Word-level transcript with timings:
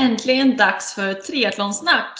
Äntligen 0.00 0.56
dags 0.56 0.94
för 0.94 1.14
triathlonsnack! 1.14 2.18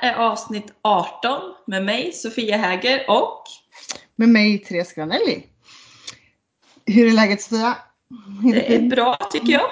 Här 0.00 0.12
är 0.12 0.16
avsnitt 0.16 0.72
18 0.82 1.40
med 1.66 1.84
mig 1.84 2.12
Sofia 2.12 2.56
Häger 2.56 3.10
och 3.10 3.42
Med 4.16 4.28
mig 4.28 4.58
Therese 4.58 4.92
Granelli. 4.92 5.46
Hur 6.86 7.06
är 7.06 7.12
läget 7.12 7.42
Sofia? 7.42 7.76
Är 8.44 8.52
det 8.52 8.74
är 8.74 8.80
bra 8.80 9.16
tycker 9.32 9.52
jag. 9.52 9.70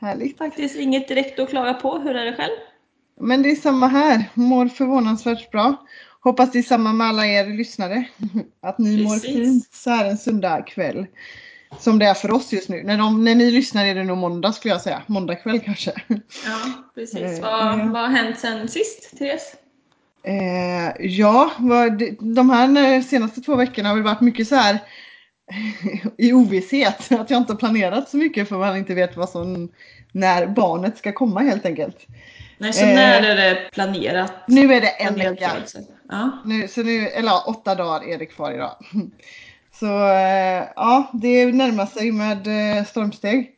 Härligt. 0.00 0.38
Faktiskt 0.38 0.76
inget 0.76 1.08
direkt 1.08 1.38
att 1.38 1.50
klaga 1.50 1.74
på. 1.74 1.98
Hur 1.98 2.16
är 2.16 2.24
det 2.24 2.36
själv? 2.36 2.52
Men 3.20 3.42
det 3.42 3.50
är 3.50 3.56
samma 3.56 3.86
här. 3.86 4.24
Mår 4.34 4.68
förvånansvärt 4.68 5.50
bra. 5.50 5.86
Hoppas 6.20 6.52
det 6.52 6.58
är 6.58 6.62
samma 6.62 6.92
med 6.92 7.06
alla 7.06 7.26
er 7.26 7.46
lyssnare. 7.46 8.08
Att 8.62 8.78
ni 8.78 9.04
mår 9.04 9.14
Precis. 9.14 9.34
fint 9.34 9.68
så 9.72 9.90
här 9.90 10.04
en 10.04 10.18
söndag 10.18 10.62
kväll. 10.62 11.06
Som 11.78 11.98
det 11.98 12.06
är 12.06 12.14
för 12.14 12.30
oss 12.30 12.52
just 12.52 12.68
nu. 12.68 12.82
När, 12.82 12.98
de, 12.98 13.24
när 13.24 13.34
ni 13.34 13.50
lyssnar 13.50 13.86
är 13.86 13.94
det 13.94 14.04
nog 14.04 14.18
måndag 14.18 14.52
skulle 14.52 14.74
jag 14.74 14.80
säga. 14.80 15.02
Måndag 15.06 15.34
kväll 15.34 15.60
kanske. 15.60 15.92
Ja, 16.46 16.58
precis. 16.94 17.20
Eh, 17.20 17.40
Vad, 17.42 17.80
eh. 17.80 17.90
vad 17.90 18.02
har 18.02 18.08
hänt 18.08 18.38
sen 18.38 18.68
sist, 18.68 19.18
Therese? 19.18 19.56
Eh, 20.24 21.06
ja, 21.06 21.52
vad, 21.58 22.02
de 22.20 22.50
här 22.50 22.94
eh, 22.94 23.02
senaste 23.02 23.40
två 23.40 23.56
veckorna 23.56 23.88
har 23.88 23.96
det 23.96 24.02
varit 24.02 24.20
mycket 24.20 24.48
så 24.48 24.54
här 24.54 24.78
i 26.18 26.32
ovisshet. 26.32 27.12
Att 27.12 27.30
jag 27.30 27.38
inte 27.38 27.52
har 27.52 27.58
planerat 27.58 28.08
så 28.08 28.16
mycket 28.16 28.48
för 28.48 28.56
man 28.56 28.76
inte 28.76 28.94
vet 28.94 29.16
vad 29.16 29.28
som, 29.28 29.72
när 30.12 30.46
barnet 30.46 30.98
ska 30.98 31.12
komma 31.12 31.40
helt 31.40 31.66
enkelt. 31.66 32.06
Nej, 32.58 32.72
så 32.72 32.84
när 32.84 33.22
är 33.22 33.36
det 33.36 33.70
planerat? 33.72 34.32
Nu 34.46 34.74
är 34.74 34.80
det 34.80 34.88
en 34.88 35.14
vecka. 35.14 35.50
Ja. 36.08 36.30
Nu, 36.44 36.68
så 36.68 36.82
nu, 36.82 37.08
eller 37.08 37.48
åtta 37.48 37.74
dagar 37.74 38.08
är 38.08 38.18
det 38.18 38.26
kvar 38.26 38.52
idag. 38.52 38.76
Så 39.74 39.86
eh, 40.08 40.62
ja, 40.76 41.10
det 41.12 41.46
närmar 41.46 41.86
sig 41.86 42.12
med 42.12 42.46
eh, 42.78 42.84
stormsteg. 42.84 43.50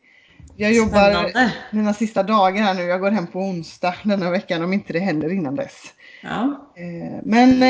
Jag 0.57 0.73
jobbar 0.73 1.09
Spännande. 1.11 1.51
mina 1.71 1.93
sista 1.93 2.23
dagar 2.23 2.63
här 2.63 2.73
nu. 2.73 2.81
Jag 2.83 2.99
går 3.01 3.11
hem 3.11 3.27
på 3.27 3.39
onsdag 3.39 3.93
denna 4.03 4.31
veckan 4.31 4.63
om 4.63 4.73
inte 4.73 4.93
det 4.93 4.99
händer 4.99 5.31
innan 5.33 5.55
dess. 5.55 5.83
Ja. 6.23 6.71
Eh, 6.77 7.19
Men 7.23 7.63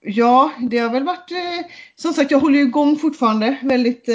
ja, 0.00 0.50
det 0.70 0.78
har 0.78 0.90
väl 0.90 1.04
varit 1.04 1.30
som 1.96 2.12
sagt 2.12 2.30
jag 2.30 2.38
håller 2.38 2.58
ju 2.58 2.64
igång 2.64 2.96
fortfarande. 2.96 3.56
Väldigt, 3.62 4.08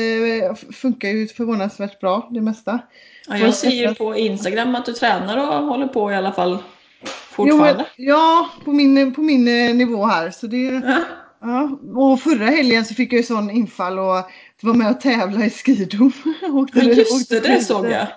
funkar 0.76 1.10
ju 1.10 1.28
förvånansvärt 1.28 2.00
bra 2.00 2.28
det 2.32 2.42
mesta. 2.42 2.80
ja, 3.28 3.38
jag 3.38 3.54
ser 3.54 3.70
ju 3.70 3.95
på 3.95 4.16
Instagram 4.16 4.76
att 4.76 4.86
du 4.86 4.94
tränar 4.94 5.38
och 5.38 5.66
håller 5.66 5.88
på 5.88 6.12
i 6.12 6.16
alla 6.16 6.32
fall 6.32 6.52
Jo, 7.02 7.08
fortfarande. 7.32 7.86
ja, 7.95 8.50
på 8.66 8.72
min, 8.72 9.14
på 9.14 9.22
min 9.22 9.45
nivå 9.78 10.06
här. 10.06 10.32
Så 10.32 10.48
det, 10.48 10.58
Ja. 10.58 10.98
Ja, 11.42 11.80
och 11.95 12.20
förra 12.22 12.45
helgen 12.45 12.86
så 12.86 12.94
fick 12.94 13.14
jag 13.14 13.18
ju 13.18 13.23
sån 13.23 13.50
infall 13.52 14.00
och 14.00 14.30
var 14.62 14.73
med 14.73 14.92
och 14.92 15.02
tävla 15.02 15.45
i 15.45 15.50
skidor. 15.50 16.12
Åkte- 16.52 16.78
Men 16.80 16.88
just 16.88 17.30
det, 17.30 17.40
det 17.40 17.62
såg 17.62 17.86
jag. 17.86 18.08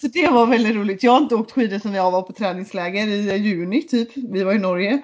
Så 0.00 0.06
det 0.08 0.28
var 0.28 0.46
väldigt 0.46 0.74
roligt. 0.76 1.02
Jag 1.02 1.12
har 1.12 1.18
inte 1.20 1.34
åkt 1.34 1.52
skidor 1.52 1.78
sedan 1.78 1.94
jag 1.94 2.10
var 2.10 2.22
på 2.22 2.32
träningsläger 2.32 3.06
i 3.06 3.36
juni 3.36 3.82
typ. 3.82 4.08
Vi 4.14 4.42
var 4.42 4.52
i 4.52 4.58
Norge. 4.58 5.02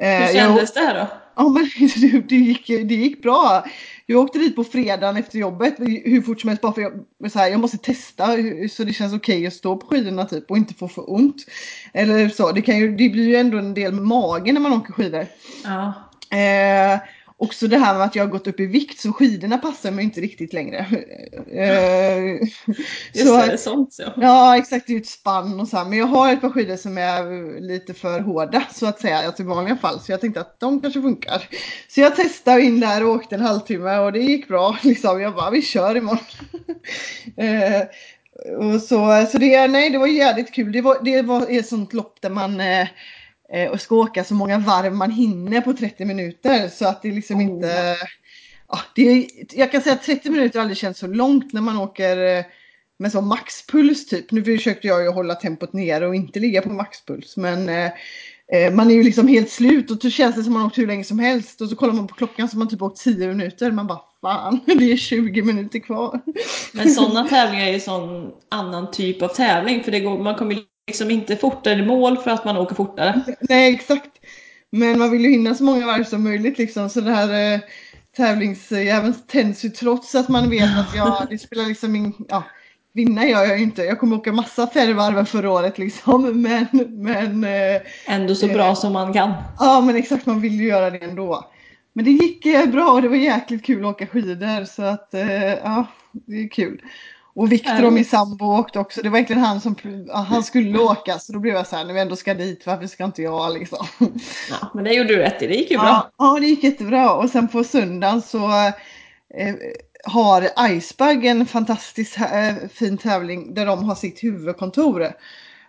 Eh, 0.00 0.08
Hur 0.08 0.20
jag- 0.20 0.32
kändes 0.34 0.72
det 0.74 0.80
här 0.80 0.94
då? 1.00 1.06
Ja 1.36 1.48
men 1.48 1.70
det, 2.00 2.20
det, 2.28 2.36
gick, 2.36 2.66
det 2.66 2.94
gick 2.94 3.22
bra. 3.22 3.64
Jag 4.06 4.20
åkte 4.20 4.38
dit 4.38 4.56
på 4.56 4.64
fredagen 4.64 5.16
efter 5.16 5.38
jobbet 5.38 5.74
hur 5.78 6.22
fort 6.22 6.40
som 6.40 6.48
helst 6.48 6.62
bara 6.62 6.72
för 6.72 6.80
jag, 6.82 6.92
så 7.32 7.38
här, 7.38 7.48
jag 7.48 7.60
måste 7.60 7.78
testa 7.78 8.26
så 8.70 8.84
det 8.84 8.92
känns 8.92 9.14
okej 9.14 9.46
att 9.46 9.52
stå 9.54 9.76
på 9.76 9.86
skidorna 9.86 10.24
typ 10.24 10.50
och 10.50 10.56
inte 10.56 10.74
få 10.74 10.88
för 10.88 11.12
ont. 11.12 11.36
Eller 11.92 12.28
så, 12.28 12.52
det, 12.52 12.62
kan 12.62 12.78
ju, 12.78 12.88
det 12.96 13.08
blir 13.08 13.28
ju 13.28 13.36
ändå 13.36 13.58
en 13.58 13.74
del 13.74 13.92
med 13.92 14.04
magen 14.04 14.54
när 14.54 14.60
man 14.62 14.72
åker 14.72 14.92
skidor. 14.92 15.26
Ja. 15.64 15.92
Eh, 16.32 17.00
också 17.42 17.68
det 17.68 17.78
här 17.78 17.94
med 17.94 18.02
att 18.02 18.16
jag 18.16 18.24
har 18.24 18.30
gått 18.30 18.46
upp 18.46 18.60
i 18.60 18.66
vikt 18.66 19.00
så 19.00 19.12
skidorna 19.12 19.58
passar 19.58 19.90
mig 19.90 20.04
inte 20.04 20.20
riktigt 20.20 20.52
längre. 20.52 20.78
Eh, 21.52 22.48
Just 23.12 23.28
så, 23.28 23.46
det, 23.46 23.58
sånt 23.58 23.92
så. 23.92 24.02
Ja 24.16 24.56
exakt, 24.56 24.86
det 24.86 24.92
är 24.92 25.00
ett 25.00 25.06
spann 25.06 25.60
och 25.60 25.68
så 25.68 25.76
här. 25.76 25.84
Men 25.84 25.98
jag 25.98 26.06
har 26.06 26.32
ett 26.32 26.40
par 26.40 26.50
skidor 26.50 26.76
som 26.76 26.98
är 26.98 27.60
lite 27.60 27.94
för 27.94 28.20
hårda 28.20 28.62
så 28.72 28.86
att 28.86 29.00
säga, 29.00 29.18
alltså 29.18 29.42
i 29.42 29.46
vanliga 29.46 29.76
fall. 29.76 30.00
Så 30.00 30.12
jag 30.12 30.20
tänkte 30.20 30.40
att 30.40 30.60
de 30.60 30.80
kanske 30.80 31.02
funkar. 31.02 31.48
Så 31.88 32.00
jag 32.00 32.16
testade 32.16 32.62
in 32.62 32.80
där 32.80 33.04
och 33.04 33.10
åkte 33.10 33.34
en 33.34 33.40
halvtimme 33.40 33.98
och 33.98 34.12
det 34.12 34.20
gick 34.20 34.48
bra. 34.48 34.78
Liksom. 34.82 35.20
Jag 35.20 35.34
bara, 35.34 35.50
vi 35.50 35.62
kör 35.62 35.96
imorgon. 35.96 36.24
eh, 37.36 37.82
och 38.58 38.82
så, 38.82 39.26
så 39.30 39.38
det, 39.38 39.68
nej, 39.68 39.90
det 39.90 39.98
var 39.98 40.06
jävligt 40.06 40.52
kul. 40.52 40.72
Det 40.72 40.80
var, 40.80 40.98
det 41.04 41.22
var 41.22 41.46
ett 41.50 41.68
sånt 41.68 41.92
lopp 41.92 42.20
där 42.20 42.30
man 42.30 42.60
eh, 42.60 42.88
eh, 43.54 43.70
och 43.70 43.80
ska 43.80 43.94
åka 43.96 44.24
så 44.24 44.34
många 44.34 44.58
varv 44.58 44.92
man 44.94 45.10
hinner 45.10 45.60
på 45.60 45.72
30 45.72 46.04
minuter. 46.04 46.68
Så 46.68 46.86
att 46.88 47.02
det 47.02 47.10
liksom 47.10 47.36
Oh. 47.36 47.42
inte... 47.42 47.96
Ja, 48.68 48.78
det, 48.94 49.02
är- 49.02 49.26
jag 49.58 49.72
kan 49.72 49.82
säga 49.82 49.94
att 49.94 50.02
30 50.02 50.30
minuter 50.30 50.58
har 50.58 50.62
aldrig 50.62 50.78
känts 50.78 51.00
så 51.00 51.06
långt 51.06 51.52
när 51.52 51.60
man 51.60 51.76
åker 51.76 52.36
eh, 52.38 52.44
med 52.98 53.12
så 53.12 53.20
maxpuls 53.20 54.06
typ. 54.06 54.30
Nu 54.30 54.44
försökte 54.44 54.86
jag 54.86 55.02
ju 55.02 55.08
hålla 55.08 55.34
tempot 55.34 55.72
nere 55.72 56.06
och 56.06 56.14
inte 56.14 56.40
ligga 56.40 56.62
på 56.62 56.68
maxpuls. 56.72 57.36
Men 57.36 57.68
eh, 57.68 57.90
eh, 58.52 58.72
man 58.72 58.90
är 58.90 58.94
ju 58.94 59.02
liksom 59.02 59.28
helt 59.28 59.50
slut 59.50 59.90
och 59.90 59.98
då 59.98 60.10
känns 60.10 60.36
det 60.36 60.42
som 60.42 60.52
man 60.52 60.66
åkt 60.66 60.78
hur 60.78 60.86
länge 60.86 61.04
som 61.04 61.18
helst. 61.18 61.60
Och 61.60 61.68
så 61.68 61.76
kollar 61.76 61.94
man 61.94 62.06
på 62.06 62.14
klockan 62.14 62.48
så 62.48 62.58
man 62.58 62.68
typ 62.68 62.82
åkt 62.82 63.00
10 63.04 63.28
minuter. 63.28 63.70
Man 63.70 63.86
bara 63.86 64.00
fan, 64.20 64.60
det 64.66 64.92
är 64.92 64.96
20 64.96 65.42
minuter 65.42 65.78
kvar. 65.78 66.20
Men 66.72 66.90
sådana 66.90 67.28
tävlingar 67.28 67.66
är 67.66 67.72
ju 67.72 67.80
sån 67.80 68.30
annan 68.48 68.90
typ 68.90 69.22
av 69.22 69.28
tävling 69.28 69.82
för 69.84 69.90
det 69.92 70.00
går, 70.00 70.18
man 70.18 70.34
kommer 70.34 70.54
liksom 70.92 71.10
inte 71.10 71.36
fortare 71.36 71.74
i 71.74 71.86
mål 71.86 72.16
för 72.16 72.30
att 72.30 72.44
man 72.44 72.56
åker 72.56 72.74
fortare. 72.74 73.20
Nej 73.40 73.74
exakt. 73.74 74.10
Men 74.70 74.98
man 74.98 75.10
vill 75.10 75.22
ju 75.22 75.30
hinna 75.30 75.54
så 75.54 75.64
många 75.64 75.86
varv 75.86 76.04
som 76.04 76.24
möjligt 76.24 76.58
liksom. 76.58 76.90
Så 76.90 77.00
det 77.00 77.10
här 77.10 77.54
eh, 77.54 77.60
tävlingsjäveln 78.16 79.14
tänds 79.26 79.64
ju 79.64 79.68
trots 79.68 80.14
att 80.14 80.28
man 80.28 80.50
vet 80.50 80.78
att 80.78 80.96
ja, 80.96 81.26
det 81.30 81.38
spelar 81.38 81.66
liksom 81.66 81.96
ingen... 81.96 82.12
Ja, 82.28 82.44
vinna 82.92 83.26
gör 83.26 83.44
jag 83.44 83.58
ju 83.58 83.64
inte. 83.64 83.82
Jag 83.82 84.00
kommer 84.00 84.16
åka 84.16 84.32
massa 84.32 84.66
färre 84.66 84.92
varv 84.92 85.18
än 85.18 85.26
förra 85.26 85.50
året 85.50 85.78
liksom. 85.78 86.42
Men, 86.42 86.66
men 86.88 87.44
eh, 87.44 87.80
Ändå 88.06 88.34
så 88.34 88.46
bra 88.46 88.74
som 88.74 88.92
man 88.92 89.12
kan. 89.12 89.32
ja 89.58 89.80
men 89.80 89.96
exakt 89.96 90.26
man 90.26 90.40
vill 90.40 90.60
ju 90.60 90.66
göra 90.66 90.90
det 90.90 90.98
ändå. 90.98 91.50
Men 91.92 92.04
det 92.04 92.10
gick 92.10 92.46
eh, 92.46 92.66
bra 92.66 92.90
och 92.90 93.02
det 93.02 93.08
var 93.08 93.16
jäkligt 93.16 93.64
kul 93.64 93.84
att 93.84 93.90
åka 93.90 94.06
skidor 94.06 94.64
så 94.64 94.82
att 94.82 95.14
eh, 95.14 95.52
ja, 95.52 95.86
det 96.12 96.36
är 96.36 96.48
kul. 96.48 96.82
Och 97.34 97.52
Viktor 97.52 97.84
och 97.84 97.92
min 97.92 98.04
sambo 98.04 98.44
åkte 98.44 98.78
också. 98.78 99.02
Det 99.02 99.08
var 99.08 99.18
egentligen 99.18 99.42
han 99.42 99.60
som 99.60 99.76
han 100.12 100.42
skulle 100.42 100.78
åka 100.78 101.18
så 101.18 101.32
då 101.32 101.38
blev 101.38 101.54
jag 101.54 101.66
så 101.66 101.76
här 101.76 101.84
när 101.84 101.94
vi 101.94 102.00
ändå 102.00 102.16
ska 102.16 102.34
dit 102.34 102.66
varför 102.66 102.86
ska 102.86 103.04
inte 103.04 103.22
jag 103.22 103.54
liksom. 103.54 103.86
Ja, 104.50 104.70
men 104.74 104.84
det 104.84 104.92
gjorde 104.92 105.08
du 105.08 105.16
rätt 105.16 105.42
i, 105.42 105.46
det 105.46 105.54
gick 105.54 105.70
ju 105.70 105.76
bra. 105.76 105.86
Ja, 105.86 106.10
ja, 106.18 106.40
det 106.40 106.46
gick 106.46 106.64
jättebra. 106.64 107.12
Och 107.12 107.30
sen 107.30 107.48
på 107.48 107.64
söndagen 107.64 108.22
så 108.22 108.48
eh, 109.34 109.54
har 110.04 110.68
Iceberg 110.70 111.28
en 111.28 111.46
fantastiskt 111.46 112.18
eh, 112.18 112.68
fin 112.72 112.98
tävling 112.98 113.54
där 113.54 113.66
de 113.66 113.84
har 113.84 113.94
sitt 113.94 114.24
huvudkontor. 114.24 115.02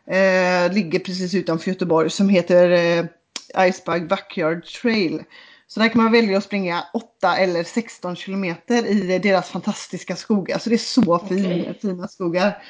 Eh, 0.08 0.74
ligger 0.74 1.00
precis 1.00 1.34
utanför 1.34 1.72
Göteborg 1.72 2.10
som 2.10 2.30
heter 2.30 2.70
eh, 2.70 3.06
Iceberg 3.68 4.02
Backyard 4.02 4.66
Trail. 4.66 5.24
Så 5.74 5.80
där 5.80 5.90
kan 5.90 6.04
man 6.04 6.12
välja 6.12 6.38
att 6.38 6.44
springa 6.44 6.84
8 6.94 7.38
eller 7.38 7.64
16 7.64 8.16
kilometer 8.16 8.86
i 8.86 9.20
deras 9.20 9.50
fantastiska 9.50 10.16
skogar. 10.16 10.60
Så 10.60 10.70
det 10.70 10.76
är 10.76 10.78
så 10.78 11.20
fin, 11.20 11.46
Okej. 11.46 11.78
fina 11.82 12.08
skogar. 12.08 12.64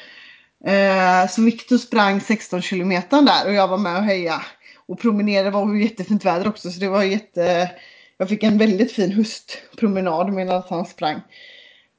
Eh, 0.66 1.30
så 1.30 1.42
Victor 1.42 1.78
sprang 1.78 2.22
16 2.22 2.62
kilometer 2.62 3.22
där 3.22 3.48
och 3.48 3.54
jag 3.54 3.68
var 3.68 3.78
med 3.78 3.98
och 3.98 4.04
heja. 4.04 4.42
Och 4.86 5.00
promenerade, 5.00 5.48
det 5.48 5.52
var 5.52 5.76
jättefint 5.76 6.26
väder 6.26 6.48
också 6.48 6.72
så 6.72 6.80
det 6.80 6.90
var 6.90 7.04
jätte... 7.04 7.72
Jag 8.18 8.30
fick 8.30 8.44
en 8.44 8.58
väldigt 8.58 8.92
fin 8.92 9.12
höstpromenad 9.12 10.34
medan 10.34 10.64
han 10.70 10.86
sprang. 10.86 11.22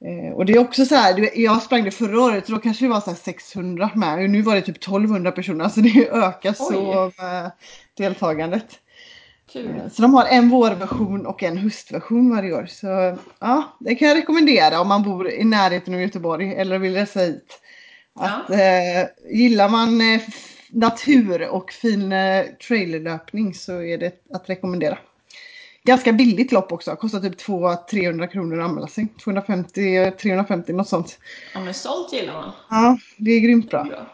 Eh, 0.05 0.33
och 0.35 0.47
det 0.47 0.53
är 0.53 0.59
också 0.59 0.87
så 0.87 0.95
här, 0.95 1.39
jag 1.41 1.63
sprang 1.63 1.85
det 1.85 1.91
förra 1.91 2.21
året 2.21 2.45
och 2.45 2.51
då 2.51 2.59
kanske 2.59 2.85
det 2.85 2.89
var 2.89 3.01
så 3.01 3.11
här 3.11 3.17
600 3.17 3.91
med. 3.95 4.23
Och 4.23 4.31
nu 4.31 4.43
var 4.43 4.55
det 4.55 4.63
typ 4.63 4.77
1200 4.77 5.33
personer 5.33 5.69
så 5.69 5.81
det 5.81 6.09
ökar 6.09 6.53
så 6.53 7.13
med 7.19 7.51
deltagandet. 7.97 8.81
Kul. 9.53 9.77
Eh, 9.77 9.89
Så 9.89 10.03
de 10.03 10.15
har 10.15 10.25
en 10.27 10.49
vårversion 10.49 11.27
och 11.27 11.43
en 11.43 11.57
höstversion 11.59 12.31
varje 12.31 12.53
år. 12.55 12.67
Så 12.67 13.19
ja, 13.39 13.77
det 13.81 13.95
kan 13.95 14.09
jag 14.09 14.17
rekommendera 14.17 14.81
om 14.81 14.89
man 14.89 15.03
bor 15.03 15.31
i 15.31 15.45
närheten 15.45 15.95
av 15.95 16.01
Göteborg 16.01 16.55
eller 16.55 16.79
vill 16.79 16.95
resa 16.95 17.21
hit. 17.21 17.61
Att, 18.15 18.51
eh, 18.51 19.37
gillar 19.37 19.69
man 19.69 20.01
eh, 20.01 20.21
natur 20.71 21.49
och 21.49 21.73
fin 21.73 22.13
eh, 22.13 22.45
trailerlöpning 22.69 23.55
så 23.55 23.83
är 23.83 23.99
det 23.99 24.13
att 24.33 24.49
rekommendera. 24.51 24.99
Ganska 25.85 26.13
billigt 26.13 26.53
lopp 26.53 26.73
också, 26.73 26.97
kostar 26.97 27.21
typ 27.21 27.41
200-300 27.41 28.27
kronor 28.27 28.61
att 28.61 28.65
anmäla 28.69 28.87
sig. 28.87 29.09
250-350 29.25 30.73
något 30.73 30.89
sånt. 30.89 31.19
Ja 31.55 31.61
men 31.61 31.75
sånt 31.75 32.13
gillar 32.13 32.33
man. 32.33 32.51
Ja, 32.71 32.99
det 33.17 33.31
är 33.31 33.41
grymt 33.41 33.71
bra. 33.71 33.85
Bra. 33.85 34.07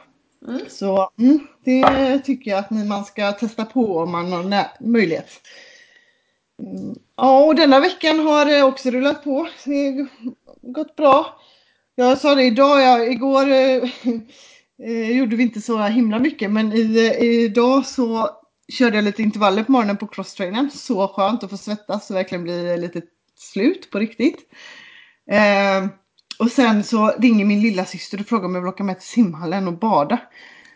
Mm. 0.48 0.60
Så 0.68 1.10
mm, 1.18 1.46
det 1.64 2.18
tycker 2.18 2.50
jag 2.50 2.58
att 2.58 2.70
man 2.70 3.04
ska 3.04 3.32
testa 3.32 3.64
på 3.64 3.98
om 3.98 4.10
man 4.10 4.32
har 4.32 4.66
möjlighet. 4.80 5.30
Mm. 6.62 6.94
Ja, 7.16 7.44
och 7.44 7.54
denna 7.54 7.80
veckan 7.80 8.18
har 8.18 8.44
det 8.44 8.62
också 8.62 8.90
rullat 8.90 9.24
på. 9.24 9.48
Det 9.64 9.72
har 9.72 10.72
gått 10.72 10.96
bra. 10.96 11.40
Jag 11.94 12.18
sa 12.18 12.34
det 12.34 12.42
idag, 12.44 12.80
ja, 12.80 13.04
igår 13.04 13.48
eh, 13.48 13.82
eh 14.88 15.16
gjorde 15.16 15.36
vi 15.36 15.42
inte 15.42 15.60
så 15.60 15.78
himla 15.82 16.18
mycket 16.18 16.50
men 16.50 16.72
i, 16.72 17.06
eh, 17.06 17.24
idag 17.24 17.86
så 17.86 18.30
körde 18.72 18.96
jag 18.96 19.04
lite 19.04 19.22
intervaller 19.22 19.64
på 19.64 19.72
morgonen 19.72 19.96
på 19.96 20.06
crosstrainern. 20.06 20.70
Så 20.70 21.08
skönt 21.08 21.44
att 21.44 21.50
få 21.50 21.56
svettas 21.56 22.10
och 22.10 22.16
verkligen 22.16 22.44
bli 22.44 22.76
lite 22.76 23.02
slut 23.36 23.90
på 23.90 23.98
riktigt. 23.98 24.38
Eh, 25.30 25.86
och 26.40 26.50
sen 26.50 26.84
så 26.84 27.12
ringer 27.18 27.44
min 27.44 27.60
lilla 27.60 27.84
syster 27.84 28.20
och 28.20 28.26
frågar 28.26 28.44
om 28.44 28.54
jag 28.54 28.62
vill 28.62 28.68
åka 28.68 28.84
med 28.84 28.98
till 28.98 29.08
simhallen 29.08 29.68
och 29.68 29.78
bada. 29.78 30.18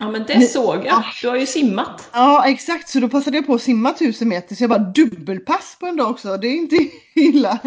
Ja 0.05 0.11
men 0.11 0.25
det 0.27 0.41
såg 0.41 0.87
jag. 0.87 1.05
Du 1.23 1.29
har 1.29 1.37
ju 1.37 1.47
simmat. 1.47 2.09
Ja 2.13 2.49
exakt, 2.49 2.89
så 2.89 3.01
då 3.01 3.09
passade 3.09 3.37
jag 3.37 3.47
på 3.47 3.55
att 3.55 3.63
simma 3.63 3.93
tusen 3.93 4.29
meter 4.29 4.55
så 4.55 4.63
jag 4.63 4.71
bara 4.71 4.79
dubbelpass 4.79 5.77
på 5.81 5.87
en 5.87 5.97
dag 5.97 6.11
också. 6.11 6.37
Det 6.37 6.49
är 6.49 6.57
inte 6.57 6.77
illa. 7.15 7.59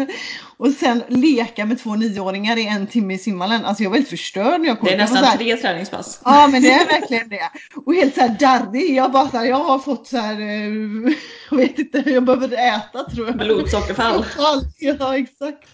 Och 0.56 0.70
sen 0.70 1.02
leka 1.08 1.64
med 1.66 1.82
två 1.82 1.94
nioåringar 1.94 2.56
i 2.56 2.66
en 2.66 2.86
timme 2.86 3.14
i 3.14 3.18
simhallen. 3.18 3.64
Alltså 3.64 3.82
jag 3.82 3.90
var 3.90 3.96
helt 3.96 4.08
förstörd 4.08 4.60
när 4.60 4.68
jag 4.68 4.78
kom. 4.80 4.86
Det 4.86 4.94
är 4.94 4.98
nästan 4.98 5.24
här, 5.24 5.36
tre 5.36 5.56
träningspass. 5.56 6.20
Ja 6.24 6.48
men 6.52 6.62
det 6.62 6.70
är 6.70 6.86
verkligen 6.86 7.28
det. 7.28 7.50
Och 7.86 7.94
helt 7.94 8.14
så 8.14 8.20
här 8.20 8.36
darrig. 8.40 8.96
Jag 8.96 9.12
bara 9.12 9.28
så 9.30 9.36
här, 9.36 9.44
jag 9.44 9.56
har 9.56 9.78
fått 9.78 10.06
så 10.06 10.16
här, 10.16 10.40
eh, 10.40 11.12
jag 11.50 11.56
vet 11.56 11.78
inte, 11.78 12.02
jag 12.06 12.24
behöver 12.24 12.76
äta 12.76 13.10
tror 13.10 13.26
jag. 13.26 13.36
Blodsockerfall. 13.36 14.24
Ja 14.78 15.16
exakt. 15.16 15.68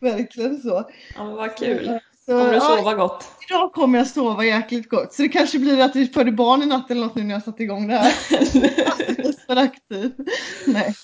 Verkligen 0.00 0.60
så. 0.60 0.90
Ja 1.16 1.24
men 1.24 1.34
vad 1.34 1.56
kul. 1.56 1.98
Så, 2.26 2.32
Kommer 2.32 2.50
du 2.50 2.56
ja, 2.56 2.60
sova 2.60 2.94
gott? 2.94 3.24
Idag 3.48 3.72
kommer 3.72 3.98
jag 3.98 4.06
sova 4.06 4.44
jäkligt 4.44 4.88
gott. 4.88 5.12
Så 5.12 5.22
det 5.22 5.28
kanske 5.28 5.58
blir 5.58 5.80
att 5.80 5.96
vi 5.96 6.06
födde 6.06 6.32
barn 6.32 6.62
i 6.62 6.66
natt 6.66 6.90
eller 6.90 7.00
något 7.00 7.14
nu 7.14 7.22
när 7.22 7.34
jag 7.34 7.42
satt 7.42 7.60
igång 7.60 7.88
det 7.88 7.94
här. 7.94 8.12
för 9.46 9.56
aktiv. 9.56 10.12
Nej. 10.66 10.94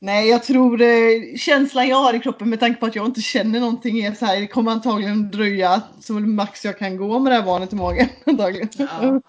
Nej, 0.00 0.28
jag 0.28 0.42
tror 0.42 0.80
eh, 0.80 1.36
känslan 1.36 1.88
jag 1.88 1.96
har 1.96 2.14
i 2.14 2.18
kroppen 2.18 2.50
med 2.50 2.60
tanke 2.60 2.80
på 2.80 2.86
att 2.86 2.96
jag 2.96 3.06
inte 3.06 3.20
känner 3.20 3.60
någonting 3.60 4.00
är 4.00 4.14
så 4.14 4.26
här, 4.26 4.40
det 4.40 4.46
kommer 4.46 4.72
antagligen 4.72 5.30
dröja 5.30 5.82
så 6.00 6.12
max 6.12 6.64
jag 6.64 6.78
kan 6.78 6.96
gå 6.96 7.18
med 7.18 7.32
det 7.32 7.36
här 7.36 7.46
barnet 7.46 7.72
i 7.72 7.76
magen. 7.76 8.08
Antagligen. 8.26 8.68
Ja. 8.78 9.20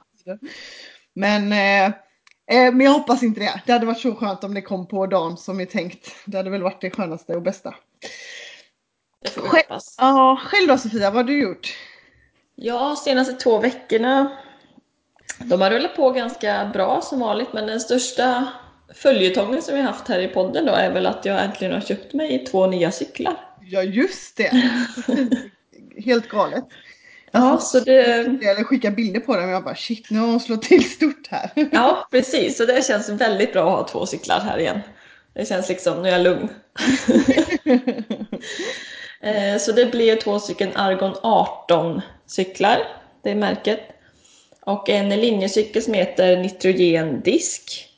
Men, 1.15 1.51
eh, 1.51 1.85
eh, 2.51 2.73
men 2.73 2.81
jag 2.81 2.91
hoppas 2.91 3.23
inte 3.23 3.39
det. 3.39 3.61
Det 3.65 3.73
hade 3.73 3.85
varit 3.85 3.99
så 3.99 4.15
skönt 4.15 4.43
om 4.43 4.53
det 4.53 4.61
kom 4.61 4.87
på 4.87 5.05
dagen 5.05 5.37
som 5.37 5.59
är 5.59 5.65
tänkt. 5.65 6.15
Det 6.25 6.37
hade 6.37 6.49
väl 6.49 6.63
varit 6.63 6.81
det 6.81 6.91
skönaste 6.91 7.35
och 7.35 7.41
bästa. 7.41 7.75
Det 9.25 9.31
får 9.31 9.41
vi 9.41 9.47
Själv- 9.49 9.63
hoppas. 9.69 9.95
Ja, 9.97 10.39
själv 10.43 10.67
då 10.67 10.77
Sofia, 10.77 11.09
vad 11.11 11.15
har 11.15 11.23
du 11.23 11.41
gjort? 11.41 11.67
Ja, 12.55 12.95
senaste 12.95 13.33
två 13.33 13.57
veckorna. 13.59 14.37
De 15.39 15.61
har 15.61 15.69
rullat 15.71 15.95
på 15.95 16.11
ganska 16.11 16.69
bra 16.73 17.01
som 17.01 17.19
vanligt, 17.19 17.53
men 17.53 17.67
den 17.67 17.79
största 17.79 18.47
följetongen 18.95 19.61
som 19.61 19.75
vi 19.75 19.81
har 19.81 19.87
haft 19.91 20.07
här 20.07 20.19
i 20.19 20.27
podden 20.27 20.65
då 20.65 20.71
är 20.73 20.91
väl 20.91 21.05
att 21.05 21.25
jag 21.25 21.43
äntligen 21.43 21.73
har 21.73 21.81
köpt 21.81 22.13
mig 22.13 22.45
två 22.45 22.67
nya 22.67 22.91
cyklar. 22.91 23.37
Ja, 23.61 23.83
just 23.83 24.37
det. 24.37 24.71
Helt 26.05 26.29
galet. 26.29 26.63
Ja, 27.31 27.57
så 27.57 27.79
det, 27.79 28.03
Eller 28.25 28.63
skicka 28.63 28.91
bilder 28.91 29.19
på 29.19 29.35
dem 29.35 29.43
och 29.45 29.49
jag 29.51 29.63
bara 29.63 29.75
shit, 29.75 30.09
nu 30.09 30.19
har 30.19 30.27
hon 30.27 30.39
slått 30.39 30.61
till 30.61 30.89
stort 30.91 31.27
här. 31.31 31.49
ja, 31.71 32.07
precis. 32.11 32.57
Så 32.57 32.65
det 32.65 32.85
känns 32.85 33.09
väldigt 33.09 33.53
bra 33.53 33.63
att 33.73 33.77
ha 33.79 33.87
två 33.99 34.05
cyklar 34.05 34.39
här 34.39 34.57
igen. 34.59 34.79
Det 35.33 35.45
känns 35.47 35.69
liksom, 35.69 36.01
nu 36.01 36.07
är 36.09 36.11
jag 36.11 36.21
lugn. 36.21 36.49
Eh, 39.25 39.57
Så 39.57 39.71
det 39.71 39.85
blir 39.85 40.15
två 40.15 40.39
stycken 40.39 40.69
Argon 40.75 41.15
18 41.23 42.01
cyklar, 42.25 42.77
det 43.21 43.31
är 43.31 43.35
märket. 43.35 43.79
Och 44.61 44.89
en 44.89 45.09
linjecykel 45.09 45.81
som 45.81 45.93
heter 45.93 46.37
Nitrogen 46.37 47.21
Disk. 47.21 47.89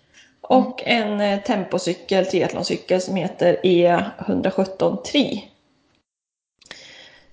Och 0.42 0.84
en 0.86 1.22
eh, 1.22 1.40
tempocykel, 1.40 2.26
triathloncykel 2.26 3.02
som 3.02 3.16
heter 3.16 3.60
E117 3.64 5.02
Tri. 5.02 5.52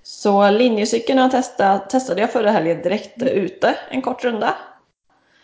Så 0.03 0.51
linjecykeln 0.51 1.29
testat, 1.29 1.89
testade 1.89 2.21
jag 2.21 2.31
förra 2.31 2.51
helgen 2.51 2.81
direkt 2.81 3.21
ute 3.21 3.75
en 3.89 4.01
kort 4.01 4.23
runda. 4.23 4.55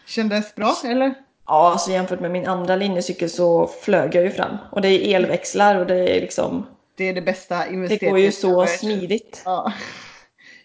Kändes 0.08 0.56
bra 0.56 0.76
eller? 0.86 1.14
Ja, 1.48 1.72
alltså 1.72 1.92
jämfört 1.92 2.20
med 2.20 2.32
min 2.32 2.48
andra 2.48 2.76
linjecykel 2.76 3.30
så 3.30 3.68
flög 3.68 4.16
jag 4.16 4.24
ju 4.24 4.32
fram. 4.32 4.58
Och 4.72 4.82
det 4.82 4.90
är 4.90 5.16
elväxlar 5.16 5.76
och 5.76 5.86
det 5.86 6.18
är 6.18 6.22
liksom, 6.22 6.66
Det 7.02 7.10
är 7.10 7.14
det 7.14 7.22
bästa 7.22 7.58
det 7.66 7.74
investeringen. 7.74 8.12
går 8.14 8.20
ju 8.20 8.32
så 8.32 8.66
smidigt. 8.68 9.42
Ja. 9.46 9.74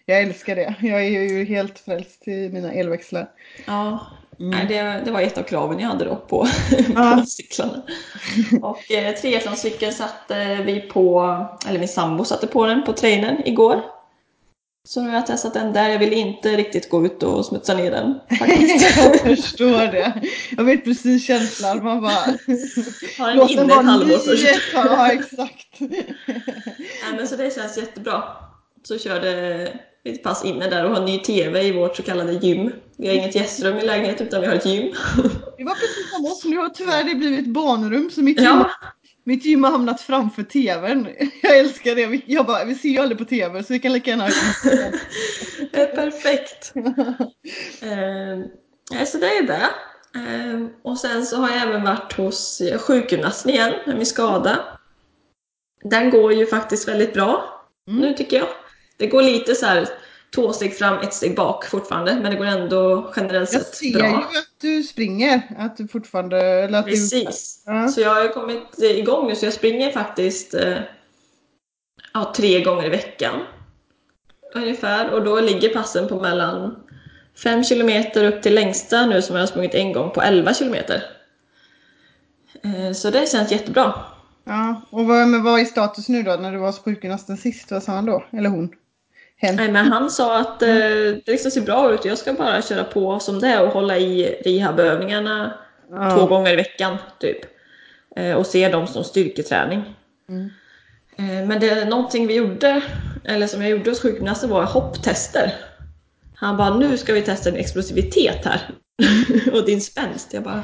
Jag 0.05 0.21
älskar 0.21 0.55
det. 0.55 0.73
Jag 0.81 0.99
är 1.05 1.09
ju 1.09 1.45
helt 1.45 1.79
frälst 1.79 2.27
i 2.27 2.49
mina 2.49 2.71
elväxlar. 2.73 3.29
Ja, 3.65 4.07
Mm. 4.39 4.49
nej, 4.49 4.65
det, 4.67 5.01
det 5.05 5.11
var 5.11 5.21
ett 5.21 5.37
av 5.37 5.43
kraven 5.43 5.79
jag 5.79 5.87
hade 5.87 6.05
då 6.05 6.15
på, 6.15 6.47
Ja. 6.95 7.17
på 7.19 7.25
cyklarna. 7.25 7.81
Och 8.61 8.91
eh, 8.91 9.15
triathloncykeln 9.15 9.93
satte 9.93 10.55
vi 10.65 10.79
på, 10.81 11.21
eller 11.67 11.79
min 11.79 11.87
sambo 11.87 12.25
satte 12.25 12.47
på 12.47 12.65
den 12.65 12.83
på 12.83 12.93
trainern 12.93 13.41
igår. 13.45 13.81
Så 14.87 15.01
nu 15.01 15.09
har 15.09 15.15
jag 15.15 15.27
testat 15.27 15.53
den 15.53 15.73
där. 15.73 15.89
Jag 15.89 15.99
vill 15.99 16.13
inte 16.13 16.57
riktigt 16.57 16.89
gå 16.89 17.05
ut 17.05 17.23
och 17.23 17.45
smutsa 17.45 17.73
ner 17.73 17.91
den 17.91 18.19
jag 18.97 19.19
förstår 19.19 19.91
det. 19.91 20.21
Jag 20.57 20.63
vet 20.63 20.83
precis 20.83 21.25
känslan. 21.25 21.83
Man 21.83 22.01
bara... 22.01 22.11
Har 23.17 23.35
den 23.35 23.49
inne 23.49 23.73
ett 23.73 23.85
halvår 23.85 24.17
först. 24.17 24.47
Ja, 24.73 25.11
exakt. 25.11 25.79
Nej, 25.79 26.15
men 27.17 27.27
så 27.27 27.35
det 27.35 27.55
känns 27.55 27.77
jättebra. 27.77 28.23
Så 28.83 28.97
körde 28.97 29.31
ett 30.03 30.23
pass 30.23 30.45
inne 30.45 30.69
där 30.69 30.85
och 30.85 30.95
har 30.95 31.05
ny 31.05 31.19
TV 31.19 31.63
i 31.63 31.71
vårt 31.71 31.95
så 31.95 32.03
kallade 32.03 32.33
gym. 32.33 32.71
Vi 32.97 33.07
har 33.07 33.15
inget 33.15 33.35
gästrum 33.35 33.77
i 33.77 33.85
lägenheten 33.85 34.27
utan 34.27 34.41
vi 34.41 34.47
har 34.47 34.55
ett 34.55 34.65
gym. 34.65 34.93
Det 35.57 35.63
var 35.63 35.73
precis 35.73 36.11
som 36.15 36.25
oss. 36.25 36.45
Nu 36.45 36.57
har 36.57 36.69
tyvärr 36.69 37.03
det 37.03 37.15
blivit 37.15 37.47
barnrum 37.47 38.09
så 38.09 38.21
mitt 38.21 38.41
Ja, 38.41 38.71
mitt 39.27 39.45
gym 39.45 39.63
har 39.63 39.71
hamnat 39.71 40.01
framför 40.01 40.43
TVn. 40.43 41.07
Jag 41.41 41.57
älskar 41.57 41.95
det. 41.95 42.05
Vi- 42.05 42.23
Jag 42.25 42.45
bara, 42.45 42.65
vi 42.65 42.75
ser 42.75 42.89
ju 42.89 42.97
aldrig 42.99 43.17
på 43.17 43.25
TV 43.25 43.63
så 43.63 43.73
vi 43.73 43.79
kan 43.79 43.93
lika 43.93 44.09
gärna 44.09 44.23
ha 44.23 44.29
är 45.71 45.85
perfekt. 45.95 46.73
Eh, 47.81 48.39
ja, 48.99 49.05
så 49.05 49.17
det 49.17 49.27
är 49.37 49.43
det. 49.43 49.69
Eh, 50.15 50.65
och 50.83 50.97
sen 50.97 51.25
så 51.25 51.37
har 51.37 51.49
jag 51.49 51.61
även 51.61 51.83
varit 51.83 52.13
hos 52.13 52.61
eh, 52.61 52.77
sjukgymnasten 52.79 53.51
igen 53.51 53.73
med 53.85 53.95
min 53.97 54.05
skada. 54.05 54.59
Den 55.83 56.09
går 56.09 56.33
ju 56.33 56.45
faktiskt 56.45 56.87
väldigt 56.87 57.13
bra 57.13 57.53
Mm. 57.89 57.99
nu 58.01 58.13
tycker 58.13 58.37
jag. 58.37 58.47
Det 58.97 59.07
går 59.07 59.21
lite 59.21 59.55
så 59.55 59.65
här 59.65 59.87
två 60.35 60.53
steg 60.53 60.77
fram, 60.77 60.97
ett 60.99 61.13
steg 61.13 61.35
bak 61.35 61.65
fortfarande, 61.65 62.15
men 62.21 62.31
det 62.31 62.37
går 62.37 62.45
ändå 62.45 63.13
generellt 63.15 63.53
Jag 63.53 63.61
sett 63.61 63.75
ser 63.75 63.93
bra. 63.99 64.07
ju 64.07 64.13
att 64.15 64.46
du 64.61 64.83
springer. 64.83 65.41
Att 65.57 65.77
du 65.77 65.87
fortfarande... 65.87 66.41
Eller 66.41 66.79
att 66.79 66.85
du, 66.85 66.91
Precis. 66.91 67.63
Ja. 67.65 67.87
Så 67.87 68.01
jag 68.01 68.15
har 68.15 68.27
kommit 68.33 68.79
igång 68.79 69.27
nu, 69.27 69.35
så 69.35 69.45
jag 69.45 69.53
springer 69.53 69.91
faktiskt 69.91 70.53
eh, 70.53 70.77
ja, 72.13 72.33
tre 72.35 72.63
gånger 72.63 72.85
i 72.85 72.89
veckan. 72.89 73.41
Ungefär. 74.55 75.09
Och 75.13 75.23
då 75.23 75.39
ligger 75.39 75.69
passen 75.69 76.07
på 76.07 76.19
mellan 76.19 76.75
5 77.43 77.63
kilometer 77.63 78.23
upp 78.23 78.43
till 78.43 78.55
längsta 78.55 79.05
nu 79.05 79.21
som 79.21 79.35
jag 79.35 79.41
har 79.41 79.47
sprungit 79.47 79.73
en 79.73 79.93
gång 79.93 80.11
på 80.11 80.21
11 80.21 80.53
kilometer. 80.53 81.03
Eh, 82.63 82.93
Så 82.93 83.09
det 83.09 83.29
känns 83.31 83.51
jättebra. 83.51 83.93
Ja, 84.43 84.81
och 84.89 85.05
vad, 85.05 85.27
men 85.27 85.43
vad 85.43 85.59
är 85.59 85.65
status 85.65 86.09
nu 86.09 86.23
då 86.23 86.31
när 86.35 86.51
du 86.51 86.57
var 86.57 86.67
hos 86.67 86.79
sjukgymnasten 86.79 87.37
sist? 87.37 87.71
Vad 87.71 87.83
sa 87.83 87.91
han 87.91 88.05
då? 88.05 88.23
Eller 88.31 88.49
hon? 88.49 88.69
Hen? 89.37 89.55
Nej, 89.55 89.71
men 89.71 89.91
han 89.91 90.11
sa 90.11 90.39
att 90.39 90.61
eh, 90.61 90.67
det 90.67 91.23
liksom 91.27 91.51
ser 91.51 91.61
bra 91.61 91.93
ut, 91.93 92.05
jag 92.05 92.17
ska 92.17 92.33
bara 92.33 92.61
köra 92.61 92.83
på 92.83 93.19
som 93.19 93.39
det 93.39 93.47
är 93.47 93.63
och 93.63 93.73
hålla 93.73 93.97
i 93.97 94.41
rehabövningarna 94.45 95.53
Ja. 95.91 96.11
två 96.11 96.25
gånger 96.25 96.53
i 96.53 96.55
veckan 96.55 96.97
typ. 97.19 97.37
Eh, 98.15 98.33
och 98.35 98.45
se 98.45 98.69
dem 98.69 98.87
som 98.87 99.03
styrketräning. 99.03 99.95
Mm. 100.29 100.49
Eh, 101.17 101.47
men 101.47 101.59
det 101.59 101.85
någonting 101.85 102.27
vi 102.27 102.35
gjorde, 102.35 102.81
eller 103.25 103.47
som 103.47 103.61
jag 103.61 103.71
gjorde 103.71 103.89
hos 103.89 104.01
sjukgymnasten 104.01 104.49
var 104.49 104.63
hopptester. 104.63 105.53
Han 106.35 106.57
bara, 106.57 106.77
nu 106.77 106.97
ska 106.97 107.13
vi 107.13 107.21
testa 107.21 107.51
din 107.51 107.59
explosivitet 107.59 108.45
här. 108.45 108.61
och 109.53 109.65
din 109.65 109.81
spänst. 109.81 110.33
Jag 110.33 110.43
bara, 110.43 110.63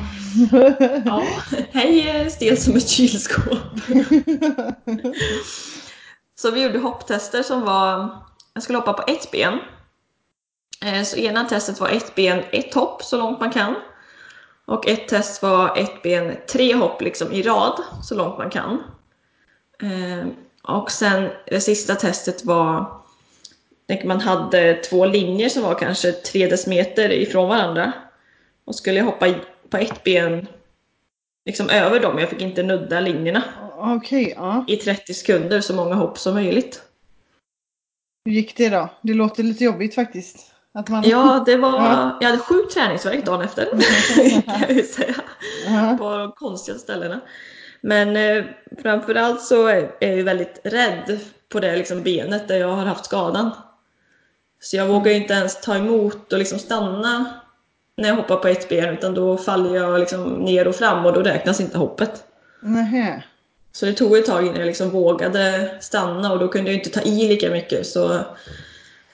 ja, 1.06 1.24
hej 1.72 2.30
stel 2.30 2.58
som 2.58 2.75
ett 2.75 2.89
kylskåp. 2.89 3.58
Så 6.36 6.51
vi 6.51 6.63
gjorde 6.63 6.80
hopptester 6.80 7.44
som 7.44 7.62
var, 7.62 8.10
jag 8.54 8.64
skulle 8.64 8.78
hoppa 8.78 8.94
på 8.94 9.12
ett 9.12 9.32
ben. 9.32 9.60
Eh, 10.86 11.04
Så 11.04 11.18
ena 11.18 11.44
testet 11.44 11.80
var 11.80 11.90
ett 11.90 12.16
ben, 12.16 12.44
ett 12.52 12.74
hopp 12.74 13.04
så 13.04 13.18
långt 13.18 13.40
man 13.40 13.52
kan. 13.52 13.76
Och 14.66 14.88
ett 14.88 15.08
test 15.08 15.42
var 15.42 15.78
ett 15.78 16.02
ben, 16.02 16.36
tre 16.52 16.76
hopp 16.76 17.02
liksom 17.02 17.32
i 17.32 17.42
rad 17.42 17.84
så 18.04 18.16
långt 18.16 18.38
man 18.38 18.50
kan. 18.50 18.84
Eh, 19.82 20.26
Och 20.62 20.92
sen 20.92 21.30
det 21.46 21.62
sista 21.62 21.96
testet 21.96 22.46
var, 22.46 22.86
man 24.06 24.22
hade 24.22 24.74
två 24.74 25.06
linjer 25.06 25.50
som 25.50 25.64
var 25.64 25.76
kanske 25.76 26.12
tre 26.12 26.48
decimeter 26.48 27.12
ifrån 27.12 27.50
varandra. 27.50 27.92
Och 28.66 28.76
skulle 28.76 28.98
jag 28.98 29.06
hoppa 29.06 29.34
på 29.70 29.78
ett 29.78 30.04
ben 30.04 30.48
liksom 31.46 31.70
över 31.70 32.00
dem, 32.00 32.20
jag 32.20 32.30
fick 32.30 32.42
inte 32.42 32.64
nudda 32.64 33.00
linjerna 33.00 33.44
Okej, 33.80 34.34
ja. 34.38 34.66
i 34.68 34.76
30 34.76 35.14
sekunder, 35.14 35.62
så 35.62 35.74
många 35.76 35.96
hopp 35.96 36.20
som 36.20 36.34
möjligt. 36.34 36.82
Hur 38.25 38.32
gick 38.32 38.58
det 38.58 38.70
då? 38.70 38.89
Det 39.01 39.13
låter 39.13 39.44
lite 39.44 39.63
jobbigt 39.63 39.96
faktiskt. 39.96 40.51
Man... 40.89 41.03
Ja, 41.06 41.44
det 41.46 41.58
var, 41.58 41.72
Ja. 41.72 42.18
jag 42.22 42.30
hade 42.30 42.42
sjuk 42.42 42.74
träningsvärk 42.74 43.25
dagen 43.25 43.42
efter, 43.42 43.65
kan 44.46 44.60
jag 44.62 44.72
ju 44.72 44.84
säga, 44.84 45.15
Ja. 45.68 45.96
på 46.00 46.18
de 46.18 46.32
konstiga 46.32 46.77
ställena. 46.77 47.20
Men 47.82 48.15
eh, 48.18 48.46
framförallt 48.82 49.42
så 49.42 49.68
är 49.68 49.92
jag 50.00 50.15
ju 50.15 50.24
väldigt 50.24 50.60
rädd 50.63 51.20
på 51.50 51.60
det 51.60 51.75
liksom 51.75 52.03
benet 52.03 52.48
där 52.48 52.58
jag 52.58 52.68
har 52.68 52.86
haft 52.86 53.06
skadan. 53.06 53.51
Så 54.62 54.77
jag 54.77 54.88
vågar 54.88 55.12
ju 55.12 55.18
inte 55.18 55.34
ens 55.34 55.62
ta 55.62 55.75
emot 55.75 56.34
och 56.34 56.39
liksom 56.39 56.60
stanna 56.60 57.25
när 57.98 58.10
jag 58.10 58.15
hoppar 58.15 58.36
på 58.36 58.48
ett 58.48 58.70
ben 58.70 58.94
utan 58.94 59.13
då 59.13 59.38
faller 59.38 59.75
jag 59.75 60.00
liksom 60.00 60.34
ner 60.34 60.68
och 60.68 60.75
fram 60.75 61.06
och 61.06 61.13
då 61.13 61.22
räknas 61.22 61.60
inte 61.60 61.77
hoppet. 61.77 62.24
Nähä. 62.62 63.24
Så 63.75 63.86
det 63.86 63.94
tog 63.94 64.18
ett 64.18 64.25
tag 64.25 64.46
innan 64.46 64.60
jag 64.60 64.65
liksom 64.65 64.89
vågade 64.89 65.72
stanna 65.82 66.32
och 66.32 66.39
då 66.39 66.48
kunde 66.48 66.72
jag 66.72 66.80
inte 66.80 66.89
ta 66.89 67.01
i 67.01 67.27
lika 67.27 67.50
mycket. 67.50 67.88
Så 67.88 68.20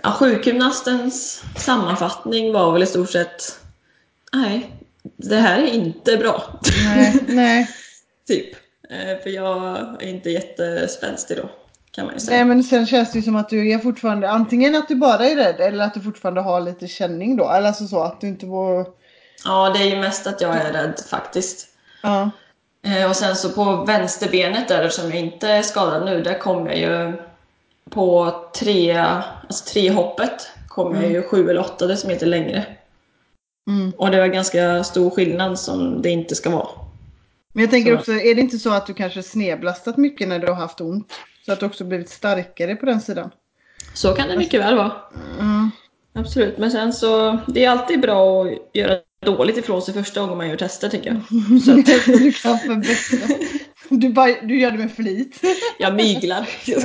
ja, 0.03 0.11
sjukgymnastens 0.11 1.43
sammanfattning 1.57 2.53
var 2.53 2.71
väl 2.71 2.83
i 2.83 2.85
stort 2.85 3.09
sett 3.09 3.59
nej, 4.33 4.75
det 5.17 5.35
här 5.35 5.61
är 5.61 5.67
inte 5.67 6.17
bra. 6.17 6.59
Nej, 6.85 7.15
nej. 7.27 7.69
typ. 8.27 8.55
Eh, 8.89 9.23
För 9.23 9.29
jag 9.29 9.77
är 10.03 10.07
inte 10.07 10.29
jättespänstig 10.29 11.37
då, 11.37 11.49
kan 11.91 12.05
man 12.05 12.13
ju 12.13 12.19
säga. 12.19 12.37
Nej 12.37 12.45
men 12.45 12.63
sen 12.63 12.85
känns 12.85 13.11
det 13.11 13.19
ju 13.19 13.23
som 13.23 13.35
att 13.35 13.49
du 13.49 13.71
är 13.71 13.79
fortfarande 13.79 14.29
antingen 14.29 14.75
att 14.75 14.87
du 14.87 14.95
bara 14.95 15.25
är 15.25 15.35
rädd 15.35 15.59
eller 15.59 15.83
att 15.83 15.93
du 15.93 16.01
fortfarande 16.01 16.41
har 16.41 16.61
lite 16.61 16.87
känning 16.87 17.35
då. 17.35 17.49
Eller 17.49 17.67
alltså 17.67 17.87
så 17.87 18.03
att 18.03 18.21
du 18.21 18.27
inte 18.27 18.45
vår... 18.45 18.85
Ja, 19.45 19.69
det 19.69 19.79
är 19.79 19.95
ju 19.95 19.95
mest 19.95 20.27
att 20.27 20.41
jag 20.41 20.55
är 20.55 20.73
rädd 20.73 21.01
faktiskt. 21.09 21.67
Ja. 22.03 22.29
Eh, 22.81 23.09
Och 23.09 23.15
sen 23.15 23.35
så 23.35 23.49
på 23.49 23.85
vänsterbenet 23.85 24.67
där 24.67 24.89
som 24.89 25.09
jag 25.09 25.19
inte 25.19 25.47
är 25.47 25.61
skadad 25.61 26.05
nu, 26.05 26.21
där 26.23 26.39
kom 26.39 26.67
jag 26.67 26.77
ju 26.77 27.13
på 27.89 28.35
tre, 28.55 28.97
alltså 29.47 29.65
tre 29.73 29.91
hoppet 29.91 30.49
kom 30.67 30.95
jag 30.95 31.11
ju 31.11 31.23
sju 31.23 31.49
eller 31.49 31.59
åtta 31.59 31.87
decimeter 31.87 32.25
längre. 32.25 32.65
Mm. 33.67 33.91
Och 33.97 34.11
det 34.11 34.19
var 34.19 34.27
ganska 34.27 34.83
stor 34.83 35.09
skillnad 35.09 35.59
som 35.59 36.01
det 36.01 36.09
inte 36.09 36.35
ska 36.35 36.49
vara. 36.49 36.67
Men 37.53 37.61
jag 37.61 37.71
tänker 37.71 37.93
Så. 37.93 37.99
också, 37.99 38.11
är 38.11 38.35
det 38.35 38.41
inte 38.41 38.57
så 38.57 38.73
att 38.73 38.87
du 38.87 38.93
kanske 38.93 39.23
snedblastat 39.23 39.97
mycket 39.97 40.27
när 40.27 40.39
du 40.39 40.47
har 40.47 40.55
haft 40.55 40.81
ont? 40.81 41.13
Så 41.45 41.51
att 41.53 41.59
du 41.59 41.65
också 41.65 41.83
blivit 41.83 42.09
starkare 42.09 42.75
på 42.75 42.85
den 42.85 43.01
sidan? 43.01 43.31
Så 43.93 44.13
kan 44.13 44.27
det 44.27 44.37
mycket 44.37 44.61
väl 44.61 44.75
vara. 44.75 44.91
Mm. 45.39 45.71
Absolut, 46.13 46.57
men 46.57 46.71
sen 46.71 46.93
så, 46.93 47.37
det 47.47 47.65
är 47.65 47.69
alltid 47.69 48.01
bra 48.01 48.45
att 48.45 48.51
göra 48.73 48.99
dåligt 49.19 49.57
ifrån 49.57 49.81
sig 49.81 49.93
första 49.93 50.21
gången 50.21 50.37
man 50.37 50.49
gör 50.49 50.57
tester 50.57 50.89
tycker 50.89 51.09
jag. 51.09 51.21
Så 51.65 51.71
att 51.71 51.85
du 52.05 52.31
kan 52.31 52.59
förbättra. 52.59 53.35
Du, 53.89 54.09
bara, 54.09 54.41
du 54.41 54.59
gör 54.59 54.71
det 54.71 54.77
med 54.77 54.91
flit. 54.91 55.41
jag 55.79 55.95
myglar. 55.95 56.49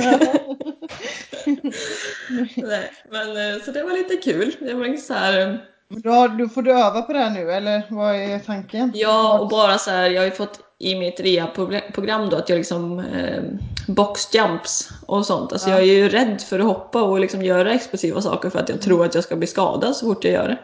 Nej, 2.67 2.91
men 3.11 3.27
eh, 3.53 3.61
så 3.65 3.71
det 3.71 3.83
var 3.83 3.91
lite 3.97 4.15
kul. 4.17 4.55
Det 4.59 4.73
var 4.73 4.97
så 4.97 5.13
här, 5.13 5.65
Då, 5.89 6.09
har, 6.09 6.27
då 6.29 6.47
får 6.49 6.61
du 6.61 6.71
öva 6.71 7.01
på 7.01 7.13
det 7.13 7.19
här 7.19 7.29
nu, 7.29 7.51
eller 7.51 7.81
vad 7.89 8.15
är 8.15 8.39
tanken? 8.39 8.91
ja, 8.95 9.39
och 9.39 9.47
bara 9.49 9.77
så 9.77 9.91
här, 9.91 10.09
jag 10.09 10.21
har 10.21 10.25
ju 10.25 10.31
fått 10.31 10.59
i 10.79 10.95
mitt 10.95 11.19
REA-program 11.19 12.29
då 12.29 12.37
att 12.37 12.49
jag 12.49 12.57
liksom 12.57 12.99
eh, 12.99 13.43
boxjumps 13.87 14.89
och 15.05 15.25
sånt. 15.25 15.51
Alltså 15.53 15.69
Ja. 15.69 15.75
jag 15.75 15.83
är 15.89 15.93
ju 15.93 16.09
rädd 16.09 16.41
för 16.41 16.59
att 16.59 16.65
hoppa 16.65 17.01
och 17.01 17.19
liksom 17.19 17.43
göra 17.43 17.73
explosiva 17.73 18.21
saker 18.21 18.49
för 18.49 18.59
att 18.59 18.69
jag 18.69 18.81
tror 18.81 19.05
att 19.05 19.15
jag 19.15 19.23
ska 19.23 19.35
bli 19.35 19.47
skadad 19.47 19.95
så 19.95 20.05
fort 20.05 20.23
jag 20.23 20.33
gör 20.33 20.47
det. 20.47 20.57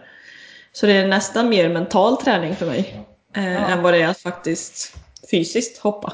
Så 0.73 0.85
det 0.85 0.93
är 0.93 1.07
nästan 1.07 1.49
mer 1.49 1.69
mental 1.69 2.17
träning 2.17 2.55
för 2.55 2.65
mig 2.65 3.05
eh, 3.35 3.53
Ja. 3.53 3.59
än 3.59 3.81
vad 3.83 3.93
det 3.93 4.01
är 4.01 4.07
att 4.07 4.19
faktiskt 4.19 4.93
fysiskt 5.31 5.77
hoppa. 5.77 6.13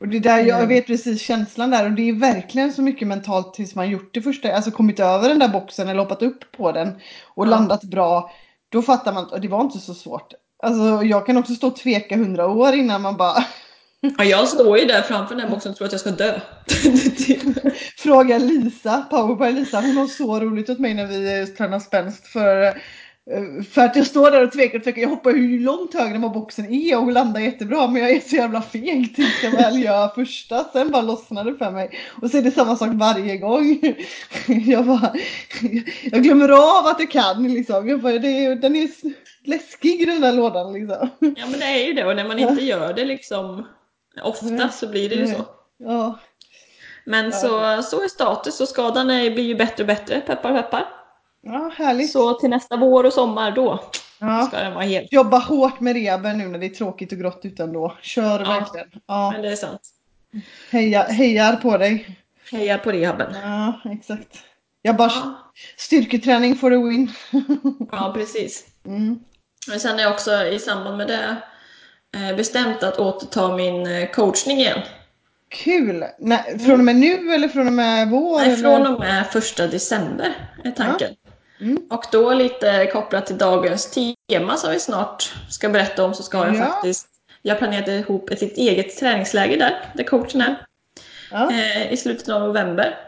Och 0.00 0.08
det 0.08 0.18
där, 0.18 0.38
jag 0.38 0.56
Mm. 0.56 0.68
vet 0.68 0.86
precis 0.86 1.22
känslan 1.22 1.70
där 1.70 1.84
och 1.84 1.90
det 1.92 2.08
är 2.08 2.12
verkligen 2.12 2.72
så 2.72 2.82
mycket 2.82 3.08
mentalt 3.08 3.54
tills 3.54 3.74
man 3.74 3.90
gjort 3.90 4.14
det 4.14 4.22
första, 4.22 4.52
alltså 4.52 4.70
kommit 4.70 5.00
över 5.00 5.28
den 5.28 5.38
där 5.38 5.48
boxen 5.48 5.88
eller 5.88 6.00
hoppat 6.00 6.22
upp 6.22 6.52
på 6.56 6.72
den 6.72 6.88
och 7.34 7.46
Ja. 7.46 7.50
landat 7.50 7.84
bra. 7.84 8.30
Då 8.68 8.82
fattar 8.82 9.12
man 9.12 9.24
att 9.32 9.42
det 9.42 9.48
var 9.48 9.60
inte 9.60 9.78
så 9.78 9.94
svårt. 9.94 10.32
Alltså 10.62 11.02
jag 11.04 11.26
kan 11.26 11.36
också 11.36 11.54
stå 11.54 11.66
och 11.66 11.76
tveka 11.76 12.16
hundra 12.16 12.46
år 12.48 12.74
innan 12.74 13.02
man 13.02 13.16
bara 13.16 13.44
Ja, 14.18 14.24
jag 14.24 14.48
står 14.48 14.78
ju 14.78 14.84
där 14.84 15.02
framför 15.02 15.34
den 15.34 15.44
här 15.44 15.50
boxen 15.50 15.70
och 15.72 15.76
tror 15.78 15.86
att 15.86 15.92
jag 15.92 16.00
ska 16.00 16.10
dö. 16.10 16.40
Frågar 17.98 18.38
Lisa, 18.38 19.06
powerbar 19.10 19.50
Lisa, 19.50 19.80
hon 19.80 19.96
har 19.96 20.06
så 20.06 20.40
roligt 20.40 20.70
åt 20.70 20.78
mig 20.78 20.94
när 20.94 21.06
vi 21.06 21.46
tränar 21.46 21.78
spänst 21.80 22.26
för 22.26 22.82
för 23.70 23.80
att 23.84 23.96
jag 23.96 24.06
står 24.06 24.30
där 24.30 24.44
och 24.44 24.52
tvekar 24.52 24.78
och 24.78 24.84
tvekar. 24.84 25.02
Jag 25.02 25.08
hoppar 25.08 25.32
hur 25.32 25.60
långt 25.60 25.94
högre 25.94 26.14
än 26.14 26.22
vad 26.22 26.32
boxen 26.32 26.72
är 26.72 26.98
och 26.98 27.12
landar 27.12 27.40
jättebra 27.40 27.86
men 27.86 28.02
jag 28.02 28.10
är 28.10 28.20
så 28.20 28.36
jävla 28.36 28.62
feg 28.62 29.14
tills 29.16 29.42
jag 29.42 29.50
väl 29.50 29.82
gör 29.82 30.08
första. 30.08 30.64
Sen 30.64 30.90
bara 30.90 31.02
lossnar 31.02 31.44
det 31.44 31.54
för 31.54 31.70
mig. 31.70 31.98
Och 32.22 32.30
så 32.30 32.38
är 32.38 32.42
det 32.42 32.50
samma 32.50 32.76
sak 32.76 32.88
varje 32.92 33.36
gång. 33.36 33.80
Jag 34.66 34.86
bara, 34.86 35.14
jag 36.02 36.22
glömmer 36.22 36.48
av 36.48 36.86
att 36.86 37.00
jag 37.00 37.10
kan 37.10 37.54
liksom. 37.54 37.88
Jag 37.88 38.00
bara, 38.00 38.18
det 38.18 38.54
den 38.54 38.76
är 38.76 38.88
läskig 39.44 40.08
den 40.08 40.20
där 40.20 40.32
lådan 40.32 40.72
liksom. 40.72 41.08
Ja 41.20 41.46
men 41.46 41.60
det 41.60 41.66
är 41.66 41.86
ju 41.86 41.92
det 41.92 42.04
och 42.04 42.16
när 42.16 42.24
man 42.24 42.38
inte 42.38 42.64
gör 42.64 42.94
det 42.94 43.04
liksom 43.04 43.66
ofta 44.22 44.68
så 44.68 44.88
blir 44.88 45.08
det 45.08 45.14
ju 45.14 45.26
så. 45.26 45.44
Ja, 45.78 46.18
Men 47.04 47.32
så, 47.32 47.48
så 47.82 48.02
är 48.02 48.08
status 48.08 48.60
och 48.60 48.68
skadan 48.68 49.10
är, 49.10 49.30
blir 49.30 49.44
ju 49.44 49.54
bättre 49.54 49.82
och 49.82 49.86
bättre, 49.86 50.20
peppar 50.20 50.62
peppar. 50.62 50.95
Ja 51.46 51.70
härligt. 51.76 52.10
Så 52.12 52.34
till 52.34 52.50
nästa 52.50 52.76
vår 52.76 53.04
och 53.04 53.12
sommar 53.12 53.50
då 53.50 53.80
Ja. 54.18 54.42
ska 54.48 54.56
den 54.60 54.74
vara 54.74 54.84
helt. 54.84 55.12
Jobba 55.12 55.38
hårt 55.38 55.80
med 55.80 55.94
rehaben 55.96 56.38
nu 56.38 56.48
när 56.48 56.58
det 56.58 56.66
är 56.66 56.70
tråkigt 56.70 57.12
och 57.12 57.18
grått 57.18 57.40
utan 57.42 57.72
då. 57.72 57.96
Kör 58.02 58.40
Ja. 58.40 58.46
verkligen. 58.52 58.88
Ja. 59.06 59.30
Men 59.32 59.42
det 59.42 59.52
är 59.52 59.56
sant. 59.56 59.80
Heja, 60.70 61.02
hejar 61.02 61.56
på 61.56 61.76
dig. 61.78 62.18
Heja 62.52 62.78
på 62.78 62.92
rehaben. 62.92 63.34
Ja, 63.42 63.80
exakt. 63.92 64.38
Jag 64.82 64.96
bara 64.96 65.08
Ja, 65.14 65.52
styrketräning 65.76 66.56
for 66.56 66.70
the 66.70 66.76
win. 66.76 67.10
ja 67.92 68.12
precis. 68.14 68.64
Mm. 68.86 69.18
Men 69.68 69.80
sen 69.80 69.98
är 69.98 70.02
jag 70.02 70.12
också 70.12 70.30
i 70.46 70.58
samband 70.58 70.96
med 70.96 71.06
det 71.08 71.36
eh, 72.16 72.36
bestämt 72.36 72.82
att 72.82 72.98
återta 72.98 73.56
min 73.56 73.86
eh, 73.86 74.10
coachning 74.10 74.58
igen. 74.58 74.80
Kul! 75.48 76.04
Nej, 76.18 76.58
från 76.58 76.78
och 76.78 76.84
med 76.84 76.96
nu 76.96 77.34
eller 77.34 77.48
från 77.48 77.66
och 77.66 77.72
med 77.72 78.10
vår? 78.10 78.38
Nej, 78.40 78.56
från 78.56 78.86
och 78.86 79.00
med 79.00 79.26
första 79.26 79.66
december 79.66 80.34
är 80.64 80.70
tanken. 80.70 81.10
Mm. 81.60 81.82
Och 81.90 82.04
då 82.12 82.34
lite 82.34 82.86
kopplat 82.92 83.26
till 83.26 83.38
dagens 83.38 83.98
tema 84.28 84.56
som 84.56 84.70
vi 84.70 84.80
snart 84.80 85.34
ska 85.50 85.68
berätta 85.68 86.04
om 86.04 86.14
så 86.14 86.22
ska 86.22 86.38
jag 86.46 86.56
Ja. 86.56 86.64
faktiskt 86.64 87.08
jag 87.42 87.54
har 87.54 87.58
planerat 87.58 87.88
ihop 87.88 88.30
ett 88.30 88.40
litet 88.40 88.58
eget 88.58 88.96
träningsläger 88.98 89.58
där, 89.58 89.90
där 89.94 90.04
coachen 90.04 90.40
är, 90.40 90.66
Ja. 91.30 91.50
eh, 91.52 91.92
i 91.92 91.96
slutet 91.96 92.28
av 92.28 92.40
november. 92.40 92.98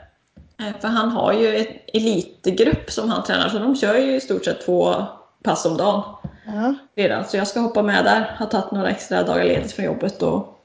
Eh, 0.60 0.80
för 0.80 0.88
han 0.88 1.08
har 1.10 1.32
ju 1.32 1.56
en 1.56 1.66
elitgrupp 1.92 2.90
som 2.90 3.10
han 3.10 3.24
tränar, 3.24 3.48
så 3.48 3.58
de 3.58 3.76
kör 3.76 3.98
ju 3.98 4.14
i 4.16 4.20
stort 4.20 4.44
sett 4.44 4.60
två 4.66 4.94
pass 5.42 5.64
om 5.66 5.76
dagen 5.76 6.02
Ja. 6.46 6.74
redan. 6.96 7.24
Så 7.28 7.36
jag 7.36 7.46
ska 7.48 7.60
hoppa 7.60 7.82
med 7.82 8.04
där, 8.04 8.20
har 8.38 8.46
tagit 8.46 8.70
några 8.70 8.90
extra 8.90 9.22
dagar 9.22 9.44
ledigt 9.44 9.72
från 9.72 9.84
jobbet 9.84 10.22
och 10.22 10.60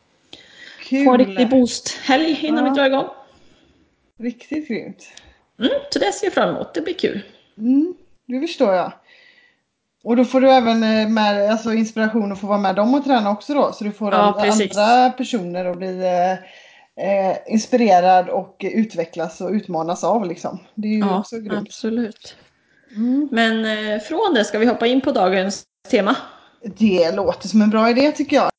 Kul! 0.84 1.06
få 1.06 1.12
en 1.12 1.18
riktig 1.26 1.50
boost-helg 1.50 2.40
innan 2.46 2.66
Ja. 2.66 2.72
vi 2.72 2.78
drar 2.80 2.86
igång. 2.86 3.08
Riktigt 4.20 4.68
grymt. 4.68 5.08
Mm, 5.60 5.72
så 5.94 6.00
det 6.00 6.12
ser 6.12 6.26
jag 6.28 6.34
fram 6.34 6.50
emot, 6.50 6.74
det 6.74 6.82
blir 6.82 6.94
kul. 6.94 7.22
Mm, 7.58 7.94
det 8.28 8.40
förstår 8.40 8.74
jag. 8.74 8.92
Och 10.04 10.16
då 10.16 10.26
får 10.26 10.42
du 10.42 10.50
även 10.52 10.84
eh, 10.84 11.08
med 11.10 11.52
alltså, 11.52 11.74
inspiration 11.74 12.32
att 12.32 12.40
få 12.40 12.48
vara 12.48 12.58
med 12.58 12.76
dem 12.76 12.94
och 12.94 13.04
träna 13.04 13.30
också 13.32 13.54
då. 13.54 13.72
Så 13.74 13.84
du 13.84 13.92
får 13.92 14.14
Ja, 14.14 14.18
andra 14.52 15.10
personer 15.10 15.66
att 15.66 15.78
bli 15.78 16.00
eh, 16.06 16.32
eh, 17.32 17.38
inspirerad 17.48 18.30
och 18.30 18.56
utvecklas 18.60 19.42
och 19.42 19.50
utmanas 19.50 20.04
av 20.04 20.26
liksom. 20.28 20.60
Det 20.76 20.88
är 20.88 20.92
ju 20.92 21.00
Ja, 21.00 21.20
också 21.20 21.40
grymt. 21.40 21.68
absolut. 21.68 22.36
Mm. 22.96 23.30
Men 23.32 23.66
eh, 23.66 24.00
från 24.00 24.34
det 24.34 24.46
ska 24.46 24.60
vi 24.60 24.66
hoppa 24.66 24.88
in 24.88 25.02
på 25.02 25.12
dagens 25.12 25.64
tema. 25.90 26.16
Det 26.78 27.16
låter 27.16 27.48
som 27.48 27.62
en 27.62 27.70
bra 27.70 27.90
idé 27.90 28.12
tycker 28.12 28.36
jag. 28.36 28.50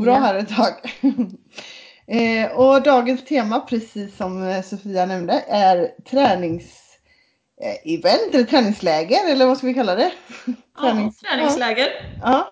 På 0.00 0.04
bra 0.04 0.14
Ja. 0.14 0.20
här 0.20 0.34
ett 0.34 0.56
tag. 0.56 0.72
eh, 2.06 2.52
och 2.52 2.82
dagens 2.82 3.24
tema, 3.24 3.60
precis 3.60 4.16
som 4.16 4.42
eh, 4.48 4.62
Sofia 4.62 5.06
nämnde, 5.06 5.44
är 5.48 5.88
tränings 6.10 6.80
eh, 7.62 7.92
eller 8.32 8.44
träningsläger 8.44 9.30
eller 9.30 9.46
vad 9.46 9.58
ska 9.58 9.66
vi 9.66 9.74
kalla 9.74 9.94
det? 9.94 10.12
Ja, 10.76 10.82
Tränings- 10.82 11.20
träningsläger. 11.20 11.88
Ja. 12.22 12.50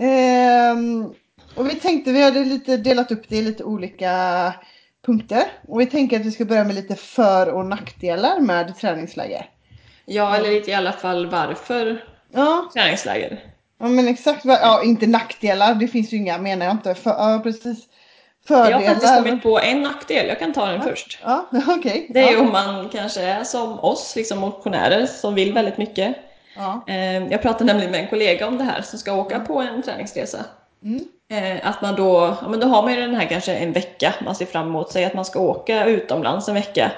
Ehm, 0.00 1.12
och 1.56 1.68
vi 1.68 1.74
tänkte, 1.74 2.12
vi 2.12 2.22
hade 2.22 2.44
lite 2.44 2.76
delat 2.76 3.12
upp 3.12 3.28
det 3.28 3.36
i 3.36 3.42
lite 3.42 3.64
olika 3.64 4.52
punkter. 5.06 5.42
Och 5.68 5.80
vi 5.80 5.86
tänker 5.86 6.20
att 6.20 6.26
vi 6.26 6.30
ska 6.30 6.44
börja 6.44 6.64
med 6.64 6.74
lite 6.74 6.94
för 6.94 7.48
och 7.48 7.66
nackdelar 7.66 8.40
med 8.40 8.76
träningsläger. 8.76 9.50
Ja, 10.04 10.36
eller 10.36 10.50
lite 10.50 10.70
i 10.70 10.74
alla 10.74 10.92
fall 10.92 11.26
varför 11.26 12.04
Ja, 12.32 12.70
träningsläger. 12.74 13.40
Ja 13.78 13.86
men 13.88 14.08
exakt. 14.08 14.44
Ja, 14.44 14.82
inte 14.84 15.06
nackdelar, 15.06 15.74
det 15.74 15.88
finns 15.88 16.12
ju 16.12 16.16
inga 16.16 16.38
menar 16.38 16.66
jag 16.66 16.74
inte. 16.74 16.94
För, 16.94 17.10
ja, 17.10 17.40
precis. 17.42 17.86
fördelar. 18.48 18.70
Jag 18.70 18.78
har 18.78 18.84
faktiskt 18.94 19.16
kommit 19.16 19.42
på 19.42 19.60
en 19.60 19.82
nackdel, 19.82 20.28
jag 20.28 20.38
kan 20.38 20.52
ta 20.52 20.66
den 20.66 20.82
först. 20.82 21.18
Ja. 21.24 21.46
Okay. 21.78 22.06
Det 22.08 22.20
är 22.20 22.32
ja. 22.32 22.40
om 22.40 22.52
man 22.52 22.88
kanske 22.88 23.22
är 23.22 23.44
som 23.44 23.80
oss, 23.80 24.16
liksom 24.16 24.38
motionärer 24.38 25.06
som 25.06 25.34
vill 25.34 25.52
väldigt 25.52 25.78
mycket. 25.78 26.16
Ja. 26.56 26.84
Eh, 26.86 27.26
Jag 27.26 27.42
pratade 27.42 27.64
nämligen 27.64 27.90
med 27.90 28.00
en 28.00 28.08
kollega 28.08 28.46
om 28.46 28.58
det 28.58 28.64
här 28.64 28.82
som 28.82 28.98
ska 28.98 29.12
åka 29.12 29.40
på 29.40 29.60
en 29.60 29.82
träningsresa. 29.82 30.44
Mm. 30.84 31.04
Eh, 31.30 31.68
Att 31.68 31.82
man 31.82 31.96
då, 31.96 32.36
ja 32.42 32.48
men 32.48 32.60
då 32.60 32.66
har 32.66 32.82
man 32.82 32.94
ju 32.94 33.00
den 33.00 33.14
här 33.14 33.26
kanske 33.26 33.54
en 33.54 33.72
vecka 33.72 34.14
man 34.24 34.34
ser 34.34 34.46
fram 34.46 34.66
emot 34.66 34.92
sig 34.92 35.04
att 35.04 35.14
man 35.14 35.24
ska 35.24 35.40
åka 35.40 35.84
utomlands 35.84 36.48
en 36.48 36.54
vecka. 36.54 36.92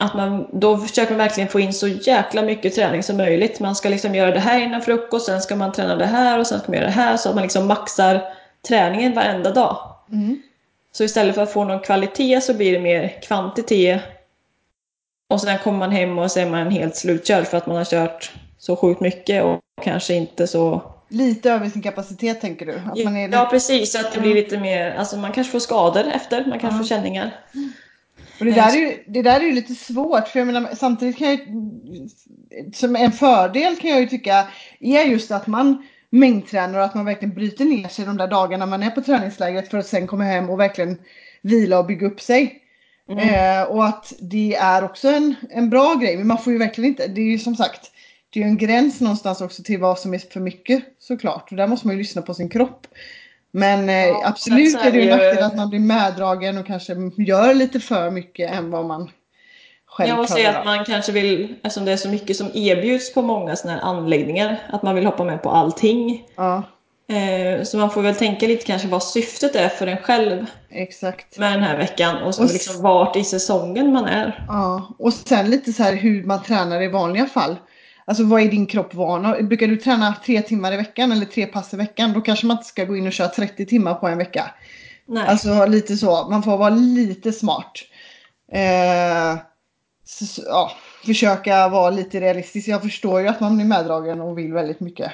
Att 0.00 0.14
man, 0.14 0.46
då 0.52 0.78
försöker 0.78 1.10
man 1.10 1.18
verkligen 1.18 1.48
få 1.48 1.60
in 1.60 1.72
så 1.72 1.88
jäkla 1.88 2.42
mycket 2.42 2.74
träning 2.74 3.02
som 3.02 3.16
möjligt. 3.16 3.60
Man 3.60 3.76
ska 3.76 3.88
liksom 3.88 4.14
göra 4.14 4.30
det 4.30 4.40
här 4.40 4.60
innan 4.60 4.82
frukost, 4.82 5.26
sen 5.26 5.40
ska 5.42 5.56
man 5.56 5.72
träna 5.72 5.96
det 5.96 6.06
här 6.06 6.38
och 6.38 6.46
sen 6.46 6.60
ska 6.60 6.68
man 6.68 6.76
göra 6.76 6.86
det 6.86 6.92
här 6.94 7.16
så 7.16 7.28
att 7.28 7.34
man 7.34 7.42
liksom 7.42 7.66
maxar 7.66 8.22
träningen 8.68 9.14
varenda 9.14 9.50
dag. 9.50 9.94
Mm. 10.12 10.42
Så 10.92 11.04
istället 11.04 11.34
för 11.34 11.42
att 11.42 11.52
få 11.52 11.64
någon 11.64 11.80
kvalitet 11.80 12.40
så 12.40 12.54
blir 12.54 12.72
det 12.72 12.78
mer 12.78 13.20
kvantitet. 13.22 14.02
Och 15.30 15.40
sen 15.40 15.58
kommer 15.58 15.78
man 15.78 15.90
hem 15.90 16.18
och 16.18 16.30
så 16.30 16.40
är 16.40 16.46
man 16.46 16.70
helt 16.70 16.96
slutkörd 16.96 17.46
för 17.46 17.56
att 17.56 17.66
man 17.66 17.76
har 17.76 17.84
kört 17.84 18.32
så 18.58 18.76
sjukt 18.76 19.00
mycket 19.00 19.44
och 19.44 19.60
kanske 19.82 20.14
inte 20.14 20.46
så... 20.46 20.82
Lite 21.08 21.50
över 21.50 21.68
sin 21.68 21.82
kapacitet 21.82 22.40
tänker 22.40 22.66
du? 22.66 22.72
Att 22.72 23.04
man 23.04 23.16
är 23.16 23.28
Ja 23.28 23.48
precis, 23.50 23.92
så 23.92 24.00
att 24.00 24.12
det 24.12 24.20
blir 24.20 24.34
lite 24.34 24.58
mer, 24.58 24.90
alltså 24.90 25.16
man 25.16 25.32
kanske 25.32 25.50
får 25.50 25.58
skador 25.58 26.04
efter, 26.14 26.44
man 26.44 26.58
kanske 26.58 26.76
Ja. 26.76 26.78
får 26.78 26.88
känningar. 26.88 27.34
Och 28.38 28.44
det, 28.44 28.52
där 28.52 28.76
är 28.76 28.80
ju, 28.80 29.04
det 29.06 29.22
där 29.22 29.40
är 29.40 29.44
ju 29.44 29.52
lite 29.52 29.74
svårt 29.74 30.28
för 30.28 30.38
jag 30.38 30.46
menar 30.46 30.68
samtidigt 30.74 31.16
kan 31.16 31.28
jag 31.28 31.40
som 32.74 32.96
en 32.96 33.12
fördel 33.12 33.76
kan 33.76 33.90
jag 33.90 34.00
ju 34.00 34.06
tycka 34.06 34.46
är 34.80 35.04
just 35.04 35.30
att 35.30 35.46
man 35.46 35.86
mängdtränar 36.10 36.78
och 36.78 36.84
att 36.84 36.94
man 36.94 37.04
verkligen 37.04 37.34
bryter 37.34 37.64
ner 37.64 37.88
sig 37.88 38.04
de 38.04 38.16
där 38.16 38.28
dagarna 38.28 38.66
man 38.66 38.82
är 38.82 38.90
på 38.90 39.02
träningslägret 39.02 39.70
för 39.70 39.78
att 39.78 39.86
sen 39.86 40.06
komma 40.06 40.24
hem 40.24 40.50
och 40.50 40.60
verkligen 40.60 40.98
vila 41.42 41.78
och 41.78 41.86
bygga 41.86 42.06
upp 42.06 42.20
sig. 42.20 42.62
Mm. 43.08 43.28
Eh, 43.28 43.62
och 43.62 43.86
att 43.86 44.12
det 44.20 44.54
är 44.54 44.84
också 44.84 45.08
en, 45.08 45.34
en 45.50 45.70
bra 45.70 45.94
grej 45.94 46.16
men 46.16 46.26
man 46.26 46.38
får 46.38 46.52
ju 46.52 46.58
verkligen 46.58 46.90
inte, 46.90 47.06
det 47.06 47.20
är 47.20 47.30
ju 47.30 47.38
som 47.38 47.56
sagt 47.56 47.90
det 48.30 48.40
är 48.40 48.44
ju 48.44 48.50
en 48.50 48.56
gräns 48.56 49.00
någonstans 49.00 49.40
också 49.40 49.62
till 49.62 49.78
vad 49.78 49.98
som 49.98 50.14
är 50.14 50.18
för 50.18 50.40
mycket 50.40 50.82
såklart 50.98 51.50
och 51.50 51.56
där 51.56 51.66
måste 51.66 51.86
man 51.86 51.96
ju 51.96 52.02
lyssna 52.02 52.22
på 52.22 52.34
sin 52.34 52.48
kropp. 52.48 52.86
Men 53.52 53.88
eh, 53.88 53.94
Ja, 54.06 54.22
absolut 54.24 54.72
sen 54.72 54.80
är 54.80 54.92
det 54.92 54.98
ju 54.98 55.10
en 55.10 55.18
nackdel 55.18 55.44
att 55.44 55.56
man 55.56 55.70
blir 55.70 55.80
meddragen 55.80 56.58
och 56.58 56.66
kanske 56.66 56.94
gör 57.16 57.54
lite 57.54 57.80
för 57.80 58.10
mycket 58.10 58.50
än 58.50 58.70
vad 58.70 58.84
man 58.84 59.10
själv 59.86 60.08
Jag 60.08 60.16
klarar 60.16 60.26
säger 60.26 60.58
att 60.58 60.64
man 60.64 60.84
kanske 60.84 61.12
vill, 61.12 61.54
eftersom 61.62 61.84
det 61.84 61.92
är 61.92 61.96
så 61.96 62.08
mycket 62.08 62.36
som 62.36 62.50
erbjuds 62.54 63.14
på 63.14 63.22
många 63.22 63.56
sådana 63.56 63.78
här 63.80 63.86
anläggningar, 63.86 64.58
att 64.72 64.82
man 64.82 64.94
vill 64.94 65.06
hoppa 65.06 65.24
med 65.24 65.42
på 65.42 65.50
allting. 65.50 66.24
Ja, 66.36 66.62
Eh, 67.12 67.62
Så 67.64 67.78
man 67.78 67.90
får 67.90 68.02
väl 68.02 68.14
tänka 68.14 68.46
lite 68.46 68.66
kanske 68.66 68.88
vad 68.88 69.02
syftet 69.02 69.56
är 69.56 69.68
för 69.68 69.86
en 69.86 69.96
själv 69.96 70.46
exakt. 70.70 71.38
med 71.38 71.52
den 71.52 71.62
här 71.62 71.76
veckan 71.76 72.22
och 72.22 72.34
så 72.34 72.42
Och 72.44 72.52
liksom 72.52 72.82
vart 72.82 73.16
i 73.16 73.24
säsongen 73.24 73.92
man 73.92 74.04
är. 74.04 74.44
Ja, 74.48 74.94
och 74.98 75.12
sen 75.12 75.50
lite 75.50 75.72
så 75.72 75.82
här 75.82 75.92
hur 75.96 76.24
man 76.24 76.42
tränar 76.42 76.82
i 76.82 76.88
vanliga 76.88 77.26
fall. 77.26 77.56
Alltså 78.08 78.24
vad 78.24 78.42
är 78.42 78.48
din 78.48 78.66
kropp 78.66 78.94
van? 78.94 79.48
Brukar 79.48 79.66
du 79.66 79.76
träna 79.76 80.14
tre 80.24 80.42
timmar 80.42 80.72
i 80.72 80.76
veckan 80.76 81.12
eller 81.12 81.26
tre 81.26 81.46
pass 81.46 81.74
i 81.74 81.76
veckan? 81.76 82.12
Då 82.12 82.20
kanske 82.20 82.46
man 82.46 82.56
inte 82.56 82.68
ska 82.68 82.84
gå 82.84 82.96
in 82.96 83.06
och 83.06 83.12
köra 83.12 83.28
30 83.28 83.66
timmar 83.66 83.94
på 83.94 84.08
en 84.08 84.18
vecka. 84.18 84.50
Nej. 85.06 85.24
Alltså 85.26 85.66
lite 85.66 85.96
så, 85.96 86.28
man 86.30 86.42
får 86.42 86.56
vara 86.56 86.70
lite 86.70 87.32
smart. 87.32 87.72
Eh, 88.52 89.38
så, 90.04 90.42
ja, 90.46 90.72
försöka 91.06 91.68
vara 91.68 91.90
lite 91.90 92.20
realistisk. 92.20 92.68
Jag 92.68 92.82
förstår 92.82 93.20
ju 93.20 93.28
att 93.28 93.40
man 93.40 93.56
blir 93.56 93.66
meddragen 93.66 94.20
och 94.20 94.38
vill 94.38 94.52
väldigt 94.52 94.80
mycket. 94.80 95.12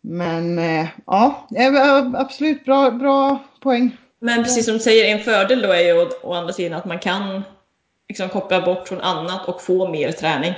Men 0.00 0.58
eh, 0.58 0.86
ja, 1.06 1.48
eh, 1.56 2.10
absolut 2.14 2.64
bra, 2.64 2.90
bra 2.90 3.38
poäng. 3.62 3.96
Men 4.20 4.44
precis 4.44 4.64
som 4.64 4.74
du 4.74 4.80
säger, 4.80 5.16
en 5.16 5.24
fördel 5.24 5.62
då 5.62 5.72
är 5.72 5.80
ju 5.80 6.02
å, 6.02 6.08
å 6.22 6.34
andra 6.34 6.52
sidan 6.52 6.78
att 6.78 6.84
man 6.84 6.98
kan 6.98 7.42
liksom 8.08 8.28
koppla 8.28 8.60
bort 8.60 8.88
från 8.88 9.00
annat 9.00 9.48
och 9.48 9.62
få 9.62 9.88
mer 9.88 10.12
träning. 10.12 10.54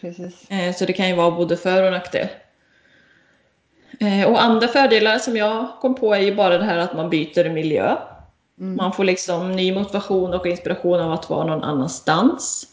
Precis. 0.00 0.50
Eh, 0.50 0.74
Så 0.74 0.84
det 0.84 0.92
kan 0.92 1.08
ju 1.08 1.14
vara 1.14 1.30
både 1.30 1.56
för 1.56 1.82
och 1.82 1.92
nackdel. 1.92 2.28
Eh, 4.00 4.28
Och 4.28 4.42
andra 4.42 4.68
fördelar 4.68 5.18
som 5.18 5.36
jag 5.36 5.66
kom 5.80 5.94
på 5.94 6.14
är 6.14 6.20
ju 6.20 6.34
bara 6.34 6.58
det 6.58 6.64
här 6.64 6.78
att 6.78 6.96
man 6.96 7.10
byter 7.10 7.50
miljö. 7.50 7.96
Mm. 8.60 8.76
Man 8.76 8.92
får 8.92 9.04
liksom 9.04 9.52
ny 9.56 9.72
motivation 9.74 10.34
och 10.34 10.46
inspiration 10.46 11.00
av 11.00 11.12
att 11.12 11.30
vara 11.30 11.46
någon 11.46 11.64
annanstans. 11.64 12.66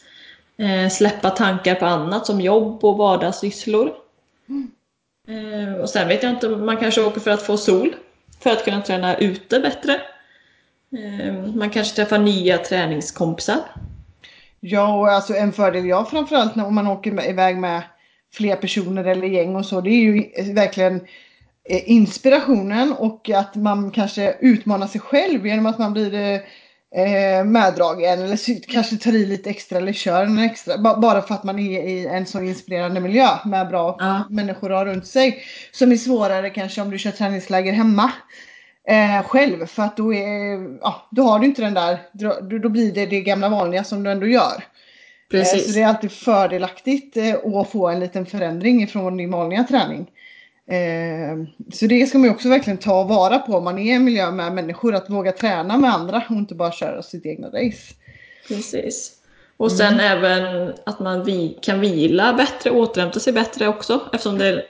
Eh, 0.56 0.88
Släppa 0.90 1.30
tankar 1.30 1.74
på 1.74 1.86
annat 1.86 2.26
som 2.26 2.40
jobb 2.40 2.84
och 2.84 2.96
vardagssysslor. 2.96 3.92
Eh, 5.28 5.80
Och 5.80 5.88
sen 5.90 6.08
vet 6.08 6.22
jag 6.22 6.32
inte, 6.32 6.48
man 6.48 6.76
kanske 6.76 7.00
åker 7.04 7.20
för 7.20 7.30
att 7.30 7.42
få 7.42 7.56
sol. 7.56 7.94
För 8.40 8.50
att 8.50 8.64
kunna 8.64 8.82
träna 8.82 9.16
ute 9.16 9.60
bättre. 9.60 10.00
Eh, 10.98 11.34
Man 11.54 11.70
kanske 11.70 11.96
träffar 11.96 12.18
nya 12.18 12.58
träningskompisar. 12.58 13.58
Ja, 14.60 14.94
och 14.98 15.08
alltså 15.10 15.34
en 15.36 15.52
fördel 15.52 15.86
jag 15.86 16.10
framförallt 16.10 16.54
när 16.56 16.70
man 16.70 16.86
åker 16.86 17.28
iväg 17.30 17.58
med 17.58 17.82
fler 18.34 18.56
personer 18.56 19.04
eller 19.04 19.26
gäng 19.26 19.56
och 19.56 19.66
så, 19.66 19.80
det 19.80 19.90
är 19.90 20.00
ju 20.02 20.24
verkligen 20.52 20.94
eh, 21.68 21.90
inspirationen 21.90 22.92
och 22.92 23.30
att 23.30 23.54
man 23.54 23.90
kanske 23.90 24.34
utmanar 24.40 24.86
sig 24.86 25.00
själv 25.00 25.46
genom 25.46 25.66
att 25.66 25.78
man 25.78 25.92
blir 25.92 26.14
eh, 26.94 27.44
meddragen 27.44 28.22
eller 28.22 28.66
kanske 28.72 28.96
tar 28.96 29.12
i 29.12 29.26
lite 29.26 29.50
extra 29.50 29.78
eller 29.78 29.92
kör 29.92 30.24
en 30.24 30.38
extra. 30.38 30.78
ba- 30.78 31.00
Bara 31.00 31.22
för 31.22 31.34
att 31.34 31.44
man 31.44 31.58
är 31.58 31.82
i 31.88 32.06
en 32.06 32.26
så 32.26 32.40
inspirerande 32.42 33.00
miljö 33.00 33.28
med 33.44 33.68
bra 33.68 33.96
Ja. 33.98 34.22
människor 34.30 34.84
runt 34.84 35.06
sig. 35.06 35.42
Som 35.72 35.92
är 35.92 35.96
svårare 35.96 36.50
kanske 36.50 36.82
om 36.82 36.90
du 36.90 36.98
kör 36.98 37.10
träningsläger 37.10 37.72
hemma. 37.72 38.12
Eh, 38.88 39.22
själv 39.22 39.66
för 39.66 39.82
att 39.82 39.96
då, 39.96 40.14
är, 40.14 40.78
ja, 40.80 41.08
då 41.10 41.22
har 41.22 41.38
du 41.38 41.46
inte 41.46 41.62
den 41.62 41.74
där, 41.74 41.98
då, 42.12 42.58
då 42.58 42.68
blir 42.68 42.92
det 42.92 43.06
det 43.06 43.20
gamla 43.20 43.48
vanliga 43.48 43.84
som 43.84 44.02
du 44.02 44.10
ändå 44.10 44.26
gör. 44.26 44.64
Eh, 45.32 45.44
Så 45.44 45.72
det 45.72 45.82
är 45.82 45.86
alltid 45.86 46.12
fördelaktigt 46.12 47.16
eh, 47.16 47.34
att 47.54 47.70
få 47.70 47.88
en 47.88 48.00
liten 48.00 48.26
förändring 48.26 48.86
från 48.86 49.16
din 49.16 49.30
vanliga 49.30 49.64
träning. 49.64 50.10
Eh, 50.70 51.36
Så 51.72 51.86
det 51.86 52.06
ska 52.06 52.18
man 52.18 52.24
ju 52.28 52.34
också 52.34 52.48
verkligen 52.48 52.76
ta 52.76 53.02
vara 53.02 53.38
på 53.38 53.56
om 53.56 53.64
man 53.64 53.78
är 53.78 53.82
i 53.82 53.90
en 53.90 54.04
miljö 54.04 54.30
med 54.30 54.52
människor. 54.52 54.94
Att 54.94 55.10
våga 55.10 55.32
träna 55.32 55.76
med 55.76 55.94
andra 55.94 56.22
och 56.28 56.36
inte 56.36 56.54
bara 56.54 56.72
köra 56.72 57.02
sitt 57.02 57.26
egna 57.26 57.48
race. 57.48 57.94
Precis. 58.48 59.12
Och 59.56 59.72
sen 59.72 60.00
även 60.00 60.72
att 60.86 61.00
man 61.00 61.26
kan 61.62 61.80
vila 61.80 62.32
bättre, 62.32 62.70
återhämta 62.70 63.20
sig 63.20 63.32
bättre 63.32 63.68
också 63.68 64.00
eftersom 64.12 64.38
det 64.38 64.64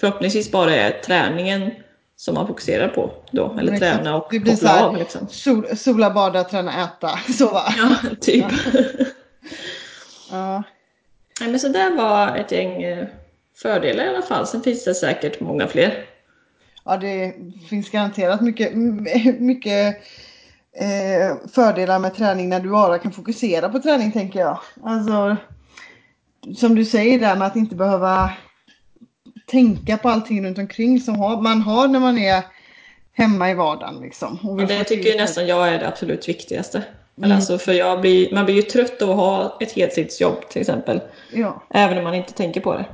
förhoppningsvis 0.00 0.52
bara 0.52 0.74
är 0.74 0.90
träningen 0.90 1.70
som 2.16 2.34
man 2.34 2.46
fokuserar 2.46 2.88
på 2.88 3.10
då. 3.30 3.56
Eller 3.58 3.72
Exakt. 3.72 3.96
träna 3.96 4.16
och 4.16 4.28
Det 4.30 4.38
blir 4.40 4.52
koppla 4.52 4.68
så 4.68 4.74
här- 4.74 4.86
av 4.86 4.96
liksom. 4.96 5.28
Sol, 5.28 5.76
sola, 5.76 6.10
bada, 6.10 6.44
träna, 6.44 6.84
äta. 6.84 7.08
Så 7.32 7.48
va? 7.50 7.62
Ja, 7.76 7.96
typ. 8.20 8.44
Ja. 10.30 10.62
Nej, 11.40 11.50
men 11.50 11.60
så 11.60 11.68
där 11.68 11.96
var 11.96 12.36
ett 12.36 12.52
gäng 12.52 12.82
eh, 12.82 13.06
fördelar 13.62 14.04
i 14.04 14.08
alla 14.08 14.22
fall. 14.22 14.46
Sen 14.46 14.62
finns 14.62 14.84
det 14.84 14.94
säkert 14.94 15.40
många 15.40 15.66
fler. 15.66 16.04
Ja, 16.84 16.96
det 16.96 17.34
finns 17.68 17.90
garanterat 17.90 18.40
mycket, 18.40 18.74
mycket 19.40 19.96
eh, 20.72 21.48
fördelar 21.52 21.98
med 21.98 22.14
träning 22.14 22.48
när 22.48 22.60
du 22.60 22.68
bara 22.68 22.98
kan 22.98 23.12
fokusera 23.12 23.68
på 23.68 23.78
träning 23.78 24.12
tänker 24.12 24.40
jag. 24.40 24.58
Alltså, 24.84 25.36
som 26.56 26.74
du 26.74 26.84
säger 26.84 27.20
där 27.20 27.36
med 27.36 27.46
att 27.46 27.56
inte 27.56 27.74
behöva 27.74 28.32
tänka 29.46 29.96
på 29.96 30.08
allting 30.08 30.46
runt 30.46 30.58
omkring 30.58 31.00
som 31.00 31.18
har, 31.18 31.42
man 31.42 31.60
har 31.62 31.88
när 31.88 32.00
man 32.00 32.18
är 32.18 32.42
hemma 33.12 33.50
i 33.50 33.54
vardagen. 33.54 34.00
Liksom, 34.00 34.38
och 34.42 34.66
det 34.66 34.84
tycker 34.84 35.08
jag 35.08 35.16
nästan 35.16 35.46
jag 35.46 35.68
är 35.68 35.78
det 35.78 35.88
absolut 35.88 36.28
viktigaste. 36.28 36.82
Mm. 37.18 37.32
alltså, 37.32 37.58
för 37.58 38.00
blir, 38.00 38.34
man 38.34 38.44
blir 38.44 38.54
ju 38.54 38.62
trött 38.62 39.02
av 39.02 39.10
att 39.10 39.16
ha 39.16 39.58
ett 39.60 39.72
heltidsjobb 39.72 40.48
till 40.48 40.60
exempel. 40.60 41.00
Ja, 41.32 41.62
Även 41.70 41.98
om 41.98 42.04
man 42.04 42.14
inte 42.14 42.32
tänker 42.32 42.60
på 42.60 42.74
det. 42.74 42.86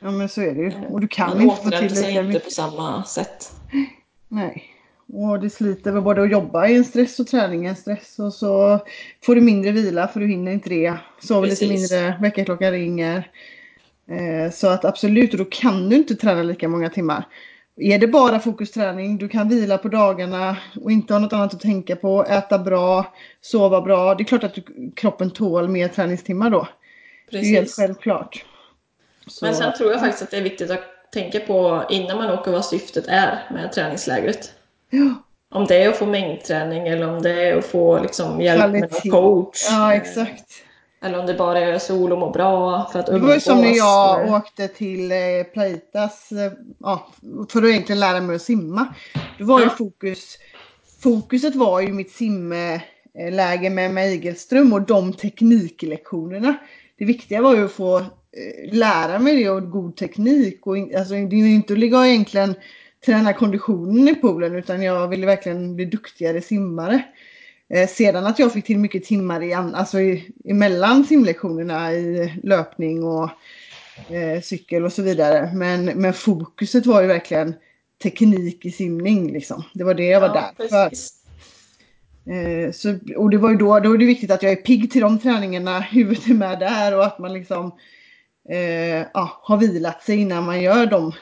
ja, 0.00 0.10
men 0.10 0.28
så 0.28 0.40
är 0.40 0.54
det 0.54 0.60
ju. 0.60 0.72
Och 0.90 1.00
du 1.00 1.08
kan 1.08 1.30
Man 1.30 1.40
inte 1.40 1.56
få 1.56 1.70
till 1.70 1.96
sig 1.96 2.10
inte 2.10 2.22
mycket. 2.22 2.44
på 2.44 2.50
samma 2.50 3.04
sätt. 3.04 3.52
Nej. 4.28 4.64
Och 5.12 5.40
det 5.40 5.50
sliter 5.50 5.92
väl 5.92 6.02
både 6.02 6.22
att 6.22 6.30
jobba 6.30 6.68
i 6.68 6.76
en 6.76 6.84
stress 6.84 7.20
och 7.20 7.26
träning 7.26 7.64
i 7.64 7.68
en 7.68 7.76
stress. 7.76 8.18
Och 8.18 8.32
så 8.34 8.78
får 9.22 9.34
du 9.34 9.40
mindre 9.40 9.70
vila 9.70 10.08
för 10.08 10.20
du 10.20 10.26
hinner 10.26 10.52
inte 10.52 10.68
det. 10.68 10.94
Sover 11.22 11.48
lite 11.48 11.66
Precis. 11.66 11.92
mindre, 11.92 12.18
väckarklockan 12.20 12.72
ringer. 12.72 13.30
Eh, 14.10 14.52
så 14.52 14.68
att 14.68 14.84
absolut, 14.84 15.32
och 15.32 15.38
då 15.38 15.44
kan 15.44 15.88
du 15.88 15.96
inte 15.96 16.14
träna 16.14 16.42
lika 16.42 16.68
många 16.68 16.90
timmar. 16.90 17.24
Är 17.76 17.98
det 17.98 18.06
bara 18.06 18.38
fokusträning, 18.40 19.18
du 19.18 19.28
kan 19.28 19.48
vila 19.48 19.78
på 19.78 19.88
dagarna 19.88 20.56
och 20.82 20.92
inte 20.92 21.12
ha 21.12 21.18
något 21.20 21.32
annat 21.32 21.54
att 21.54 21.60
tänka 21.60 21.96
på, 21.96 22.24
äta 22.24 22.58
bra, 22.58 23.14
sova 23.40 23.80
bra. 23.80 24.14
Det 24.14 24.22
är 24.22 24.24
klart 24.24 24.44
att 24.44 24.54
du, 24.54 24.62
kroppen 24.96 25.30
tål 25.30 25.68
mer 25.68 25.88
träningstimmar 25.88 26.50
då. 26.50 26.68
Det 27.30 27.36
är 27.38 27.42
helt 27.44 27.60
Precis. 27.60 27.76
självklart. 27.76 28.44
Så, 29.26 29.44
Men 29.44 29.54
sen 29.54 29.72
tror 29.78 29.90
jag 29.90 30.00
faktiskt 30.00 30.22
att 30.22 30.30
det 30.30 30.36
är 30.36 30.42
viktigt 30.42 30.70
att 30.70 30.80
tänka 31.12 31.40
på 31.40 31.84
innan 31.90 32.16
man 32.18 32.30
åker 32.38 32.52
vad 32.52 32.64
syftet 32.64 33.04
är 33.08 33.48
med 33.50 33.72
träningslägret. 33.72 34.52
Ja, 34.90 35.14
Om 35.50 35.64
det 35.64 35.82
är 35.82 35.88
att 35.88 35.96
få 35.96 36.06
mängdträning 36.06 36.88
eller 36.88 37.08
om 37.08 37.22
det 37.22 37.48
är 37.48 37.56
att 37.56 37.64
få 37.66 38.02
liksom 38.02 38.40
hjälp 38.40 38.72
med 38.72 38.90
Kvalitet. 38.90 39.08
någon 39.10 39.22
coach. 39.44 39.66
ja 39.70 39.94
exakt. 39.94 40.44
Eller 41.04 41.18
om 41.20 41.26
det 41.26 41.34
bara 41.34 41.58
är 41.60 41.78
sol 41.78 42.12
och 42.12 42.18
må 42.18 42.30
bra 42.30 42.88
för 42.92 42.98
att 42.98 43.06
Det 43.06 43.18
var 43.18 43.34
ju 43.34 43.40
som 43.40 43.60
när 43.60 43.76
jag 43.76 44.20
eller- 44.22 44.36
åkte 44.36 44.68
till 44.68 45.12
eh, 45.12 45.18
Plaitas, 45.52 46.32
eh, 46.32 46.52
ja, 46.80 47.08
för 47.50 47.62
att 47.62 47.68
egentligen 47.68 48.00
lära 48.00 48.20
mig 48.20 48.36
att 48.36 48.42
simma. 48.42 48.94
Då 49.38 49.44
var 49.44 49.58
ju 49.60 49.64
Ja. 49.66 49.70
fokus 49.70 50.38
fokuset 51.02 51.54
var 51.54 51.80
ju 51.80 51.92
mitt 51.92 52.10
simläge 52.12 53.70
med 53.70 53.90
Meigelström 53.94 54.72
och 54.72 54.82
de 54.82 55.12
tekniklektionerna. 55.12 56.54
Det 56.98 57.04
viktiga 57.04 57.42
var 57.42 57.56
ju 57.56 57.64
att 57.64 57.72
få 57.72 57.98
eh, 57.98 58.72
lära 58.72 59.18
mig 59.18 59.36
det 59.44 59.50
och 59.50 59.70
god 59.70 59.96
teknik. 59.96 60.66
Och 60.66 60.78
in, 60.78 60.96
alltså, 60.96 61.14
det 61.14 61.36
är 61.36 61.40
ju 61.40 61.54
inte 61.54 61.72
att 61.72 61.78
ligga 61.78 61.98
och 61.98 62.06
egentligen 62.06 62.54
träna 63.06 63.32
konditionen 63.32 64.08
i 64.08 64.14
poolen 64.14 64.54
utan 64.54 64.82
jag 64.82 65.08
ville 65.08 65.26
verkligen 65.26 65.76
bli 65.76 65.84
duktigare 65.84 66.40
simmare. 66.40 67.02
Eh, 67.74 67.88
sedan 67.88 68.26
att 68.26 68.38
jag 68.38 68.52
fick 68.52 68.64
till 68.64 68.78
mycket 68.78 69.04
timmar 69.04 69.42
i, 69.42 69.54
alltså 69.54 70.00
i, 70.00 70.32
emellan 70.44 71.04
simlektionerna 71.04 71.92
i 71.92 72.32
löpning 72.42 73.04
och 73.04 73.30
eh, 74.10 74.42
cykel 74.42 74.84
och 74.84 74.92
så 74.92 75.02
vidare. 75.02 75.50
Men, 75.54 75.84
men 75.84 76.12
fokuset 76.12 76.86
var 76.86 77.00
ju 77.00 77.06
verkligen 77.06 77.54
teknik 78.02 78.64
i 78.64 78.70
simning 78.70 79.32
liksom. 79.32 79.62
Det 79.72 79.84
var 79.84 79.94
det 79.94 80.06
jag 80.06 80.20
var 80.20 80.28
ja, 80.28 80.52
där 80.56 80.68
för. 80.68 80.90
Eh, 82.32 82.72
så, 82.72 82.98
och 83.16 83.30
det 83.30 83.38
var 83.38 83.50
ju 83.50 83.56
då, 83.56 83.80
då 83.80 83.92
är 83.92 83.98
det 83.98 84.06
viktigt 84.06 84.30
att 84.30 84.42
jag 84.42 84.52
är 84.52 84.56
pigg 84.56 84.92
till 84.92 85.00
de 85.00 85.18
träningarna, 85.18 85.80
huvudet 85.90 86.26
är 86.26 86.34
med 86.34 86.58
där 86.58 86.96
och 86.96 87.04
att 87.04 87.18
man 87.18 87.32
liksom 87.32 87.72
eh, 88.50 89.06
ja, 89.14 89.40
har 89.42 89.56
vilat 89.56 90.02
sig 90.02 90.16
innan 90.16 90.44
man 90.44 90.62
gör 90.62 90.86
de, 90.86 91.12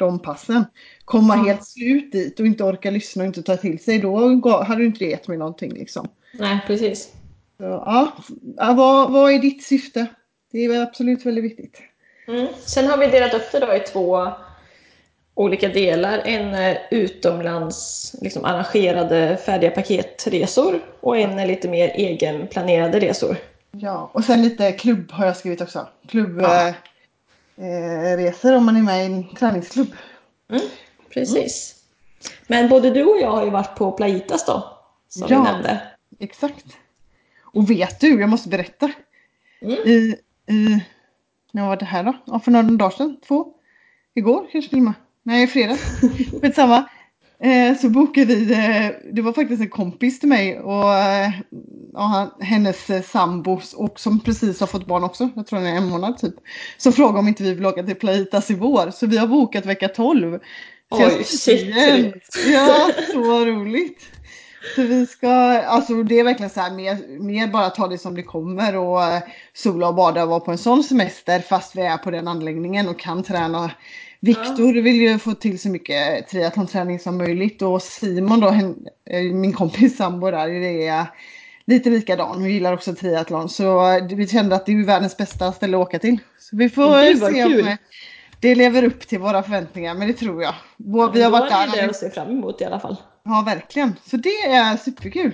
de 0.00 0.18
passen. 0.18 0.64
Komma 1.04 1.34
mm. 1.34 1.46
helt 1.46 1.66
slut 1.66 2.12
dit 2.12 2.40
och 2.40 2.46
inte 2.46 2.64
orka 2.64 2.90
lyssna 2.90 3.22
och 3.22 3.26
inte 3.26 3.42
ta 3.42 3.56
till 3.56 3.78
sig, 3.78 3.98
då 3.98 4.48
hade 4.62 4.80
du 4.80 4.86
inte 4.86 5.04
gett 5.04 5.28
mig 5.28 5.38
någonting 5.38 5.72
liksom. 5.72 6.08
Nej, 6.32 6.60
precis. 6.66 7.12
Så, 7.58 7.64
ja, 7.64 8.12
vad, 8.56 9.12
vad 9.12 9.32
är 9.32 9.38
ditt 9.38 9.64
syfte? 9.64 10.06
Det 10.52 10.58
är 10.58 10.68
väl 10.68 10.82
absolut 10.82 11.26
väldigt 11.26 11.44
viktigt. 11.44 11.78
Mm. 12.28 12.46
Sen 12.64 12.86
har 12.86 12.96
vi 12.96 13.06
delat 13.06 13.34
upp 13.34 13.52
det 13.52 13.58
då 13.58 13.74
i 13.74 13.80
två 13.80 14.32
olika 15.34 15.68
delar. 15.68 16.22
En 16.24 16.54
är 16.54 16.78
utomlands 16.90 18.14
liksom 18.20 18.44
arrangerade 18.44 19.38
färdiga 19.46 19.70
paketresor 19.70 20.80
och 21.00 21.18
en 21.18 21.38
är 21.38 21.46
lite 21.46 21.68
mer 21.68 21.88
egenplanerade 21.88 23.00
resor. 23.00 23.36
Ja, 23.70 24.10
och 24.14 24.24
sen 24.24 24.42
lite 24.42 24.72
klubb 24.72 25.12
har 25.12 25.26
jag 25.26 25.36
skrivit 25.36 25.60
också. 25.60 25.88
Klubbresor 26.08 26.54
ja. 26.54 26.74
Eh, 27.60 28.56
om 28.56 28.64
man 28.64 28.76
är 28.76 28.82
med 28.82 29.02
i 29.02 29.06
en 29.06 29.34
träningsklubb. 29.34 29.92
Mm, 30.50 30.62
precis. 31.10 31.74
Mm. 31.74 31.80
Men 32.46 32.68
både 32.68 32.90
du 32.90 33.04
och 33.04 33.20
jag 33.20 33.30
har 33.30 33.44
ju 33.44 33.50
varit 33.50 33.74
på 33.76 33.92
Playitas 33.92 34.46
då, 34.46 34.78
som 35.08 35.26
ja, 35.28 35.42
vi 35.42 35.50
nämnde. 35.50 35.82
exakt. 36.18 36.66
Och 37.42 37.70
vet 37.70 38.00
du, 38.00 38.20
jag 38.20 38.28
måste 38.28 38.48
berätta. 38.48 38.90
Mm. 39.62 39.74
I, 39.74 40.16
i, 40.46 40.84
när 41.52 41.66
var 41.66 41.76
det 41.76 41.84
här 41.84 42.04
då? 42.04 42.16
Ja, 42.24 42.40
för 42.40 42.50
några 42.50 42.70
dagar 42.70 42.90
sedan, 42.90 43.16
två. 43.28 43.54
Igår 44.14 44.46
kanske 44.52 44.68
till 44.68 44.78
och 44.78 44.84
med. 44.84 44.94
Nej, 45.22 45.46
fredag. 45.46 45.76
Skitsamma. 46.42 46.88
Eh, 47.38 47.76
så 47.76 47.90
bokade 47.90 48.34
vi, 48.34 48.52
eh, 48.52 49.12
det 49.12 49.22
var 49.22 49.32
faktiskt 49.32 49.62
en 49.62 49.70
kompis 49.70 50.20
till 50.20 50.28
mig 50.28 50.60
och 50.60 50.94
eh, 50.94 51.30
ja, 51.92 52.36
hennes 52.40 52.90
eh, 52.90 53.02
sambo 53.02 53.60
och 53.76 54.00
som 54.00 54.20
precis 54.20 54.60
har 54.60 54.66
fått 54.66 54.86
barn 54.86 55.04
också, 55.04 55.28
jag 55.36 55.46
tror 55.46 55.58
den 55.58 55.68
är 55.68 55.76
en 55.76 55.88
månad 55.88 56.18
typ. 56.18 56.34
Så 56.78 56.92
frågade 56.92 57.18
om 57.18 57.28
inte 57.28 57.42
vi 57.42 57.54
vill 57.54 57.66
åka 57.66 57.82
till 57.82 57.94
Playitas 57.94 58.50
i 58.50 58.54
vår, 58.54 58.90
så 58.90 59.06
vi 59.06 59.18
har 59.18 59.26
bokat 59.26 59.66
vecka 59.66 59.88
12. 59.88 60.38
Så 60.92 61.06
Oj, 61.06 61.24
shit! 61.24 62.14
Ja, 62.52 62.90
så 63.12 63.44
roligt! 63.44 64.02
Så 64.74 64.82
vi 64.82 65.06
ska, 65.06 65.30
alltså 65.60 66.02
det 66.02 66.18
är 66.18 66.24
verkligen 66.24 66.50
så 66.50 66.60
här 66.60 66.70
mer, 66.70 67.18
mer 67.20 67.46
bara 67.46 67.70
ta 67.70 67.88
det 67.88 67.98
som 67.98 68.14
det 68.14 68.22
kommer 68.22 68.76
och 68.76 69.02
eh, 69.02 69.22
sola 69.54 69.88
och 69.88 69.94
bada 69.94 70.22
och 70.22 70.28
vara 70.28 70.40
på 70.40 70.50
en 70.50 70.58
sån 70.58 70.84
semester 70.84 71.40
fast 71.40 71.76
vi 71.76 71.82
är 71.82 71.96
på 71.96 72.10
den 72.10 72.28
anläggningen 72.28 72.88
och 72.88 72.98
kan 72.98 73.22
träna 73.22 73.70
Viktor 74.20 74.76
ja. 74.76 74.82
vill 74.82 75.00
ju 75.00 75.18
få 75.18 75.34
till 75.34 75.58
så 75.58 75.68
mycket 75.68 76.28
triathlonträning 76.28 76.98
som 76.98 77.18
möjligt 77.18 77.62
och 77.62 77.82
Simon 77.82 78.40
då, 78.40 78.48
eh, 78.48 79.22
min 79.32 79.52
kompis 79.52 79.96
sambo 79.96 80.30
där, 80.30 80.48
det 80.48 80.86
är 80.86 81.06
lite 81.70 81.90
likadan. 81.90 82.44
Vi 82.44 82.52
gillar 82.52 82.72
också 82.72 82.94
triathlon 82.94 83.48
så 83.48 84.00
vi 84.10 84.28
kände 84.28 84.56
att 84.56 84.66
det 84.66 84.72
är 84.72 84.84
världens 84.84 85.16
bästa 85.16 85.52
ställe 85.52 85.76
att 85.76 85.86
åka 85.86 85.98
till. 85.98 86.18
Så 86.38 86.56
vi 86.56 86.68
får 86.68 87.30
se 87.32 87.44
om 87.44 87.76
det 88.40 88.54
lever 88.54 88.82
upp 88.84 89.00
till 89.00 89.18
våra 89.18 89.42
förväntningar, 89.42 89.94
men 89.94 90.08
det 90.08 90.14
tror 90.14 90.42
jag. 90.42 90.54
Ja, 90.76 91.10
vi 91.14 91.22
har 91.22 91.30
varit 91.30 91.50
där. 91.50 91.68
Det 91.72 91.78
är 91.78 91.82
det 91.82 91.90
att 91.90 91.96
se 91.96 92.10
fram 92.10 92.30
emot 92.30 92.60
i 92.60 92.64
alla 92.64 92.80
fall. 92.80 92.96
Ja, 93.22 93.42
verkligen. 93.46 93.96
Så 94.04 94.16
det 94.16 94.42
är 94.42 94.76
superkul. 94.76 95.32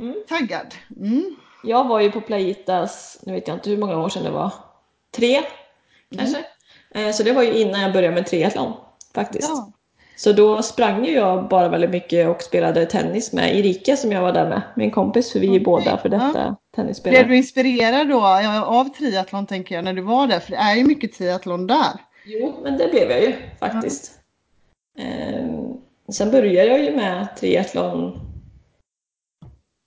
Mm. 0.00 0.14
Taggad. 0.28 0.74
Mm. 0.96 1.36
Jag 1.64 1.88
var 1.88 2.00
ju 2.00 2.10
på 2.10 2.20
Playitas, 2.20 3.18
nu 3.22 3.32
vet 3.32 3.48
jag 3.48 3.56
inte 3.56 3.70
hur 3.70 3.76
många 3.76 3.98
år 3.98 4.08
sedan 4.08 4.24
det 4.24 4.30
var. 4.30 4.52
Tre 5.16 5.42
kanske? 6.16 6.44
Mm. 6.94 7.08
Eh, 7.08 7.14
så 7.14 7.22
det 7.22 7.32
var 7.32 7.42
ju 7.42 7.52
innan 7.52 7.80
jag 7.80 7.92
började 7.92 8.14
med 8.14 8.26
triathlon 8.26 8.72
faktiskt. 9.14 9.48
Ja. 9.48 9.72
Så 10.20 10.32
då 10.32 10.62
sprang 10.62 11.06
jag 11.06 11.48
bara 11.48 11.68
väldigt 11.68 11.90
mycket 11.90 12.28
och 12.28 12.42
spelade 12.42 12.86
tennis 12.86 13.32
med 13.32 13.56
Erika 13.56 13.96
som 13.96 14.12
jag 14.12 14.22
var 14.22 14.32
där 14.32 14.48
med, 14.48 14.62
min 14.76 14.90
kompis, 14.90 15.32
för 15.32 15.40
vi 15.40 15.56
är 15.56 15.60
båda 15.60 15.98
för 15.98 16.08
detta 16.08 16.32
ja. 16.34 16.56
tennisspelare. 16.76 17.18
Blev 17.18 17.28
du 17.28 17.36
inspirerad 17.36 18.08
då 18.08 18.20
av 18.64 18.84
triathlon 18.84 19.46
tänker 19.46 19.74
jag 19.74 19.84
när 19.84 19.92
du 19.92 20.02
var 20.02 20.26
där? 20.26 20.40
För 20.40 20.50
det 20.50 20.56
är 20.56 20.76
ju 20.76 20.84
mycket 20.84 21.12
triathlon 21.12 21.66
där. 21.66 21.92
Jo, 22.24 22.54
men 22.62 22.78
det 22.78 22.88
blev 22.88 23.10
jag 23.10 23.22
ju 23.22 23.34
faktiskt. 23.60 24.20
Ja. 24.96 25.04
Ehm, 25.04 25.76
sen 26.12 26.30
började 26.30 26.68
jag 26.70 26.84
ju 26.84 26.96
med 26.96 27.36
triathlon 27.36 28.20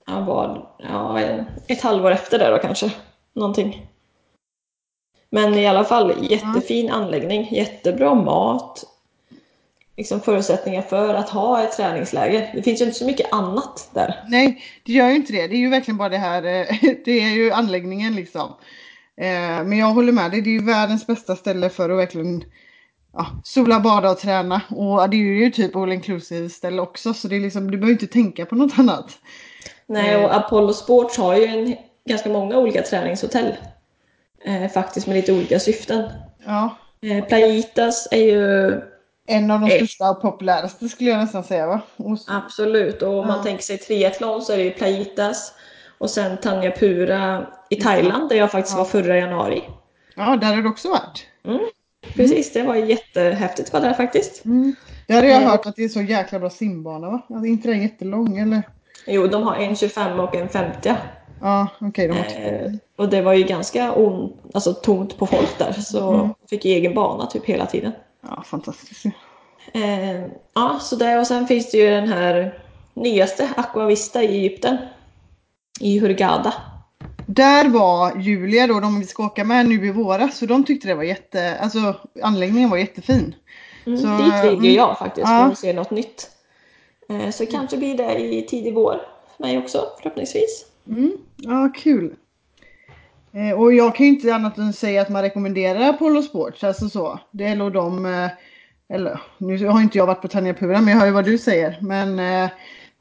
ja, 0.05 0.21
var, 0.21 0.69
ja, 0.79 1.19
ett 1.67 1.81
halvår 1.81 2.11
efter 2.11 2.39
det 2.39 2.49
då 2.49 2.57
kanske. 2.57 2.91
Någonting. 3.33 3.87
Men 5.29 5.53
i 5.53 5.67
alla 5.67 5.83
fall 5.83 6.13
jättefin 6.29 6.89
anläggning, 6.89 7.47
jättebra 7.51 8.15
mat. 8.15 8.92
Liksom 9.97 10.21
förutsättningar 10.21 10.81
för 10.81 11.13
att 11.13 11.29
ha 11.29 11.63
ett 11.63 11.77
träningsläger. 11.77 12.51
Det 12.55 12.63
finns 12.63 12.81
ju 12.81 12.85
inte 12.85 12.97
så 12.97 13.05
mycket 13.05 13.33
annat 13.33 13.89
där. 13.93 14.23
Nej, 14.27 14.63
det 14.85 14.93
gör 14.93 15.09
ju 15.09 15.15
inte 15.15 15.33
det. 15.33 15.47
Det 15.47 15.55
är 15.55 15.59
ju 15.59 15.69
verkligen 15.69 15.97
bara 15.97 16.09
det 16.09 16.17
här, 16.17 16.43
eh, 16.43 16.65
det 17.05 17.11
är 17.11 17.29
ju 17.29 17.51
anläggningen 17.51 18.15
liksom. 18.15 18.53
Eh, 19.17 19.63
men 19.63 19.77
jag 19.77 19.87
håller 19.87 20.11
med 20.11 20.31
dig, 20.31 20.41
det 20.41 20.49
är 20.49 20.59
ju 20.59 20.65
världens 20.65 21.07
bästa 21.07 21.35
ställe 21.35 21.69
för 21.69 21.89
att 21.89 21.97
verkligen 21.97 22.43
ja, 23.13 23.27
sola, 23.43 23.79
bada 23.79 24.11
och 24.11 24.19
träna. 24.19 24.61
Och 24.69 25.09
det 25.09 25.17
är 25.17 25.19
ju 25.19 25.51
typ 25.51 25.75
all 25.75 25.91
inclusive 25.91 26.49
ställe 26.49 26.81
också 26.81 27.13
så 27.13 27.27
det 27.27 27.35
är 27.35 27.39
liksom, 27.39 27.71
du 27.71 27.77
behöver 27.77 27.91
inte 27.93 28.07
tänka 28.07 28.45
på 28.45 28.55
något 28.55 28.73
annat. 28.79 29.19
Nej, 29.87 30.15
och 30.15 30.35
Apollo 30.35 30.73
Sports 30.73 31.17
har 31.17 31.35
ju 31.35 31.45
en, 31.45 31.75
ganska 32.05 32.29
många 32.29 32.57
olika 32.57 32.81
träningshotell 32.81 33.53
eh, 34.45 34.67
faktiskt 34.67 35.07
med 35.07 35.15
lite 35.15 35.33
olika 35.33 35.59
syften. 35.59 36.09
Ja. 36.45 36.77
Eh, 37.01 37.25
Playitas 37.25 38.07
är 38.11 38.23
ju 38.23 38.81
en 39.27 39.51
av 39.51 39.59
de 39.59 39.67
ett. 39.67 39.77
största 39.77 40.09
och 40.09 40.21
populäraste 40.21 40.89
skulle 40.89 41.09
jag 41.09 41.19
nästan 41.19 41.43
säga 41.43 41.67
va? 41.67 41.81
Och... 41.95 42.17
Absolut, 42.27 43.01
och 43.01 43.09
om 43.09 43.15
ja. 43.15 43.25
man 43.25 43.43
tänker 43.43 43.63
sig 43.63 43.77
triathlon 43.77 44.41
så 44.41 44.53
är 44.53 44.57
det 44.57 44.63
ju 44.63 44.71
Playitas 44.71 45.53
och 45.97 46.09
sen 46.09 46.37
Tanja 46.37 46.71
Pura 46.71 47.47
i 47.69 47.75
Thailand 47.75 48.29
där 48.29 48.35
jag 48.35 48.51
faktiskt 48.51 48.77
ja. 48.77 48.83
var 48.83 48.89
förra 48.89 49.17
januari. 49.17 49.63
Ja, 50.15 50.35
där 50.35 50.55
har 50.55 50.61
du 50.61 50.69
också 50.69 50.89
varit. 50.89 51.27
Mm. 51.45 51.59
Precis, 52.15 52.53
det 52.53 52.63
var 52.63 52.75
jättehäftigt 52.75 53.67
att 53.67 53.73
vara 53.73 53.83
där 53.83 53.93
faktiskt. 53.93 54.45
Mm. 54.45 54.75
Det 55.07 55.13
hade 55.13 55.27
jag 55.27 55.41
eh, 55.41 55.49
hört 55.49 55.65
att 55.65 55.75
det 55.75 55.83
är 55.83 55.89
så 55.89 56.01
jäkla 56.01 56.39
bra 56.39 56.49
simbana 56.49 57.09
va? 57.09 57.21
Alltså, 57.29 57.45
inte 57.45 57.67
den 57.67 57.81
jättelång 57.81 58.37
eller? 58.37 58.61
Jo, 59.07 59.27
de 59.27 59.43
har 59.43 59.55
en 59.55 59.75
25 59.75 60.19
och 60.19 60.35
en 60.35 60.49
50. 60.49 60.95
Ja, 61.41 61.67
okej. 61.81 62.11
Okay, 62.11 62.43
eh, 62.43 62.71
och 62.97 63.09
det 63.09 63.21
var 63.21 63.33
ju 63.33 63.43
ganska 63.43 63.93
on, 63.93 64.33
alltså, 64.53 64.73
tomt 64.73 65.17
på 65.17 65.25
folk 65.25 65.57
där 65.57 65.71
så 65.73 66.13
mm. 66.13 66.29
fick 66.49 66.65
egen 66.65 66.93
bana 66.93 67.25
typ 67.25 67.45
hela 67.45 67.65
tiden. 67.65 67.91
Ja, 68.29 68.43
fantastiskt. 68.45 69.05
Eh, 69.73 70.21
ja, 70.53 70.79
så 70.81 70.95
det 70.95 71.19
och 71.19 71.27
sen 71.27 71.47
finns 71.47 71.71
det 71.71 71.77
ju 71.77 71.89
den 71.89 72.07
här 72.07 72.59
nyaste 72.93 73.49
Aquavista 73.57 74.23
i 74.23 74.27
Egypten. 74.27 74.77
I 75.79 75.99
Hurghada. 75.99 76.53
Där 77.27 77.69
var 77.69 78.19
Julia 78.19 78.67
då, 78.67 78.79
de 78.79 78.99
vi 78.99 79.05
ska 79.05 79.25
åka 79.25 79.43
med 79.43 79.69
nu 79.69 79.87
i 79.87 79.91
våras, 79.91 80.37
så 80.37 80.45
de 80.45 80.63
tyckte 80.63 80.87
det 80.87 80.95
var 80.95 81.03
jätte, 81.03 81.57
alltså 81.59 81.95
anläggningen 82.21 82.69
var 82.69 82.77
jättefin. 82.77 83.35
Mm, 83.85 83.99
så, 83.99 84.07
dit 84.07 84.51
vill 84.51 84.69
ju 84.69 84.75
jag 84.75 84.97
faktiskt, 84.97 85.27
ja. 85.27 85.45
för 85.45 85.51
att 85.51 85.59
se 85.59 85.73
något 85.73 85.91
nytt. 85.91 86.29
Eh, 87.09 87.29
så 87.29 87.45
kanske 87.45 87.77
blir 87.77 87.97
det 87.97 88.19
i 88.19 88.45
tidig 88.49 88.73
vår 88.73 89.01
för 89.37 89.43
mig 89.43 89.57
också, 89.57 89.87
förhoppningsvis. 89.97 90.65
Mm. 90.87 91.11
Ja, 91.37 91.71
kul. 91.75 92.15
Eh, 93.35 93.59
och 93.59 93.73
jag 93.73 93.95
kan 93.95 94.05
ju 94.05 94.11
inte 94.11 94.35
annat 94.35 94.57
än 94.57 94.73
säga 94.73 95.01
att 95.01 95.09
man 95.09 95.21
rekommenderar 95.21 95.89
Apollo 95.89 96.21
Sports, 96.21 96.63
alltså 96.63 96.89
så. 96.89 97.19
Det 97.31 97.45
är 97.45 97.55
nog 97.55 97.73
de, 97.73 98.05
eh, 98.05 98.29
eller 98.95 99.19
nu 99.37 99.67
har 99.67 99.81
inte 99.81 99.97
jag 99.97 100.05
varit 100.05 100.21
på 100.21 100.27
Tanja 100.27 100.53
Pura, 100.53 100.81
men 100.81 100.87
jag 100.87 100.99
hör 100.99 101.05
ju 101.05 101.11
vad 101.11 101.25
du 101.25 101.37
säger. 101.37 101.77
Men, 101.81 102.19
eh, 102.19 102.49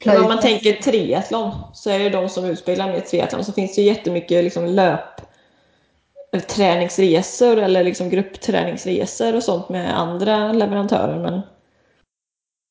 men 0.05 0.21
om 0.21 0.27
man 0.27 0.39
tänker 0.39 0.73
triathlon 0.73 1.51
så 1.73 1.89
är 1.89 1.99
det 1.99 2.09
de 2.09 2.29
som 2.29 2.45
utspelar 2.45 2.87
med 2.87 3.05
triathlon 3.05 3.45
så 3.45 3.53
finns 3.53 3.75
det 3.75 3.81
ju 3.81 3.87
jättemycket 3.87 4.43
liksom 4.43 4.65
löp 4.65 5.21
eller 6.31 6.43
träningsresor 6.43 7.57
eller 7.57 7.83
liksom 7.83 8.09
gruppträningsresor 8.09 9.35
och 9.35 9.43
sånt 9.43 9.69
med 9.69 9.99
andra 9.99 10.51
leverantörer. 10.51 11.19
Men 11.19 11.41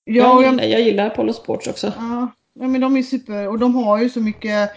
ja, 0.05 0.43
jag, 0.43 0.53
gillar, 0.53 0.65
jag 0.65 0.81
gillar 0.81 1.07
Apollo 1.07 1.33
Sports 1.33 1.67
också. 1.67 1.93
Ja, 1.97 2.29
men 2.67 2.81
de 2.81 2.97
är 2.97 3.03
super 3.03 3.49
och 3.49 3.59
de 3.59 3.75
har 3.75 3.99
ju 3.99 4.09
så 4.09 4.21
mycket 4.21 4.71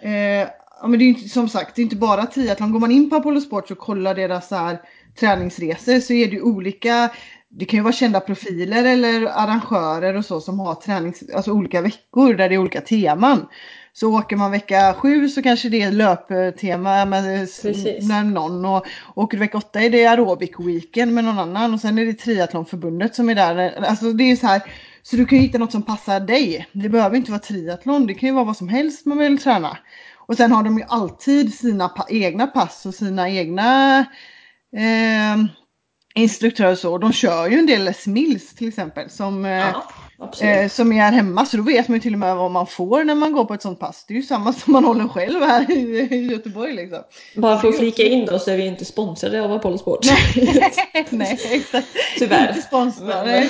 Eh, 0.00 0.48
ja, 0.80 0.88
men 0.88 0.98
det 0.98 1.04
är 1.04 1.08
inte, 1.08 1.28
som 1.28 1.48
sagt, 1.48 1.76
det 1.76 1.82
är 1.82 1.84
inte 1.84 1.96
bara 1.96 2.26
triathlon. 2.26 2.72
Går 2.72 2.80
man 2.80 2.92
in 2.92 3.10
på 3.10 3.16
Apollo 3.16 3.40
Sport 3.40 3.70
och 3.70 3.78
kollar 3.78 4.14
deras 4.14 4.48
så 4.48 4.56
här, 4.56 4.80
träningsresor 5.20 6.00
så 6.00 6.12
är 6.12 6.30
det 6.30 6.40
olika 6.40 7.10
det 7.48 7.64
kan 7.64 7.78
ju 7.78 7.82
vara 7.82 7.92
kända 7.92 8.20
profiler 8.20 8.84
eller 8.84 9.26
arrangörer 9.26 10.16
och 10.16 10.24
så 10.24 10.40
som 10.40 10.60
har 10.60 10.74
tränings, 10.74 11.22
alltså 11.34 11.52
olika 11.52 11.80
veckor 11.80 12.34
där 12.34 12.48
det 12.48 12.54
är 12.54 12.58
olika 12.58 12.80
teman. 12.80 13.46
Så 13.92 14.18
åker 14.18 14.36
man 14.36 14.50
vecka 14.50 14.94
sju 14.94 15.28
så 15.28 15.42
kanske 15.42 15.68
det 15.68 15.82
är 15.82 15.92
löptema 15.92 17.04
med 17.04 17.48
Precis. 17.62 18.08
när 18.08 18.24
någon 18.24 18.64
och 18.64 18.86
åker 19.14 19.38
vecka 19.38 19.58
åtta 19.58 19.80
är 19.80 19.90
det 19.90 20.06
aerobic 20.06 20.50
weekend 20.58 21.14
med 21.14 21.24
någon 21.24 21.38
annan 21.38 21.74
och 21.74 21.80
sen 21.80 21.98
är 21.98 22.06
det 22.06 22.14
triathlonförbundet 22.14 23.14
som 23.14 23.28
är 23.28 23.34
där. 23.34 23.84
Alltså 23.84 24.12
det 24.12 24.30
är 24.30 24.36
så 24.36 24.46
här 24.46 24.62
så 25.02 25.16
du 25.16 25.26
kan 25.26 25.38
ju 25.38 25.44
hitta 25.44 25.58
något 25.58 25.72
som 25.72 25.82
passar 25.82 26.20
dig. 26.20 26.66
Det 26.72 26.88
behöver 26.88 27.16
inte 27.16 27.30
vara 27.30 27.40
triathlon, 27.40 28.06
det 28.06 28.14
kan 28.14 28.28
ju 28.28 28.34
vara 28.34 28.44
vad 28.44 28.56
som 28.56 28.68
helst 28.68 29.06
man 29.06 29.18
vill 29.18 29.38
träna. 29.38 29.78
Och 30.26 30.36
sen 30.36 30.52
har 30.52 30.62
de 30.62 30.78
ju 30.78 30.84
alltid 30.88 31.54
sina 31.54 31.88
pa 31.88 32.06
egna 32.08 32.46
pass 32.46 32.86
och 32.86 32.94
sina 32.94 33.30
egna 33.30 33.98
eh, 34.76 35.44
instruktörer 36.14 36.72
och 36.72 36.78
så. 36.78 36.98
De 36.98 37.12
kör 37.12 37.48
ju 37.48 37.58
en 37.58 37.66
del 37.66 37.84
Les 37.84 38.06
Mills 38.06 38.54
till 38.54 38.68
exempel 38.68 39.10
som, 39.10 39.44
eh, 39.44 39.50
Ja 39.50 39.84
eh, 40.40 40.68
som 40.68 40.92
är 40.92 40.96
här 40.96 41.12
hemma. 41.12 41.46
Så 41.46 41.56
då 41.56 41.62
vet 41.62 41.88
man 41.88 41.96
ju 41.96 42.00
till 42.00 42.12
och 42.12 42.18
med 42.18 42.36
vad 42.36 42.50
man 42.50 42.66
får 42.66 43.04
när 43.04 43.14
man 43.14 43.32
går 43.32 43.44
på 43.44 43.54
ett 43.54 43.62
sånt 43.62 43.80
pass. 43.80 44.04
Det 44.08 44.14
är 44.14 44.16
ju 44.16 44.22
samma 44.22 44.52
som 44.52 44.72
man 44.72 44.84
håller 44.84 45.08
själv 45.08 45.42
här 45.42 45.70
i, 45.70 46.08
i 46.10 46.30
Göteborg 46.30 46.72
liksom. 46.72 47.02
Bara 47.36 47.58
för 47.58 47.68
att 47.68 47.78
flika 47.78 48.02
in 48.02 48.26
då 48.26 48.38
så 48.38 48.50
är 48.50 48.56
vi 48.56 48.66
inte 48.66 48.84
sponsrade 48.84 49.42
av 49.42 49.52
Apollo 49.52 49.78
Sport. 49.78 50.06
Nej, 51.10 51.38
exakt. 51.50 51.86
Tyvärr. 52.18 52.48
Inte 52.48 52.62
sponsrade. 52.62 53.48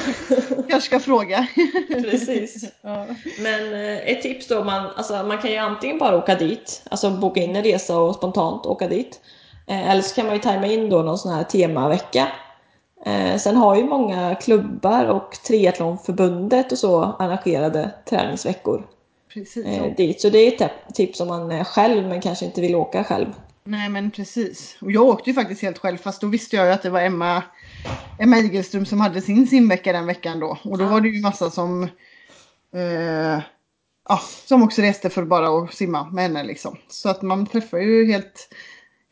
Kanske 0.69 0.81
ska 0.81 1.01
fråga. 1.01 1.47
Precis. 1.89 2.65
Ja. 2.83 3.07
Men 3.41 3.73
eh, 3.75 4.11
ett 4.11 4.23
tips 4.23 4.49
då, 4.49 4.65
man, 4.65 4.87
alltså, 4.97 5.23
man 5.23 5.39
kan 5.39 5.51
ju 5.51 5.57
antingen 5.57 5.99
bara 5.99 6.17
åka 6.17 6.35
dit, 6.35 6.83
alltså 6.91 7.11
boka 7.11 7.41
in 7.41 7.57
en 7.57 7.65
resa 7.65 7.99
och 7.99 8.15
spontant 8.15 8.67
åka 8.67 8.89
dit. 8.89 9.21
Eh, 9.67 9.91
eller 9.91 10.03
så 10.03 10.15
kan 10.15 10.27
man 10.27 10.35
ju 10.35 10.41
tajma 10.41 10.67
in 10.67 10.91
då 10.91 11.03
någon 11.03 11.19
sån 11.19 11.33
här 11.33 11.45
temavecka. 11.45 12.29
Eh, 13.07 13.37
sen 13.39 13.57
har 13.57 13.77
ju 13.77 13.85
många 13.85 14.35
klubbar 14.35 15.05
och 15.07 15.33
triathlonförbundet 15.47 16.73
och 16.73 16.79
så 16.79 17.03
arrangerade 17.05 17.91
träningsveckor 18.09 18.87
Precis. 19.35 19.67
eh, 19.67 19.95
dit. 19.97 20.21
Så 20.21 20.31
det 20.31 20.39
är 20.39 20.65
ett 20.65 20.95
tips 20.95 21.21
om 21.21 21.29
man 21.29 21.51
är 21.51 21.65
själv 21.65 22.09
men 22.09 22.21
kanske 22.21 22.45
inte 22.45 22.61
vill 22.61 22.75
åka 22.75 23.05
själv. 23.05 23.27
Nej 23.65 23.89
men 23.89 24.11
precis. 24.11 24.77
Och 24.81 24.93
jag 24.93 25.03
åkte 25.05 25.31
ju 25.31 25.35
faktiskt 25.35 25.63
helt 25.63 25.79
själv 25.79 25.97
fast 25.99 26.21
då 26.21 26.27
visste 26.27 26.57
jag 26.57 26.67
ju 26.67 26.73
att 26.73 26.83
det 26.83 26.91
var 26.91 27.01
Emma, 27.01 27.43
Emma 28.19 28.39
Igelström 28.39 28.87
som 28.87 29.01
hade 29.01 29.21
sin 29.21 29.47
simvecka 29.47 29.93
den 29.93 30.07
veckan 30.07 30.41
då. 30.41 30.59
Och 30.65 30.79
då 30.79 30.85
Ja. 30.85 30.89
var 30.89 31.01
det 31.01 31.09
ju 31.09 31.23
massa 31.23 31.51
som 31.51 31.83
eh, 32.75 33.41
ja, 34.09 34.21
som 34.47 34.63
också 34.63 34.83
reste 34.83 35.11
för 35.11 35.25
bara 35.25 35.49
att 35.49 35.75
simma 35.75 36.05
med 36.11 36.25
henne 36.25 36.45
liksom. 36.45 36.77
Så 36.89 37.09
att 37.09 37.23
man 37.23 37.47
träffar 37.47 37.79
ju 37.79 38.07
helt, 38.13 38.49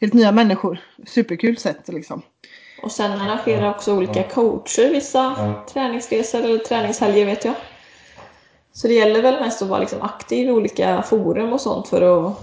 helt 0.01 0.13
nya 0.13 0.33
människor. 0.33 0.79
Superkul 1.07 1.57
sätt 1.59 1.89
liksom. 1.89 2.23
Och 2.85 2.93
sen 2.93 3.13
arrangerar 3.21 3.71
också 3.71 3.97
olika 3.97 4.23
coacher 4.23 4.91
vissa 4.91 5.55
träningsresor 5.73 6.39
eller 6.45 6.59
träningshelger 6.59 7.27
vet 7.27 7.45
jag. 7.45 7.55
Så 8.73 8.89
det 8.89 8.95
gäller 8.95 9.23
väl 9.23 9.41
mest 9.41 9.63
att 9.63 9.69
vara 9.69 9.81
liksom 9.81 10.03
aktiv 10.03 10.49
i 10.49 10.51
olika 10.51 11.03
forum 11.03 11.53
och 11.53 11.61
sånt 11.61 11.89
för 11.89 11.97
att 12.27 12.37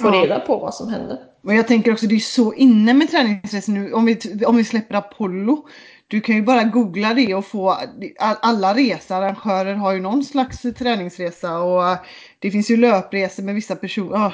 få 0.00 0.06
Ja. 0.08 0.10
reda 0.12 0.40
på 0.40 0.58
vad 0.58 0.74
som 0.74 0.88
händer. 0.88 1.18
Men 1.42 1.56
jag 1.56 1.68
tänker 1.68 1.92
också 1.92 2.06
det 2.06 2.14
är 2.14 2.18
så 2.18 2.52
inne 2.54 2.94
med 2.94 3.10
träningsresor 3.10 3.72
nu. 3.72 3.92
Om 3.92 4.04
vi, 4.06 4.18
om 4.46 4.56
vi 4.56 4.64
släpper 4.64 4.94
Apollo. 4.94 5.66
Du 6.08 6.20
kan 6.20 6.34
ju 6.34 6.42
bara 6.42 6.62
googla 6.64 7.14
det 7.14 7.34
och 7.34 7.46
få 7.46 7.70
all- 8.18 8.36
alla 8.42 8.74
researrangörer 8.74 9.74
har 9.74 9.92
ju 9.92 10.00
någon 10.00 10.24
slags 10.24 10.62
träningsresa 10.78 11.58
och 11.58 11.96
det 12.38 12.50
finns 12.50 12.70
ju 12.70 12.76
löpresor 12.76 13.42
med 13.42 13.54
vissa 13.54 13.76
personer, 13.76 14.16
ja, 14.16 14.32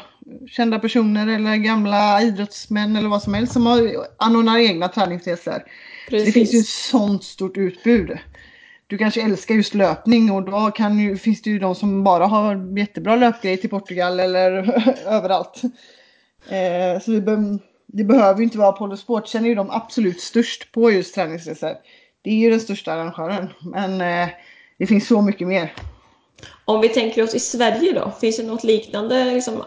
kända 0.48 0.78
personer 0.78 1.26
eller 1.26 1.56
gamla 1.56 2.22
idrottsmän 2.22 2.96
eller 2.96 3.08
vad 3.08 3.22
som 3.22 3.34
helst 3.34 3.52
som 3.52 3.66
har 3.66 4.06
anordnar 4.16 4.58
egna 4.58 4.88
träningsresor. 4.88 5.64
Det 6.10 6.32
finns 6.32 6.54
ju 6.54 6.62
sånt 6.62 7.24
stort 7.24 7.56
utbud. 7.56 8.18
Du 8.86 8.98
kanske 8.98 9.22
älskar 9.22 9.54
just 9.54 9.74
löpning 9.74 10.30
och 10.30 10.42
då 10.42 10.70
kan 10.70 10.98
ju, 10.98 11.16
finns 11.16 11.42
det 11.42 11.50
ju 11.50 11.58
de 11.58 11.74
som 11.74 12.04
bara 12.04 12.26
har 12.26 12.78
jättebra 12.78 13.16
löpgrejer 13.16 13.56
till 13.56 13.70
Portugal 13.70 14.20
eller 14.20 14.50
överallt. 15.06 15.62
Eh, 16.48 17.02
så 17.02 17.20
be, 17.20 17.58
det 17.86 18.04
behöver 18.04 18.38
ju 18.38 18.44
inte 18.44 18.58
vara 18.58 18.68
Apollo 18.68 18.96
Sport. 18.96 19.28
Sen 19.28 19.44
är 19.44 19.48
ju 19.48 19.54
de 19.54 19.70
absolut 19.70 20.20
störst 20.20 20.72
på 20.72 20.90
just 20.90 21.14
träningsresor. 21.14 21.74
Det 22.22 22.30
är 22.30 22.34
ju 22.34 22.50
den 22.50 22.60
största 22.60 22.92
arrangören. 22.92 23.48
Men 23.60 24.00
eh, 24.00 24.28
det 24.78 24.86
finns 24.86 25.06
så 25.06 25.22
mycket 25.22 25.48
mer. 25.48 25.74
Om 26.64 26.80
vi 26.80 26.88
tänker 26.88 27.22
oss 27.22 27.34
i 27.34 27.40
Sverige 27.40 27.92
då, 27.92 28.12
finns 28.20 28.36
det 28.36 28.42
något 28.42 28.64
liknande 28.64 29.24
liksom, 29.24 29.62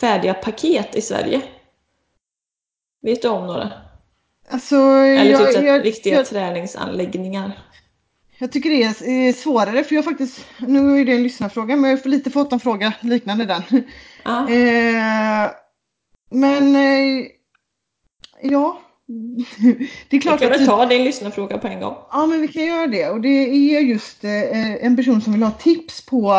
färdiga 0.00 0.34
paket 0.34 0.96
i 0.96 1.02
Sverige? 1.02 1.42
Vet 3.02 3.22
du 3.22 3.28
om 3.28 3.46
några? 3.46 3.72
Alltså, 4.48 4.76
Eller 4.76 5.30
jag, 5.30 5.52
typ 5.52 5.64
jag, 5.64 5.84
riktiga 5.84 6.14
jag, 6.14 6.26
träningsanläggningar? 6.26 7.52
jag 8.42 8.52
tycker 8.52 8.70
det 8.70 8.82
är 9.28 9.32
svårare 9.32 9.84
för 9.84 9.94
jag 9.94 10.04
faktiskt, 10.04 10.46
nu 10.58 11.00
är 11.00 11.04
det 11.04 11.12
en 11.12 11.22
lyssnarfråga 11.22 11.76
men 11.76 11.90
jag 11.90 11.98
har 11.98 12.08
lite 12.08 12.30
fått 12.30 12.52
en 12.52 12.60
fråga 12.60 12.92
liknande 13.00 13.44
den. 13.44 13.62
Ja. 14.24 14.48
Eh, 14.52 15.50
men 16.30 16.76
eh, 16.76 17.26
ja, 18.42 18.80
det 19.06 19.70
är 19.70 19.88
Vi 20.08 20.20
klart 20.20 20.40
kan 20.40 20.52
att... 20.52 20.60
väl 20.60 20.66
ta 20.66 20.86
din 20.86 21.04
lyssnarfråga 21.04 21.58
på 21.58 21.66
en 21.66 21.80
gång. 21.80 21.96
Ja 22.10 22.26
men 22.26 22.40
vi 22.40 22.48
kan 22.48 22.64
göra 22.64 22.86
det 22.86 23.08
och 23.08 23.20
det 23.20 23.28
är 23.28 23.80
just 23.80 24.24
eh, 24.24 24.84
en 24.84 24.96
person 24.96 25.20
som 25.20 25.32
vill 25.32 25.42
ha 25.42 25.50
tips 25.50 26.06
på 26.06 26.32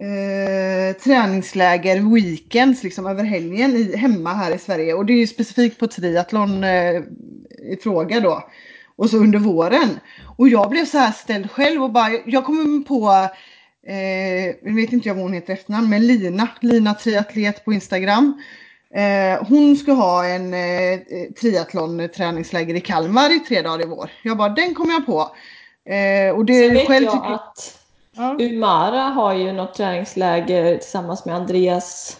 eh, 0.00 0.96
träningsläger, 0.96 2.14
weekends 2.14 2.82
liksom 2.82 3.06
över 3.06 3.24
helgen 3.24 3.76
i, 3.76 3.96
hemma 3.96 4.32
här 4.32 4.54
i 4.54 4.58
Sverige 4.58 4.94
och 4.94 5.06
det 5.06 5.12
är 5.12 5.18
ju 5.18 5.26
specifikt 5.26 5.78
på 5.78 5.86
triathlon 5.86 6.64
eh, 6.64 6.96
i 7.72 7.78
fråga 7.82 8.20
då. 8.20 8.48
Och 8.96 9.10
så 9.10 9.16
under 9.16 9.38
våren. 9.38 10.00
Och 10.36 10.48
jag 10.48 10.70
blev 10.70 10.84
så 10.84 10.98
här 10.98 11.12
ställd 11.12 11.50
själv 11.50 11.82
och 11.82 11.92
bara, 11.92 12.10
jag 12.26 12.44
kommer 12.44 12.84
på 12.84 13.30
Eh, 13.86 14.46
jag 14.46 14.74
vet 14.74 14.92
inte 14.92 15.08
jag 15.08 15.14
vad 15.14 15.24
hon 15.24 15.32
heter 15.32 15.52
efternamn, 15.52 15.90
men 15.90 16.06
Lina, 16.06 16.48
Lina 16.60 16.94
triatlet 16.94 17.64
på 17.64 17.72
Instagram. 17.72 18.42
Eh, 18.94 19.46
hon 19.48 19.76
ska 19.76 19.92
ha 19.92 20.26
en 20.26 20.54
eh, 20.54 21.00
triathlon 21.40 22.08
träningsläger 22.16 22.74
i 22.74 22.80
Kalmar 22.80 23.36
i 23.36 23.40
tre 23.40 23.62
dagar 23.62 23.84
i 23.84 23.88
vår. 23.88 24.10
Jag 24.22 24.36
bara, 24.36 24.48
den 24.48 24.74
kom 24.74 24.90
jag 24.90 25.06
på. 25.06 25.20
Eh, 25.92 26.36
och 26.36 26.44
det 26.44 26.66
Sen 26.66 26.74
vet 26.74 26.86
själv 26.86 27.04
jag 27.04 27.32
att 27.32 27.79
ja, 28.16 28.36
Umara 28.38 29.00
har 29.00 29.34
ju 29.34 29.52
något 29.52 29.74
träningsläger 29.74 30.76
tillsammans 30.76 31.24
med 31.24 31.34
Andreas, 31.34 32.16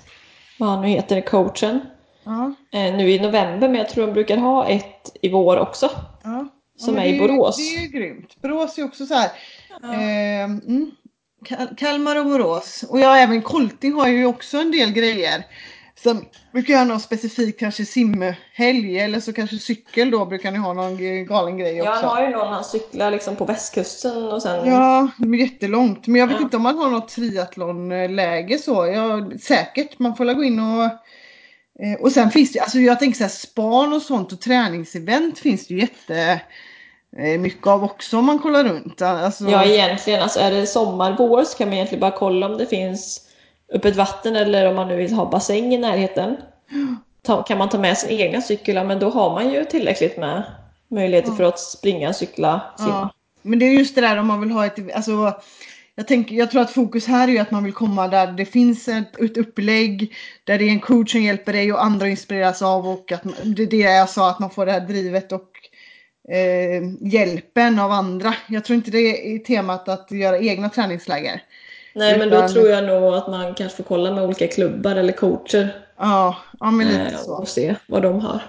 vad 0.58 0.68
han 0.68 0.80
nu 0.80 0.88
heter, 0.88 1.20
coachen. 1.20 1.80
ja, 2.24 2.52
Eh, 2.72 2.94
nu 2.96 3.10
i 3.10 3.18
november, 3.18 3.68
men 3.68 3.74
jag 3.74 3.88
tror 3.88 4.06
de 4.06 4.12
brukar 4.12 4.36
ha 4.36 4.66
ett 4.66 5.16
i 5.22 5.28
vår 5.28 5.56
också. 5.58 5.90
ja. 6.24 6.48
Som 6.76 6.94
Ja, 6.96 7.02
är 7.02 7.06
men 7.06 7.14
i 7.14 7.18
Borås. 7.18 7.56
Det 7.56 7.76
är 7.76 7.80
ju 7.82 7.88
grymt. 7.88 8.42
Borås 8.42 8.78
är 8.78 8.84
också 8.84 9.06
så 9.06 9.14
här. 9.14 9.30
Eh, 9.82 10.44
mm. 10.44 10.90
Kal- 11.44 11.74
Kalmar 11.76 12.16
och 12.18 12.24
Borås. 12.26 12.84
Och 12.88 13.00
ja, 13.00 13.16
även 13.16 13.42
Colting 13.42 13.92
har 13.92 14.08
ju 14.08 14.26
också 14.26 14.58
en 14.58 14.70
del 14.70 14.92
grejer. 14.92 15.46
Sen 16.02 16.24
brukar 16.52 16.72
jag 16.72 16.78
ha 16.80 16.84
någon 16.86 17.00
specifik 17.00 17.58
kanske 17.58 17.84
simhelg 17.84 18.98
eller 19.00 19.20
så 19.20 19.32
kanske 19.32 19.56
cykel 19.58 20.10
då 20.10 20.24
brukar 20.26 20.50
ni 20.50 20.58
ha 20.58 20.72
någon 20.72 21.24
galen 21.26 21.58
grej 21.58 21.76
Ja, 21.76 21.90
också. 21.90 22.06
han 22.06 22.16
har 22.16 22.22
ju 22.22 22.28
någon 22.30 22.48
han 22.52 22.64
cyklar 22.64 23.10
liksom 23.10 23.36
på 23.36 23.44
västkusten 23.44 24.24
och 24.32 24.42
sen... 24.42 24.66
Ja, 24.68 25.08
jättelångt. 25.38 26.06
Men 26.06 26.20
jag 26.20 26.26
vet 26.26 26.36
Ja. 26.36 26.42
inte 26.42 26.56
om 26.56 26.62
man 26.62 26.78
har 26.78 26.90
något 26.90 27.08
triathlonläge 27.08 28.58
så. 28.58 28.86
Ja, 28.86 29.30
säkert, 29.42 29.98
man 29.98 30.16
får 30.16 30.34
gå 30.34 30.44
in 30.44 30.60
och... 30.60 30.84
eh, 31.84 32.00
Och 32.00 32.12
sen 32.12 32.30
finns 32.30 32.52
det, 32.52 32.60
alltså 32.60 32.78
jag 32.78 32.98
tänker 32.98 33.16
så 33.18 33.24
här, 33.24 33.30
span 33.30 33.92
och 33.92 34.02
sånt 34.02 34.32
och 34.32 34.40
träningsevent 34.40 35.38
finns 35.38 35.66
det 35.66 35.74
ju 35.74 35.80
jätte 35.80 36.40
eh, 37.18 37.40
mycket 37.40 37.66
av 37.66 37.84
också 37.84 38.18
om 38.18 38.24
man 38.24 38.38
kollar 38.38 38.64
runt. 38.64 39.02
Alltså, 39.02 39.44
Ja, 39.44 39.64
egentligen. 39.64 40.22
Alltså 40.22 40.40
är 40.40 40.50
det 40.50 40.66
sommar, 40.66 41.14
vår 41.18 41.44
så 41.44 41.58
kan 41.58 41.68
man 41.68 41.74
egentligen 41.74 42.00
bara 42.00 42.10
kolla 42.18 42.46
om 42.46 42.58
det 42.58 42.66
finns 42.66 43.26
öppet 43.72 43.96
vatten 43.96 44.36
eller 44.36 44.68
om 44.68 44.76
man 44.76 44.88
nu 44.88 44.96
vill 44.96 45.12
ha 45.12 45.30
bassäng 45.30 45.74
i 45.74 45.78
närheten. 45.78 46.36
Ta, 47.22 47.42
kan 47.42 47.58
man 47.58 47.68
ta 47.68 47.78
med 47.78 47.98
sin 47.98 48.20
egna 48.20 48.40
cykel, 48.40 48.74
ja, 48.74 48.84
men 48.84 48.98
då 48.98 49.10
har 49.10 49.30
man 49.30 49.52
ju 49.52 49.64
tillräckligt 49.64 50.16
med 50.16 50.42
möjligheter 50.88 51.32
för 51.32 51.44
att 51.44 51.58
springa, 51.58 52.12
cykla, 52.12 52.62
simma. 52.78 52.90
Ja. 52.90 53.10
Men 53.42 53.58
det 53.58 53.66
är 53.66 53.72
just 53.72 53.94
det 53.94 54.00
där 54.00 54.16
om 54.16 54.26
man 54.26 54.40
vill 54.40 54.50
ha 54.50 54.66
ett, 54.66 54.94
alltså 54.94 55.34
jag, 55.94 56.08
tänker, 56.08 56.34
jag 56.34 56.50
tror 56.50 56.62
att 56.62 56.70
fokus 56.70 57.06
här 57.06 57.28
är 57.28 57.32
ju 57.32 57.38
att 57.38 57.50
man 57.50 57.64
vill 57.64 57.72
komma 57.72 58.08
där 58.08 58.32
det 58.32 58.44
finns 58.44 58.88
ett, 58.88 59.20
ett 59.20 59.36
upplägg, 59.36 60.14
där 60.44 60.58
det 60.58 60.64
är 60.64 60.70
en 60.70 60.80
coach 60.80 61.12
som 61.12 61.22
hjälper 61.22 61.52
dig 61.52 61.72
och 61.72 61.84
andra 61.84 62.08
inspireras 62.08 62.62
av 62.62 62.88
och 62.88 63.12
att 63.12 63.22
det 63.44 63.62
är 63.62 63.66
det 63.66 63.76
jag 63.76 64.08
sa, 64.08 64.30
att 64.30 64.38
man 64.38 64.50
får 64.50 64.66
det 64.66 64.72
här 64.72 64.80
drivet 64.80 65.32
och 65.32 65.48
eh, 66.34 66.82
hjälpen 67.00 67.78
av 67.78 67.90
andra. 67.90 68.34
Jag 68.48 68.64
tror 68.64 68.76
inte 68.76 68.90
det 68.90 69.34
är 69.34 69.38
temat 69.38 69.88
att 69.88 70.10
göra 70.10 70.38
egna 70.38 70.68
träningsläger. 70.68 71.42
Nej, 71.94 72.18
men 72.18 72.30
då 72.30 72.48
tror 72.48 72.68
jag 72.68 72.84
nog 72.84 73.14
att 73.14 73.28
man 73.28 73.54
kanske 73.54 73.76
får 73.76 73.84
kolla 73.84 74.10
med 74.14 74.24
olika 74.24 74.46
klubbar 74.48 74.96
eller 74.96 75.12
coacher 75.12 75.68
Ja, 75.98 76.36
ja 76.60 76.70
men 76.70 76.88
lite 76.88 77.00
eh, 77.00 77.18
så. 77.18 77.32
och 77.34 77.48
se 77.48 77.74
vad 77.86 78.02
de 78.02 78.20
har. 78.20 78.40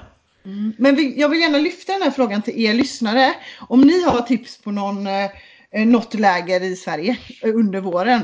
Men 0.77 0.95
vi, 0.95 1.19
jag 1.19 1.29
vill 1.29 1.41
gärna 1.41 1.57
lyfta 1.57 1.93
den 1.93 2.01
här 2.01 2.11
frågan 2.11 2.41
till 2.41 2.65
er 2.65 2.73
lyssnare. 2.73 3.33
Om 3.69 3.81
ni 3.81 4.03
har 4.03 4.21
tips 4.21 4.61
på 4.61 4.71
någon, 4.71 5.07
eh, 5.07 5.29
något 5.85 6.13
läger 6.13 6.63
i 6.63 6.75
Sverige 6.75 7.17
eh, 7.43 7.55
under 7.55 7.79
våren. 7.81 8.21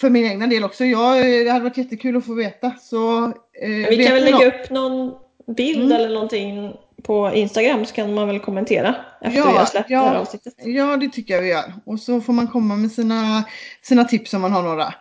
För 0.00 0.10
min 0.10 0.26
egna 0.26 0.46
del 0.46 0.64
också. 0.64 0.84
Jag, 0.84 1.18
eh, 1.18 1.44
det 1.44 1.50
hade 1.50 1.64
varit 1.64 1.76
jättekul 1.76 2.16
att 2.16 2.26
få 2.26 2.34
veta. 2.34 2.72
Så, 2.80 3.24
eh, 3.62 3.68
vi 3.68 4.04
kan 4.06 4.14
väl 4.14 4.24
lägga 4.24 4.36
något? 4.38 4.46
upp 4.54 4.70
någon 4.70 5.12
bild 5.56 5.80
Mm. 5.84 5.92
eller 5.92 6.08
någonting 6.14 6.72
på 7.02 7.30
Instagram 7.34 7.84
så 7.84 7.94
kan 7.94 8.14
man 8.14 8.26
väl 8.28 8.40
kommentera 8.40 8.94
efter 9.20 9.38
Ja, 9.38 9.50
vi 9.50 9.56
har 9.58 9.64
släppt 9.66 9.90
ja. 9.90 10.02
det 10.02 10.08
här 10.08 10.16
avsnittet. 10.16 10.54
Ja, 10.56 10.96
det 10.96 11.08
tycker 11.08 11.34
jag 11.34 11.42
vi 11.42 11.48
gör. 11.48 11.72
Och 11.84 12.00
så 12.00 12.20
får 12.20 12.32
man 12.32 12.46
komma 12.46 12.76
med 12.76 12.92
sina, 12.92 13.44
sina 13.82 14.04
tips 14.04 14.34
om 14.34 14.40
man 14.40 14.52
har 14.52 14.62
några. 14.62 14.94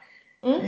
Mm. 0.45 0.59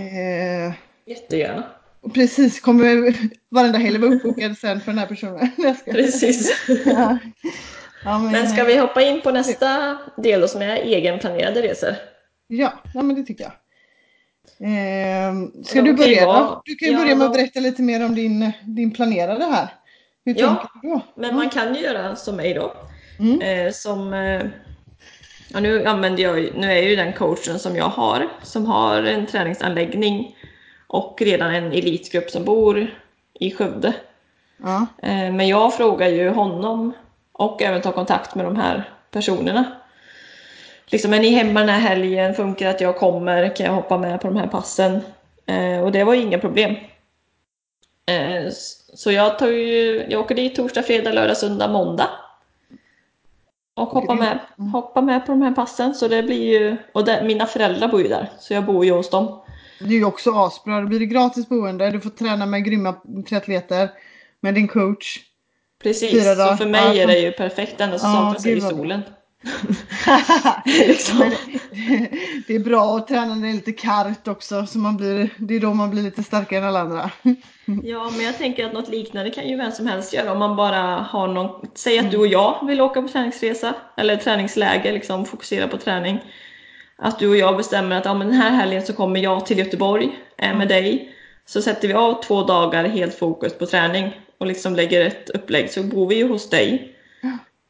Eh, 0.68 0.74
Jättegärna. 1.06 1.64
och 2.02 2.14
precis, 2.14 2.60
kommer 2.62 3.14
varenda 3.52 3.80
helg 3.80 3.98
vara 3.98 4.12
uppbokad 4.14 4.58
sen 4.58 4.82
för 4.82 4.92
den 4.92 5.00
här 5.00 5.06
personen. 5.08 5.50
Precis. 5.86 6.52
Ja. 6.86 7.18
Ja, 8.06 8.20
men, 8.20 8.32
Men 8.32 8.50
ska 8.50 8.64
vi 8.64 8.78
hoppa 8.78 9.02
in 9.02 9.22
på 9.22 9.32
nästa 9.32 9.98
del 10.18 10.42
då 10.42 10.48
som 10.48 10.62
är 10.62 10.76
egenplanerade 10.76 11.62
resor? 11.62 11.96
Ja, 12.48 12.74
ja 12.94 13.02
men 13.02 13.16
det 13.16 13.24
tycker 13.24 13.44
jag. 13.44 13.52
Eh, 14.62 15.34
ska 15.66 15.82
du 15.82 15.94
börja 15.94 16.22
då? 16.22 16.28
vara- 16.28 16.62
Du 16.66 16.76
kan 16.76 16.88
ju 16.88 16.94
ja, 16.94 17.00
börja 17.00 17.16
med 17.16 17.28
att 17.28 17.34
berätta 17.34 17.60
lite 17.60 17.82
mer 17.82 18.06
om 18.06 18.16
din, 18.16 18.52
din 18.64 18.92
planerade 18.92 19.46
här. 19.46 19.68
Hur 20.26 20.36
Ja, 20.40 20.48
tänker 20.48 20.70
du 20.82 20.90
då? 20.90 21.02
Men 21.16 21.36
man 21.36 21.50
kan 21.50 21.76
ju 21.76 21.82
göra 21.82 22.16
som 22.16 22.36
mig 22.36 22.54
då. 22.54 22.74
Mm. 23.20 23.42
Eh, 23.42 23.72
som, 23.72 24.14
eh, 24.14 24.42
ja, 25.54 25.60
nu 25.60 25.86
använder 25.86 26.24
jag 26.24 26.50
nu 26.56 26.72
är 26.72 26.82
ju 26.82 26.96
den 26.96 27.14
coachen 27.14 27.60
som 27.60 27.76
jag 27.76 27.86
har, 27.90 28.28
som 28.44 28.66
har 28.66 29.04
en 29.04 29.26
träningsanläggning 29.26 30.36
och 30.88 31.22
redan 31.22 31.56
en 31.56 31.72
elitgrupp 31.72 32.30
som 32.30 32.46
bor 32.46 32.88
i 33.40 33.52
Skövde. 33.52 33.94
Ja, 34.64 34.86
Eh, 35.02 35.32
men 35.34 35.48
jag 35.48 35.74
frågar 35.74 36.08
ju 36.08 36.30
honom 36.30 36.94
och 37.32 37.62
även 37.62 37.82
tar 37.82 37.92
kontakt 37.92 38.36
med 38.36 38.46
de 38.46 38.56
här 38.56 38.90
personerna. 39.12 39.66
Liksom, 40.88 41.14
är 41.14 41.20
ni 41.20 41.30
hemma 41.30 41.60
den 41.60 41.70
här 41.70 41.80
helgen? 41.80 42.34
Funkar 42.34 42.66
det 42.66 42.72
att 42.72 42.82
jag 42.82 42.98
kommer? 42.98 43.56
Kan 43.56 43.66
jag 43.66 43.74
hoppa 43.74 43.98
med 43.98 44.22
på 44.22 44.28
de 44.28 44.36
här 44.38 44.48
passen? 44.48 45.00
Eh, 45.46 45.80
och 45.80 45.92
det 45.92 46.04
var 46.04 46.14
ju 46.14 46.22
inga 46.22 46.38
problem. 46.40 46.76
Eh, 48.10 48.52
så 48.94 49.12
jag, 49.12 49.40
tar 49.40 49.48
ju, 49.48 50.06
jag 50.10 50.22
åker 50.22 50.36
dit 50.36 50.56
torsdag, 50.56 50.84
fredag, 50.84 51.12
lördag, 51.12 51.38
söndag, 51.38 51.68
måndag. 51.68 52.10
Och 53.76 53.88
hoppar 53.88 54.16
med, 54.16 54.40
Mm. 54.60 54.72
hoppar 54.72 55.02
med 55.02 55.26
på 55.26 55.32
de 55.32 55.42
här 55.42 55.52
passen. 55.52 55.94
Så 55.96 56.08
det 56.08 56.24
blir 56.24 56.60
ju, 56.60 56.78
och 56.94 57.06
det, 57.06 57.24
mina 57.26 57.46
föräldrar 57.46 57.88
bor 57.88 58.02
ju 58.02 58.08
där, 58.08 58.30
så 58.40 58.54
jag 58.54 58.66
bor 58.66 58.86
ju 58.86 58.92
hos 58.92 59.10
dem. 59.10 59.42
det 59.80 59.86
är 59.94 59.98
ju 59.98 60.06
också 60.06 60.32
asbra. 60.32 60.82
Då 60.82 60.88
blir 60.88 61.00
det 61.00 61.06
gratis 61.06 61.50
boende. 61.50 61.92
Du 61.92 62.02
får 62.02 62.10
träna 62.10 62.46
med 62.46 62.66
grymma 62.66 62.96
triatleter. 63.30 63.90
Med 64.42 64.54
din 64.54 64.68
coach. 64.68 65.18
Precis, 65.84 66.24
så 66.38 66.58
för 66.58 66.66
mig 66.66 67.00
är 67.00 67.08
det 67.08 67.20
ju 67.20 67.32
perfekt. 67.32 67.78
Det 67.78 67.84
enda 67.84 68.00
som 68.00 68.10
Ja, 68.10 68.16
saknas 68.16 68.46
är 68.46 68.50
ju 68.50 68.62
solen. 68.62 69.02
Men 69.44 71.32
det 72.48 72.56
är 72.56 72.64
bra 72.64 72.98
att 72.98 73.08
träna 73.08 73.36
när 73.36 73.42
det 73.42 73.50
är 73.50 73.54
lite 73.54 73.72
kargt 73.72 74.28
också. 74.28 74.66
Så 74.66 74.78
man 74.78 74.98
blir, 74.98 75.30
det 75.38 75.56
är 75.56 75.60
då 75.60 75.74
man 75.74 75.90
blir 75.90 76.04
lite 76.04 76.24
starkare 76.24 76.60
än 76.60 76.66
alla 76.66 76.80
andra. 76.80 77.12
Ja, 77.84 78.12
men 78.16 78.26
jag 78.26 78.38
tänker 78.38 78.66
att 78.66 78.74
något 78.74 78.90
liknande 78.90 79.32
kan 79.32 79.50
ju 79.50 79.58
vem 79.58 79.72
som 79.72 79.88
helst 79.88 80.14
göra 80.14 80.32
om 80.32 80.40
man 80.40 80.56
bara 80.56 80.82
har 81.10 81.28
någon, 81.28 81.68
säg 81.76 82.00
att 82.00 82.12
du 82.12 82.18
och 82.18 82.28
jag 82.28 82.68
vill 82.68 82.82
åka 82.82 83.02
på 83.02 83.08
träningsresa 83.08 83.74
eller 83.98 84.16
träningsläger, 84.16 84.94
liksom 84.94 85.26
fokusera 85.26 85.68
på 85.68 85.78
träning. 85.78 86.20
Att 86.98 87.20
du 87.20 87.30
och 87.30 87.38
jag 87.38 87.58
bestämmer 87.58 87.98
att 87.98 88.06
ja, 88.06 88.14
men 88.14 88.28
den 88.28 88.38
här 88.38 88.52
helgen 88.52 88.86
så 88.86 88.94
kommer 88.94 89.20
jag 89.20 89.46
till 89.46 89.58
Göteborg, 89.58 90.10
är 90.38 90.54
med 90.54 90.68
dig. 90.68 91.16
Så 91.46 91.62
sätter 91.62 91.88
vi 91.88 91.94
av 91.94 92.22
två 92.24 92.44
dagar 92.44 92.84
helt 92.84 93.16
fokus 93.16 93.58
på 93.58 93.66
träning 93.66 94.20
och 94.38 94.48
liksom 94.48 94.76
lägger 94.76 95.06
ett 95.06 95.30
upplägg 95.30 95.72
så 95.72 95.84
bor 95.84 96.08
vi 96.08 96.16
ju 96.16 96.28
hos 96.28 96.50
dig. 96.50 96.96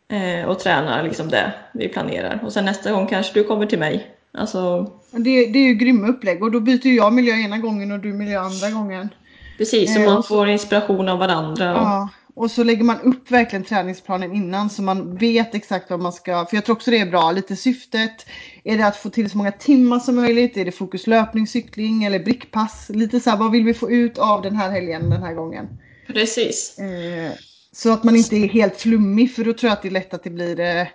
Eh, 0.09 0.45
och 0.49 0.59
tränar 0.59 1.03
liksom 1.03 1.29
det 1.29 1.53
vi 1.73 1.87
planerar. 1.87 2.39
Och 2.43 2.53
sen 2.53 2.65
nästa 2.65 2.91
gång 2.91 3.07
kanske 3.07 3.33
du 3.33 3.43
kommer 3.43 3.65
till 3.65 3.79
mig. 3.79 4.07
Alltså, 4.33 4.91
Det, 5.11 5.45
det 5.45 5.59
är 5.59 5.63
ju 5.67 5.73
grymma 5.73 6.07
upplägg 6.07 6.43
och 6.43 6.51
då 6.51 6.59
byter 6.59 6.87
jag 6.87 7.13
miljö 7.13 7.33
ena 7.35 7.57
gången 7.57 7.91
och 7.91 7.99
du 7.99 8.13
miljö 8.13 8.39
andra 8.39 8.69
gången. 8.69 9.09
precis, 9.57 9.93
så 9.93 9.99
Eh, 9.99 10.05
man 10.13 10.23
får 10.23 10.47
inspiration 10.49 11.09
av 11.09 11.19
varandra. 11.19 11.71
Och, 11.75 11.81
Ja, 11.81 12.09
och 12.35 12.51
så 12.51 12.63
lägger 12.63 12.83
man 12.83 13.01
upp 13.01 13.31
verkligen 13.31 13.63
träningsplanen 13.65 14.33
innan 14.33 14.69
så 14.69 14.81
man 14.81 15.15
vet 15.15 15.55
exakt 15.55 15.89
vad 15.89 15.99
man 15.99 16.13
ska, 16.13 16.45
för 16.45 16.57
jag 16.57 16.65
tror 16.65 16.75
också 16.75 16.91
det 16.91 16.99
är 16.99 17.05
bra, 17.05 17.31
lite 17.31 17.55
syftet. 17.55 18.25
Är 18.63 18.77
det 18.77 18.87
att 18.87 18.97
få 18.97 19.09
till 19.09 19.29
så 19.29 19.37
många 19.37 19.51
timmar 19.51 19.99
som 19.99 20.15
möjligt? 20.15 20.57
Är 20.57 20.65
det 20.65 20.71
fokus 20.71 21.07
löpning, 21.07 21.47
cykling 21.47 22.03
eller 22.03 22.19
brickpass? 22.19 22.89
Lite 22.89 23.19
så 23.19 23.29
här, 23.29 23.37
vad 23.37 23.51
vill 23.51 23.63
vi 23.63 23.73
få 23.73 23.91
ut 23.91 24.17
av 24.17 24.41
den 24.41 24.55
här 24.55 24.71
helgen 24.71 25.09
den 25.09 25.23
här 25.23 25.33
gången? 25.33 25.67
Precis. 26.07 26.79
Eh, 26.79 27.31
så 27.71 27.93
att 27.93 28.03
man 28.03 28.15
inte 28.15 28.35
är 28.35 28.47
helt 28.47 28.77
flummig 28.77 29.35
för 29.35 29.43
då 29.43 29.53
tror 29.53 29.69
jag 29.69 29.73
att 29.73 29.81
det 29.81 29.87
är 29.87 29.91
lätt 29.91 30.13
att 30.13 30.23
det 30.23 30.29
blir 30.29 30.59
eh, 30.59 30.87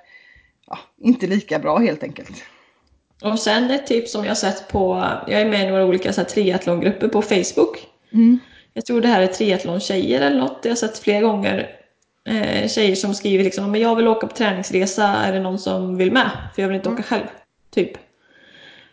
ja, 0.67 0.79
inte 1.01 1.27
lika 1.27 1.59
bra 1.59 1.79
helt 1.79 2.03
enkelt. 2.03 2.45
Och 3.23 3.39
sen 3.39 3.71
ett 3.71 3.87
tips 3.87 4.13
som 4.13 4.25
jag 4.25 4.37
sett 4.37 4.69
på, 4.69 5.05
jag 5.29 5.41
är 5.41 5.49
med 5.49 5.69
i 5.69 5.71
några 5.71 5.85
olika 5.85 6.13
så 6.13 6.21
här, 6.21 6.29
triathlongrupper 6.29 7.09
på 7.09 7.23
Facebook. 7.23 7.87
Mm. 8.13 8.39
Jag 8.73 8.87
tror 8.87 9.01
det 9.01 9.09
här 9.09 9.23
är 9.23 9.27
triathlontjejer 9.27 10.21
eller 10.21 10.41
något, 10.41 10.59
jag 10.63 10.71
har 10.71 10.77
sett 10.77 10.99
flera 10.99 11.21
gånger 11.21 11.71
eh, 12.29 12.69
tjejer 12.69 12.95
som 12.95 13.15
skriver 13.15 13.45
liksom 13.45 13.71
men 13.71 13.81
jag 13.81 13.97
vill 13.97 14.09
åka 14.09 14.27
på 14.27 14.37
träningsresa, 14.37 15.07
är 15.07 15.33
det 15.33 15.41
någon 15.41 15.59
som 15.59 15.97
vill 15.97 16.13
med? 16.13 16.31
För 16.55 16.63
jag 16.63 16.69
vill 16.69 16.77
inte 16.77 16.89
åka 16.89 17.03
själv. 17.03 17.27
Typ. 17.71 17.91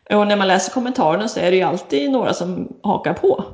Och 0.10 0.28
när 0.28 0.36
man 0.36 0.48
läser 0.48 0.74
kommentarerna 0.74 1.28
så 1.28 1.40
är 1.40 1.52
det 1.52 1.58
ju 1.58 1.64
alltid 1.64 2.12
några 2.12 2.34
som 2.34 2.78
hakar 2.84 3.14
på. 3.14 3.46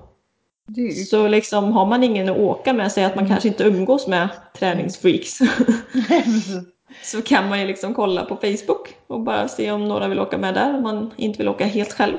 Det. 0.67 0.91
Så 0.91 1.27
liksom 1.27 1.71
har 1.71 1.85
man 1.85 2.03
ingen 2.03 2.29
att 2.29 2.37
åka 2.37 2.73
med, 2.73 2.91
säg 2.91 3.03
att 3.03 3.15
man 3.15 3.27
kanske 3.27 3.47
inte 3.47 3.63
umgås 3.63 4.07
med 4.07 4.29
träningsfreaks. 4.59 5.39
så 7.03 7.21
kan 7.21 7.49
man 7.49 7.59
ju 7.59 7.67
liksom 7.67 7.93
kolla 7.93 8.25
på 8.25 8.35
Facebook 8.35 8.95
och 9.07 9.21
bara 9.21 9.47
se 9.47 9.71
om 9.71 9.87
några 9.87 10.07
vill 10.07 10.19
åka 10.19 10.37
med 10.37 10.53
där 10.53 10.77
om 10.77 10.83
man 10.83 11.13
inte 11.17 11.37
vill 11.37 11.47
åka 11.47 11.65
helt 11.65 11.93
själv. 11.93 12.17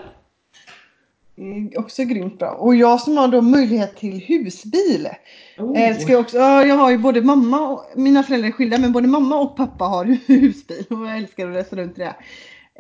Också 1.77 2.05
grymt 2.05 2.39
bra. 2.39 2.51
Och 2.51 2.75
jag 2.75 3.01
som 3.01 3.17
har 3.17 3.29
då 3.29 3.41
möjlighet 3.41 3.97
till 3.97 4.21
husbil. 4.21 5.09
Oh. 5.59 5.99
Ska 5.99 6.13
jag, 6.13 6.21
också, 6.21 6.37
ja, 6.37 6.65
jag 6.65 6.75
har 6.75 6.91
ju 6.91 6.99
både 6.99 7.23
mamma 7.23 7.69
och, 7.69 7.85
mina 7.97 8.23
föräldrar 8.23 8.49
är 8.49 8.53
skilda 8.53 8.79
men 8.79 8.93
både 8.93 9.09
mamma 9.09 9.39
och 9.39 9.57
pappa 9.57 9.85
har 9.85 10.05
husbil 10.27 10.85
och 10.91 11.07
jag 11.07 11.17
älskar 11.17 11.51
att 11.51 11.57
resa 11.57 11.77
runt 11.77 11.99
i 11.99 12.01
det. 12.01 12.15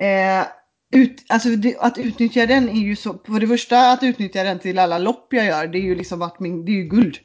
Eh, 0.06 0.46
ut, 0.92 1.24
alltså 1.28 1.48
det, 1.48 1.76
att 1.78 1.98
utnyttja 1.98 2.46
den 2.46 2.68
är 2.68 2.80
ju 2.80 2.96
så, 2.96 3.18
för 3.26 3.40
det 3.40 3.46
första 3.46 3.92
att 3.92 4.02
utnyttja 4.02 4.42
den 4.42 4.58
till 4.58 4.78
alla 4.78 4.98
lopp 4.98 5.26
jag 5.30 5.46
gör, 5.46 5.66
det 5.66 5.78
är 5.78 5.82
ju 5.82 5.94
liksom 5.94 6.18
varit 6.18 6.40
min, 6.40 6.64
det 6.64 6.72
är 6.72 6.76
ju 6.76 6.84
guld. 6.84 7.18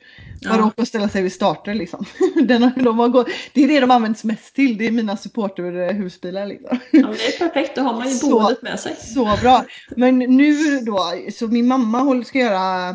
Bara 0.45 0.57
Ja. 0.57 0.65
åka 0.65 0.81
och 0.81 0.87
ställa 0.87 1.09
sig 1.09 1.21
vid 1.21 1.33
starter 1.33 1.73
liksom. 1.73 2.05
Den, 2.47 2.63
har- 2.63 2.83
de 2.83 2.99
har 2.99 3.09
gått, 3.09 3.27
det 3.53 3.63
är 3.63 3.67
det 3.67 3.79
de 3.79 3.91
används 3.91 4.23
mest 4.23 4.55
till, 4.55 4.77
det 4.77 4.87
är 4.87 4.91
mina 4.91 5.15
supporter-husbilar 5.15 6.45
liksom. 6.47 6.79
Ja, 6.91 7.01
men 7.07 7.11
det 7.13 7.35
är 7.35 7.47
perfekt, 7.47 7.75
då 7.75 7.81
har 7.81 7.93
man 7.93 8.09
ju 8.09 8.19
boendet 8.21 8.61
med 8.61 8.79
sig. 8.79 8.95
Så 8.95 9.37
bra. 9.41 9.65
Men 9.97 10.19
nu 10.19 10.79
då, 10.79 11.13
så 11.33 11.47
min 11.47 11.67
mamma 11.67 12.23
ska 12.23 12.39
göra 12.39 12.89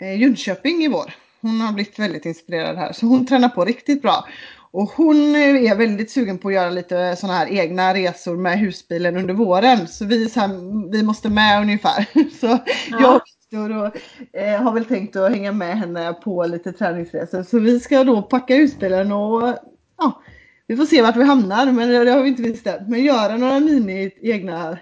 eh, 0.00 0.20
Jönköping 0.20 0.82
i 0.84 0.88
vår. 0.88 1.14
Hon 1.40 1.60
har 1.60 1.72
blivit 1.72 1.98
väldigt 1.98 2.26
inspirerad 2.26 2.76
här 2.76 2.92
så 2.92 3.06
hon 3.06 3.26
tränar 3.26 3.48
på 3.48 3.64
riktigt 3.64 4.02
bra. 4.02 4.28
Och 4.70 4.88
hon 4.90 5.34
eh, 5.34 5.70
är 5.70 5.76
väldigt 5.76 6.10
sugen 6.10 6.38
på 6.38 6.48
att 6.48 6.54
göra 6.54 6.70
lite 6.70 7.16
sådana 7.16 7.38
här 7.38 7.46
egna 7.52 7.94
resor 7.94 8.36
med 8.36 8.58
husbilen 8.58 9.16
under 9.16 9.34
våren. 9.34 9.88
Så 9.88 10.04
vi, 10.04 10.28
så 10.30 10.40
här, 10.40 10.48
vi 10.92 11.02
måste 11.02 11.28
med 11.28 11.60
ungefär. 11.62 12.06
Så 12.40 12.58
Ja. 12.90 13.20
jag 13.50 13.70
och 13.70 13.96
eh, 14.40 14.62
har 14.62 14.72
väl 14.72 14.84
tänkt 14.84 15.16
att 15.16 15.30
hänga 15.32 15.52
med 15.52 15.78
henne 15.78 16.12
på 16.12 16.46
lite 16.46 16.72
träningsresor. 16.72 17.42
Så 17.42 17.58
vi 17.58 17.80
ska 17.80 18.04
då 18.04 18.22
packa 18.22 18.54
husbilen 18.54 19.12
och 19.12 19.54
ja, 19.98 20.22
vi 20.66 20.76
får 20.76 20.84
se 20.84 21.02
vart 21.02 21.16
vi 21.16 21.24
hamnar. 21.24 21.66
Men 21.66 21.88
det, 21.88 22.04
det 22.04 22.10
har 22.10 22.22
vi 22.22 22.28
inte 22.28 22.42
bestämt. 22.42 22.88
Men 22.88 23.04
göra 23.04 23.36
några 23.36 23.60
mini 23.60 24.10
egna 24.22 24.78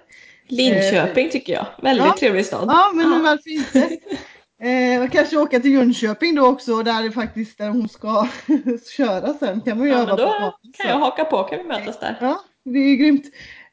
Linköping 0.48 1.30
tycker 1.30 1.52
jag, 1.52 1.66
väldigt 1.82 2.06
Ja. 2.06 2.16
trevlig 2.18 2.46
stad. 2.46 2.64
Ja, 2.68 2.90
men 2.94 3.22
varför 3.22 3.50
inte? 3.50 3.96
Eh, 4.62 5.02
och 5.02 5.12
kanske 5.12 5.36
åka 5.36 5.60
till 5.60 5.72
Jönköping 5.72 6.34
då 6.34 6.46
också, 6.46 6.82
där 6.82 7.02
det 7.02 7.10
faktiskt 7.12 7.58
där 7.58 7.68
hon 7.68 7.88
ska 7.88 8.28
köra 8.96 9.32
sen. 9.34 9.60
Kan 9.60 9.78
man 9.78 9.88
Ja, 9.88 9.94
göra 9.94 10.06
men 10.06 10.16
då 10.16 10.26
kan 10.26 10.52
så. 10.76 10.88
jag 10.88 10.98
haka 10.98 11.24
på, 11.24 11.42
kan 11.42 11.58
vi 11.58 11.64
mötas 11.64 12.00
där. 12.00 12.16
Ja, 12.20 12.40
det 12.64 12.78
är 12.78 12.96
grymt. 12.96 13.24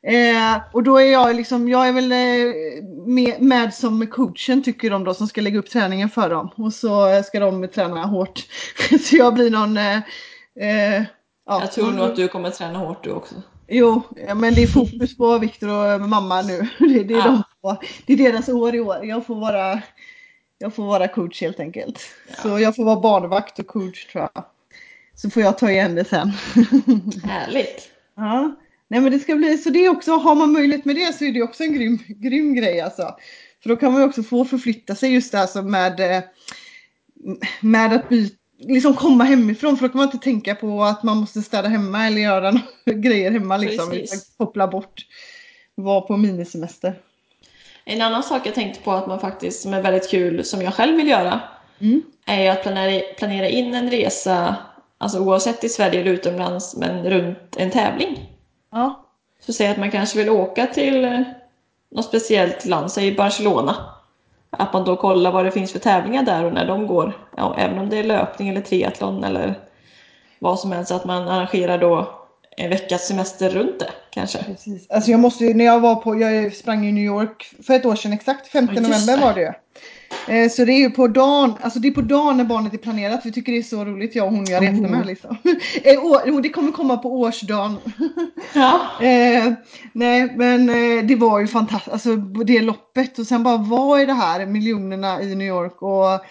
Eh, 0.08 0.62
och 0.74 0.84
då 0.84 0.98
är 0.98 1.12
jag 1.12 1.36
liksom, 1.36 1.70
jag 1.70 1.88
är 1.88 1.92
väl 1.92 2.12
eh, 2.12 2.84
med, 3.08 3.42
med 3.42 3.74
som 3.74 4.08
coachen 4.08 4.64
tycker 4.64 4.90
de 4.90 5.04
då 5.04 5.14
som 5.14 5.28
ska 5.28 5.42
lägga 5.42 5.60
upp 5.60 5.70
träningen 5.70 6.10
för 6.10 6.30
dem. 6.30 6.50
Och 6.56 6.74
så 6.74 7.24
ska 7.26 7.40
de 7.40 7.68
träna 7.68 8.06
hårt. 8.06 8.40
så 9.02 9.16
jag 9.16 9.34
blir 9.34 9.50
någon 9.50 9.78
eh, 9.78 9.98
eh, 10.60 11.04
ja, 11.46 11.60
Jag 11.62 11.72
tror 11.72 11.92
nog 11.92 12.06
att 12.06 12.16
du 12.16 12.28
kommer 12.28 12.50
träna 12.50 12.80
hårt 12.80 13.04
du 13.04 13.12
också. 13.12 13.36
Jo, 13.68 14.02
men 14.36 14.54
det 14.54 14.64
är 14.64 14.68
fokus 14.68 15.18
på 15.18 15.38
Viktor 15.38 15.70
och 15.96 16.02
mamma 16.02 16.42
nu. 16.42 16.68
Det, 16.80 17.04
det, 17.04 17.14
är 17.14 17.18
Ja. 17.18 17.44
de 17.62 17.78
det 18.06 18.14
är 18.14 18.32
deras 18.32 18.50
år 18.50 18.76
i 18.76 18.80
år. 18.80 19.06
Jag 19.06 19.26
får 19.26 19.36
vara, 19.36 19.82
jag 20.64 20.74
får 20.76 20.84
vara 20.84 21.08
coach 21.08 21.42
helt 21.42 21.60
enkelt. 21.60 22.00
Ja. 22.28 22.36
Så 22.42 22.60
jag 22.60 22.76
får 22.76 22.86
vara 22.86 23.00
barnvakt 23.00 23.60
och 23.60 23.68
coach 23.68 24.06
tror 24.06 24.30
jag. 24.34 24.46
Så 25.16 25.30
får 25.30 25.44
jag 25.44 25.58
ta 25.58 25.72
igen 25.72 25.96
det 25.96 26.06
sen. 26.06 26.28
Härligt. 27.24 27.90
ja. 28.16 28.56
Nej 28.88 29.02
men 29.02 29.12
det 29.12 29.20
ska 29.20 29.36
bli, 29.36 29.58
så 29.58 29.70
det 29.70 29.86
är 29.86 29.90
också, 29.90 30.12
har 30.12 30.36
man 30.36 30.52
möjlighet 30.52 30.86
med 30.86 30.96
det 30.96 31.14
så 31.14 31.26
är 31.26 31.32
det 31.32 31.42
också 31.42 31.64
en 31.64 31.74
grym, 31.74 32.00
grym 32.08 32.54
grej 32.54 32.82
alltså. 32.82 33.16
För 33.64 33.70
då 33.70 33.76
kan 33.76 33.92
man 33.92 34.02
ju 34.02 34.08
också 34.08 34.24
få 34.24 34.46
förflytta 34.46 34.96
sig 34.96 35.14
just 35.14 35.32
det 35.32 35.38
här 35.38 35.48
som 35.48 35.72
med, 35.72 36.00
eh, 36.00 36.24
med 37.62 37.94
att 37.94 38.10
byta 38.10 38.36
liksom 38.60 38.94
komma 38.94 39.24
hemifrån 39.24 39.78
för 39.78 39.88
då 39.88 39.92
kan 39.92 39.98
man 39.98 40.08
inte 40.08 40.24
tänka 40.24 40.56
på 40.56 40.84
att 40.84 41.04
man 41.04 41.18
måste 41.18 41.42
städa 41.42 41.68
hemma 41.68 42.08
eller 42.08 42.22
göra 42.22 42.62
grejer 42.86 43.32
hemma 43.32 43.58
liksom. 43.58 43.90
Precis. 43.90 44.14
Utan 44.14 44.46
koppla 44.46 44.68
bort. 44.68 45.06
Vara 45.76 46.02
på 46.02 46.18
minisemester. 46.18 47.02
En 47.86 48.02
annan 48.02 48.24
sak 48.24 48.48
jag 48.48 48.56
tänkte 48.56 48.84
på 48.84 48.92
att 48.92 49.08
man 49.08 49.20
faktiskt, 49.20 49.62
som 49.62 49.74
är 49.74 49.82
väldigt 49.82 50.10
kul, 50.10 50.46
som 50.46 50.62
jag 50.62 50.74
själv 50.74 50.98
vill 50.98 51.08
göra, 51.08 51.40
Mm. 51.80 52.02
är 52.26 52.52
att 52.52 52.64
planera, 52.64 53.02
planera 53.18 53.48
in 53.48 53.74
en 53.76 53.90
resa 53.90 54.56
alltså 54.98 55.20
oavsett 55.20 55.64
i 55.64 55.70
Sverige 55.70 56.02
eller 56.02 56.12
utomlands, 56.12 56.76
men 56.76 57.10
runt 57.10 57.56
en 57.58 57.72
tävling. 57.72 58.30
Ja. 58.72 59.06
Så 59.46 59.54
säg 59.54 59.68
att 59.68 59.78
man 59.78 59.92
kanske 59.92 60.18
vill 60.18 60.30
åka 60.30 60.68
till 60.68 61.24
något 61.92 62.06
speciellt 62.06 62.66
land, 62.66 62.92
säg 62.92 63.16
Barcelona. 63.16 63.76
Att 64.50 64.74
man 64.74 64.86
då 64.86 64.96
kollar 64.96 65.32
vad 65.32 65.46
det 65.46 65.52
finns 65.52 65.72
för 65.72 65.80
tävlingar 65.80 66.24
där 66.24 66.44
och 66.44 66.54
när 66.54 66.66
de 66.68 66.88
går. 66.88 67.14
Ja, 67.38 67.56
även 67.58 67.80
om 67.80 67.90
det 67.90 67.98
är 67.98 68.04
löpning 68.04 68.50
eller 68.50 68.62
triathlon 68.62 69.24
eller 69.24 69.60
vad 70.40 70.60
som 70.60 70.72
helst, 70.72 70.92
att 70.92 71.06
man 71.06 71.28
arrangerar 71.28 71.78
då 71.78 72.23
en 72.58 72.70
veckas 72.70 73.08
semester 73.08 73.50
runt 73.50 73.80
det 73.80 73.90
kanske. 74.10 74.44
Precis. 74.44 74.90
Alltså 74.90 75.12
jag 75.12 75.20
måste 75.20 75.46
ju, 75.46 75.54
när 75.54 75.66
jag 75.66 75.80
var 75.80 75.96
på, 75.96 76.20
jag 76.20 76.54
sprang 76.56 76.86
i 76.88 76.92
New 76.92 77.04
York 77.04 77.56
för 77.68 77.74
ett 77.74 77.86
år 77.86 77.96
sedan 77.96 78.14
exakt, 78.14 78.48
5 78.48 78.68
Ja, 78.68 78.82
just 78.82 78.90
november 79.08 79.26
var 79.26 79.34
det 79.34 79.42
ju. 79.42 79.52
Eh, 80.28 80.50
Så 80.50 80.66
det 80.66 80.72
är 80.74 80.80
ju 80.80 80.90
på 80.90 81.08
dagen, 81.08 81.54
alltså 81.62 81.80
det 81.80 81.88
är 81.88 81.92
på 81.92 82.02
dagen 82.02 82.38
när 82.38 82.44
barnet 82.44 82.74
är 82.74 82.78
planerat. 82.78 83.22
Vi 83.24 83.32
tycker 83.32 83.52
det 83.52 83.58
är 83.58 83.64
så 83.64 83.86
roligt, 83.86 84.16
jag 84.16 84.26
och 84.28 84.34
hon 84.34 84.46
jag 84.46 84.64
reser 84.64 84.86
Oh. 84.86 84.90
med 84.92 85.06
liksom. 85.06 85.38
Eh, 85.84 86.36
Det 86.44 86.50
kommer 86.50 86.72
komma 86.72 86.98
på 86.98 87.20
årsdagen. 87.20 87.78
Ja. 88.54 88.80
Eh, 89.02 89.54
nej 89.94 90.34
men 90.36 90.70
eh, 90.70 91.04
det 91.06 91.16
var 91.16 91.40
ju 91.40 91.48
fantastiskt, 91.48 91.94
alltså 91.94 92.16
det 92.16 92.62
loppet 92.62 93.20
och 93.20 93.28
sen 93.28 93.44
bara 93.44 93.58
vad 93.58 94.02
är 94.02 94.08
det 94.08 94.14
här 94.14 94.46
miljonerna 94.46 95.22
i 95.22 95.36
New 95.36 95.48
York 95.48 95.82
och 95.82 96.26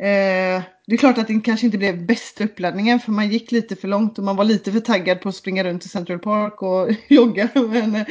eh, 0.00 0.62
det 0.86 0.94
är 0.94 0.96
klart 0.96 1.18
att 1.18 1.26
det 1.26 1.40
kanske 1.44 1.66
inte 1.66 1.78
blev 1.78 2.06
bästa 2.06 2.44
uppladdningen 2.44 3.00
för 3.00 3.12
man 3.12 3.28
gick 3.30 3.52
lite 3.52 3.76
för 3.76 3.88
långt 3.88 4.18
och 4.18 4.24
man 4.24 4.36
var 4.36 4.44
lite 4.44 4.72
för 4.72 4.80
taggad 4.80 5.20
på 5.20 5.28
att 5.28 5.36
springa 5.36 5.64
runt 5.64 5.84
i 5.84 5.88
Central 5.88 6.18
Park 6.18 6.62
och 6.62 6.88
jogga 7.08 7.48
men, 7.54 7.96
eh, 7.96 8.02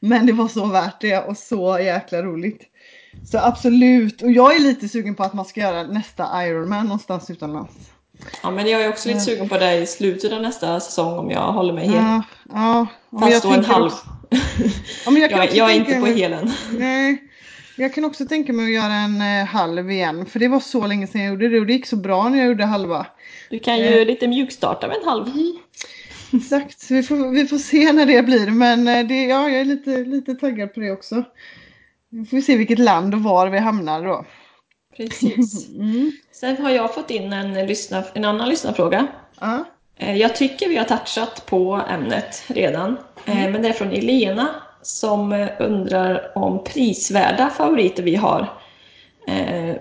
men 0.00 0.26
det 0.26 0.32
var 0.32 0.48
så 0.48 0.66
värt 0.66 1.00
det 1.00 1.18
och 1.18 1.36
så 1.36 1.78
jäkla 1.78 2.22
roligt. 2.22 2.62
Så 3.30 3.38
absolut, 3.38 4.22
och 4.22 4.30
jag 4.32 4.56
är 4.56 4.60
lite 4.60 4.88
sugen 4.88 5.14
på 5.14 5.22
att 5.22 5.34
man 5.34 5.44
ska 5.44 5.60
göra 5.60 5.82
nästa 5.82 6.46
Ironman 6.46 6.84
någonstans 6.86 7.30
utomlands. 7.30 7.72
ja, 8.42 8.50
men 8.50 8.66
jag 8.66 8.82
är 8.84 8.88
också 8.88 9.08
lite 9.08 9.18
Ja. 9.20 9.24
sugen 9.24 9.48
på 9.48 9.58
det 9.58 9.74
i 9.76 9.86
slutet 9.86 10.32
av 10.32 10.42
nästa 10.42 10.80
säsong 10.80 11.18
om 11.18 11.30
jag 11.30 11.52
håller 11.52 11.72
mig 11.72 11.84
hel. 11.88 11.94
Ja, 11.94 12.22
ja. 12.52 12.86
Fast 13.20 13.32
jag 13.32 13.42
då 13.42 13.52
en 13.58 13.64
halv. 13.64 13.84
också- 13.86 14.06
Ja, 15.06 15.12
jag 15.18 15.30
Jag, 15.32 15.54
jag 15.54 15.70
är 15.70 15.74
inte 15.74 16.00
på 16.00 16.06
helen. 16.06 16.50
Nej, 16.72 17.22
jag 17.78 17.94
kan 17.94 18.04
också 18.04 18.26
tänka 18.26 18.52
mig 18.52 18.64
att 18.64 18.82
göra 18.82 18.94
en 18.94 19.20
eh, 19.20 19.46
halv 19.46 19.90
igen. 19.90 20.26
För 20.26 20.38
det 20.38 20.48
var 20.48 20.60
så 20.60 20.86
länge 20.86 21.06
sedan 21.06 21.20
jag 21.20 21.30
gjorde 21.30 21.48
det 21.48 21.60
och 21.60 21.66
det 21.66 21.72
gick 21.72 21.86
så 21.86 21.96
bra 21.96 22.28
när 22.28 22.38
jag 22.38 22.46
gjorde 22.46 22.64
halva. 22.64 23.06
Du 23.50 23.58
kan 23.58 23.78
ju 23.78 24.04
lite 24.04 24.28
mjukstarta 24.28 24.88
med 24.88 24.96
en 24.96 25.08
halv. 25.08 25.26
Exakt, 26.32 26.80
så 26.80 26.94
vi 26.94 27.02
får, 27.02 27.30
vi 27.30 27.46
får 27.46 27.58
se 27.58 27.92
när 27.92 28.06
det 28.06 28.22
blir. 28.22 28.50
Men 28.50 28.88
eh, 28.88 29.06
det, 29.06 29.24
ja, 29.24 29.48
jag 29.48 29.60
är 29.60 29.64
lite, 29.64 29.90
lite 29.90 30.34
taggad 30.34 30.74
på 30.74 30.80
det 30.80 30.90
också. 30.90 31.24
Nu 32.08 32.26
får 32.26 32.36
vi 32.36 32.42
se 32.42 32.56
vilket 32.56 32.78
land 32.78 33.14
och 33.14 33.22
var 33.22 33.48
vi 33.48 33.58
hamnar 33.58 34.04
då. 34.04 34.24
Precis. 34.96 35.68
Mm. 35.78 36.12
Sen 36.32 36.56
har 36.56 36.70
jag 36.70 36.94
fått 36.94 37.10
in 37.10 37.32
en, 37.32 37.66
lyssna, 37.66 38.04
en 38.14 38.24
annan 38.24 38.48
lyssnarfråga. 38.48 39.06
Eh, 39.96 40.16
Jag 40.16 40.36
tycker 40.36 40.68
vi 40.68 40.76
har 40.76 40.84
touchat 40.84 41.46
på 41.46 41.82
ämnet 41.90 42.44
redan, 42.46 42.96
Eh, 43.24 43.50
men 43.50 43.62
det 43.62 43.68
är 43.68 43.72
från 43.72 43.92
Elena 43.92 44.48
som 44.88 45.32
eh, 45.32 45.48
undrar 45.58 46.32
om 46.34 46.64
prisvärda 46.64 47.50
favoriter 47.50 48.02
vi 48.02 48.16
har 48.16 48.52
eh, 49.26 49.76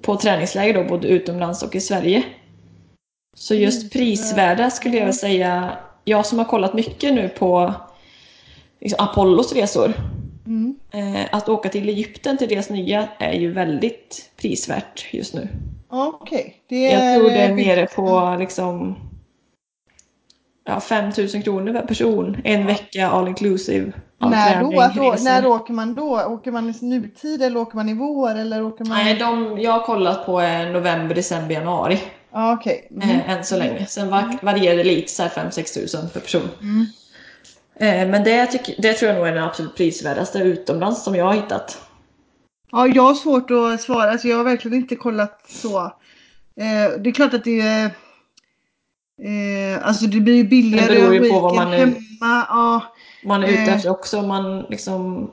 på 0.00 0.16
träningsläger 0.16 0.74
då, 0.74 0.84
både 0.84 1.08
utomlands 1.08 1.62
och 1.62 1.76
i 1.76 1.80
Sverige. 1.80 2.22
Så 3.36 3.54
just 3.54 3.92
prisvärda 3.92 4.70
skulle 4.70 4.96
jag 4.96 5.04
vilja 5.04 5.12
säga, 5.12 5.76
jag 6.04 6.26
som 6.26 6.38
har 6.38 6.44
kollat 6.44 6.74
mycket 6.74 7.14
nu 7.14 7.28
på 7.28 7.74
liksom 8.80 9.04
Apollos 9.04 9.52
resor, 9.52 9.92
mm. 10.46 10.76
eh, 10.90 11.26
att 11.32 11.48
åka 11.48 11.68
till 11.68 11.88
Egypten 11.88 12.38
till 12.38 12.48
deras 12.48 12.70
nya 12.70 13.08
är 13.18 13.32
ju 13.32 13.52
väldigt 13.52 14.30
prisvärt 14.36 15.06
just 15.12 15.34
nu. 15.34 15.48
okej. 16.20 16.56
Det 16.68 16.82
Jag 16.82 17.18
tror 17.18 17.30
det 17.30 17.40
är 17.40 17.54
nere 17.54 17.86
på 17.86 18.36
liksom 18.38 18.96
ja, 20.64 20.80
5000 20.80 21.42
kronor 21.42 21.72
per 21.72 21.82
person. 21.86 22.36
En 22.44 22.66
vecka 22.66 23.08
all 23.08 23.28
inclusive. 23.28 23.92
all 24.18 24.30
När 24.30 24.52
träning, 24.52 24.70
då? 24.70 24.80
Att 24.80 24.98
å, 24.98 25.12
resor. 25.12 25.24
när 25.24 25.46
åker 25.46 25.72
man 25.72 25.94
då? 25.94 26.22
Åker 26.28 26.52
man 26.52 26.70
i 26.70 26.74
nutid 26.86 27.42
eller 27.42 27.60
åker 27.60 27.76
man 27.76 27.88
i 27.88 27.94
vår? 27.94 28.34
Eller 28.34 28.64
åker 28.64 28.84
man... 28.84 28.98
Nej, 28.98 29.14
de 29.14 29.58
jag 29.60 29.72
har 29.72 29.80
kollat 29.86 30.26
på 30.26 30.40
är 30.40 30.70
november, 30.72 31.14
december, 31.14 31.54
januari. 31.54 32.00
Ja, 32.32 32.52
okej. 32.52 32.88
Mm. 32.90 33.10
Eh, 33.10 33.30
än 33.30 33.44
så 33.44 33.56
länge. 33.56 33.86
Sen 33.86 34.08
va- 34.10 34.38
varierar 34.42 34.76
det 34.76 34.84
lite, 34.84 35.12
så 35.12 35.22
här 35.22 35.30
5-6 35.30 35.74
tusen 35.74 36.08
per 36.08 36.20
person. 36.20 36.48
Mm. 36.60 36.86
Eh, 37.76 38.08
men 38.10 38.24
det, 38.24 38.46
tycker, 38.46 38.74
det 38.78 38.92
tror 38.92 39.08
jag 39.10 39.18
nog 39.18 39.28
är 39.28 39.32
den 39.34 39.44
absolut 39.44 39.76
prisvärdaste 39.76 40.38
utomlands 40.38 41.04
som 41.04 41.14
jag 41.14 41.24
har 41.24 41.34
hittat. 41.34 41.78
Ja, 42.72 42.86
jag 42.86 43.02
har 43.02 43.14
svårt 43.14 43.50
att 43.50 43.80
svara. 43.80 44.10
Alltså, 44.10 44.28
jag 44.28 44.36
har 44.36 44.44
verkligen 44.44 44.76
inte 44.76 44.96
kollat 44.96 45.40
så. 45.48 45.84
Eh, 46.60 47.00
det 47.00 47.10
är 47.10 47.14
klart 47.14 47.34
att 47.34 47.44
det 47.44 47.60
är... 47.60 47.90
Eh, 49.24 49.86
alltså 49.86 50.06
det 50.06 50.20
blir 50.20 50.34
ju 50.36 50.44
billigare 50.44 50.94
Det 50.94 51.00
beror 51.00 51.14
ju 51.14 51.30
på 51.30 51.40
vad 51.40 51.54
man 51.54 51.72
är- 51.72 51.78
hemma. 51.78 51.96
Ja, 52.48 52.82
Man 53.24 53.42
är 53.44 53.48
ute 53.48 53.62
Eh. 53.62 53.76
efter 53.76 53.90
också 53.90 54.18
om 54.18 54.28
man 54.28 54.60
liksom 54.70 55.30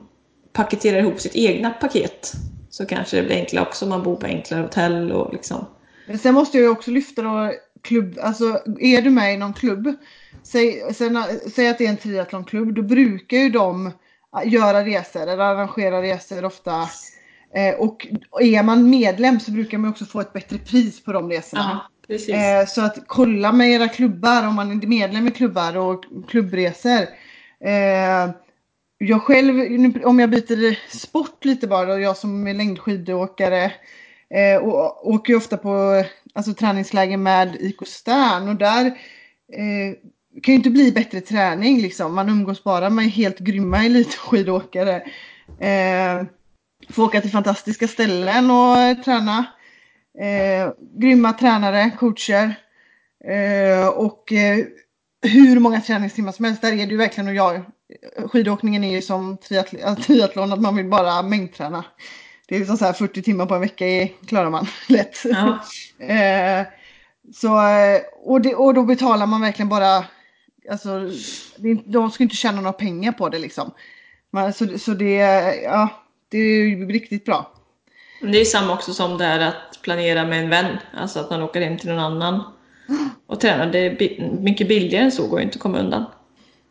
paketerar 0.52 0.98
ihop 0.98 1.20
sitt 1.20 1.36
egna 1.36 1.70
paket. 1.70 2.32
Så 2.70 2.86
kanske 2.86 3.16
det 3.16 3.22
blir 3.22 3.36
enklare 3.36 3.66
också 3.66 3.86
man 3.86 4.02
bor 4.02 4.16
på 4.16 4.26
enklare 4.26 4.62
hotell 4.62 5.12
och 5.12 5.32
liksom. 5.32 5.66
Men 6.06 6.18
sen 6.18 6.34
måste 6.34 6.58
jag 6.58 6.64
ju 6.64 6.70
också 6.70 6.90
lyfta 6.90 7.22
då 7.22 7.52
klubb, 7.82 8.18
alltså 8.22 8.44
är 8.80 9.02
du 9.02 9.10
med 9.10 9.34
i 9.34 9.36
någon 9.36 9.52
klubb, 9.52 9.94
säg, 10.42 10.82
sen, 10.94 11.24
säg 11.54 11.68
att 11.68 11.78
det 11.78 11.86
är 11.86 11.90
en 11.90 11.96
triathlonklubb, 11.96 12.74
då 12.74 12.82
brukar 12.82 13.36
ju 13.36 13.50
de 13.50 13.90
göra 14.44 14.84
resor 14.84 15.22
eller 15.22 15.38
arrangera 15.38 16.02
resor 16.02 16.44
ofta. 16.44 16.88
Eh, 17.54 17.74
och 17.78 18.06
är 18.40 18.62
man 18.62 18.90
medlem 18.90 19.40
så 19.40 19.50
brukar 19.50 19.78
man 19.78 19.90
också 19.90 20.04
få 20.04 20.20
ett 20.20 20.32
bättre 20.32 20.58
pris 20.58 21.04
på 21.04 21.12
de 21.12 21.30
resorna 21.30 21.80
precis. 22.10 22.34
Eh, 22.34 22.66
så 22.66 22.82
att 22.82 22.98
kolla 23.06 23.52
med 23.52 23.70
era 23.70 23.88
klubbar 23.88 24.46
om 24.46 24.54
man 24.54 24.70
är 24.70 24.86
medlem 24.86 25.28
i 25.28 25.30
klubbar 25.30 25.76
och 25.76 26.04
klubbresor. 26.28 27.06
Eh, 27.64 28.30
jag 28.98 29.22
själv, 29.22 29.54
om 30.04 30.20
jag 30.20 30.30
byter 30.30 30.96
sport 30.96 31.44
lite 31.44 31.66
bara, 31.66 31.92
och 31.92 32.00
jag 32.00 32.16
som 32.16 32.46
är 32.46 32.54
längdskidåkare 32.54 33.72
eh, 34.34 34.62
och, 34.62 35.08
åker 35.08 35.32
ju 35.32 35.36
ofta 35.36 35.56
på 35.56 36.04
alltså, 36.34 36.54
träningsläger 36.54 37.16
med 37.16 37.56
IK 37.60 37.86
Stern 37.86 38.48
och 38.48 38.56
där 38.56 38.86
eh, 39.52 39.94
kan 40.42 40.52
ju 40.52 40.56
inte 40.56 40.70
bli 40.70 40.92
bättre 40.92 41.20
träning 41.20 41.80
liksom. 41.80 42.14
Man 42.14 42.28
umgås 42.28 42.64
bara 42.64 42.90
med 42.90 43.10
helt 43.10 43.38
grymma 43.38 43.84
elitskidåkare. 43.84 45.02
Eh, 45.60 46.26
får 46.88 47.04
åka 47.04 47.20
till 47.20 47.30
fantastiska 47.30 47.88
ställen 47.88 48.50
och 48.50 49.04
träna. 49.04 49.44
Eh, 50.18 50.72
grymma 50.98 51.32
tränare, 51.32 51.90
coacher. 51.98 52.54
Eh, 53.24 53.88
och 53.88 54.32
eh, 54.32 54.64
hur 55.22 55.60
många 55.60 55.80
träningstimmar 55.80 56.32
som 56.32 56.44
helst. 56.44 56.62
Där 56.62 56.72
är 56.72 56.76
det 56.76 56.92
ju 56.92 56.96
verkligen 56.96 57.28
och 57.28 57.34
jag. 57.34 57.62
Skidåkningen 58.26 58.84
är 58.84 58.90
ju 58.92 59.02
som 59.02 59.38
äh, 59.50 59.94
triathlon 59.94 60.52
att 60.52 60.60
man 60.60 60.76
vill 60.76 60.88
bara 60.88 61.22
mängdträna. 61.22 61.84
Det 62.48 62.54
är 62.54 62.58
liksom 62.58 62.76
så 62.76 62.84
här 62.84 62.92
40 62.92 63.22
timmar 63.22 63.46
på 63.46 63.54
en 63.54 63.60
vecka 63.60 63.86
är, 63.86 64.10
klarar 64.26 64.50
man 64.50 64.66
lätt. 64.88 65.16
Ja. 65.24 65.58
eh, 66.06 66.66
så, 67.34 67.68
eh, 67.68 68.00
och, 68.24 68.40
det, 68.40 68.54
och 68.54 68.74
då 68.74 68.82
betalar 68.82 69.26
man 69.26 69.40
verkligen 69.40 69.68
bara, 69.68 70.04
alltså, 70.70 71.10
det, 71.56 71.74
de 71.74 72.10
ska 72.10 72.22
inte 72.22 72.36
tjäna 72.36 72.60
några 72.60 72.72
pengar 72.72 73.12
på 73.12 73.28
det 73.28 73.38
liksom. 73.38 73.70
Men, 74.30 74.52
så, 74.52 74.78
så 74.78 74.94
det, 74.94 75.14
ja, 75.64 75.88
det 76.28 76.38
är 76.38 76.64
ju 76.64 76.86
riktigt 76.86 77.24
bra. 77.24 77.52
Det 78.20 78.40
är 78.40 78.44
samma 78.44 78.72
också 78.72 78.94
som 78.94 79.18
det 79.18 79.24
här 79.24 79.40
att 79.48 79.82
planera 79.82 80.24
med 80.26 80.44
en 80.44 80.50
vän. 80.50 80.76
Alltså 80.96 81.20
att 81.20 81.30
man 81.30 81.42
åker 81.42 81.60
hem 81.60 81.78
till 81.78 81.88
någon 81.88 81.98
annan 81.98 82.42
och 83.26 83.40
tränar. 83.40 83.66
Det 83.66 83.78
är 83.78 84.30
mycket 84.40 84.68
billigare 84.68 85.04
än 85.04 85.12
så 85.12 85.26
går 85.26 85.38
ju 85.40 85.44
inte 85.44 85.56
att 85.56 85.62
komma 85.62 85.78
undan. 85.78 86.04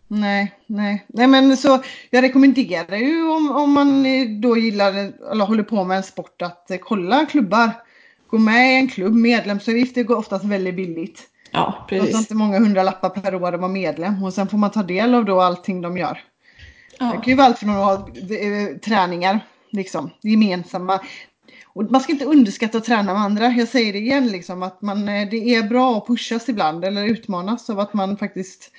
Nej, 0.07 0.53
nej. 0.67 1.05
Nej 1.07 1.27
men 1.27 1.57
så 1.57 1.83
jag 2.09 2.23
rekommenderar 2.23 2.97
ju 2.97 3.29
om, 3.29 3.51
om 3.51 3.71
man 3.73 4.03
då 4.41 4.57
gillar 4.57 4.93
eller 5.31 5.45
håller 5.45 5.63
på 5.63 5.83
med 5.83 5.97
en 5.97 6.03
sport 6.03 6.41
att 6.41 6.71
kolla 6.81 7.25
klubbar. 7.25 7.71
Gå 8.27 8.37
med 8.37 8.71
i 8.73 8.75
en 8.75 8.87
klubb, 8.87 9.13
medlemsavgift 9.13 9.95
det 9.95 10.03
går 10.03 10.15
oftast 10.17 10.45
väldigt 10.45 10.75
billigt. 10.75 11.21
Ja, 11.51 11.85
Det 11.89 11.95
kostar 11.99 12.11
precis. 12.11 12.19
inte 12.19 12.35
många 12.35 12.59
hundralappar 12.59 13.09
per 13.09 13.35
år 13.35 13.53
att 13.53 13.59
vara 13.59 13.71
medlem 13.71 14.23
och 14.23 14.33
sen 14.33 14.47
får 14.47 14.57
man 14.57 14.71
ta 14.71 14.83
del 14.83 15.13
av 15.15 15.25
då 15.25 15.41
allting 15.41 15.81
de 15.81 15.97
gör. 15.97 16.13
Det 16.13 17.05
Ja. 17.05 17.11
kan 17.11 17.23
ju 17.25 17.35
vara 17.35 17.47
allt 17.47 17.59
från 17.59 17.69
att 17.69 17.75
ha 17.75 17.93
eh, 17.93 18.77
träningar, 18.85 19.39
liksom, 19.71 20.09
gemensamma. 20.21 20.99
Och 21.73 21.91
man 21.91 22.01
ska 22.01 22.11
inte 22.11 22.25
underskatta 22.25 22.77
att 22.77 22.83
träna 22.85 23.13
med 23.13 23.21
andra. 23.21 23.47
Jag 23.47 23.67
säger 23.67 23.93
det 23.93 23.99
igen, 23.99 24.27
liksom, 24.27 24.63
att 24.63 24.81
man, 24.81 25.09
eh, 25.09 25.29
det 25.29 25.55
är 25.55 25.63
bra 25.63 25.97
att 25.97 26.07
pushas 26.07 26.49
ibland 26.49 26.85
eller 26.85 27.03
utmanas 27.03 27.69
av 27.69 27.79
att 27.79 27.93
man 27.93 28.17
faktiskt 28.17 28.71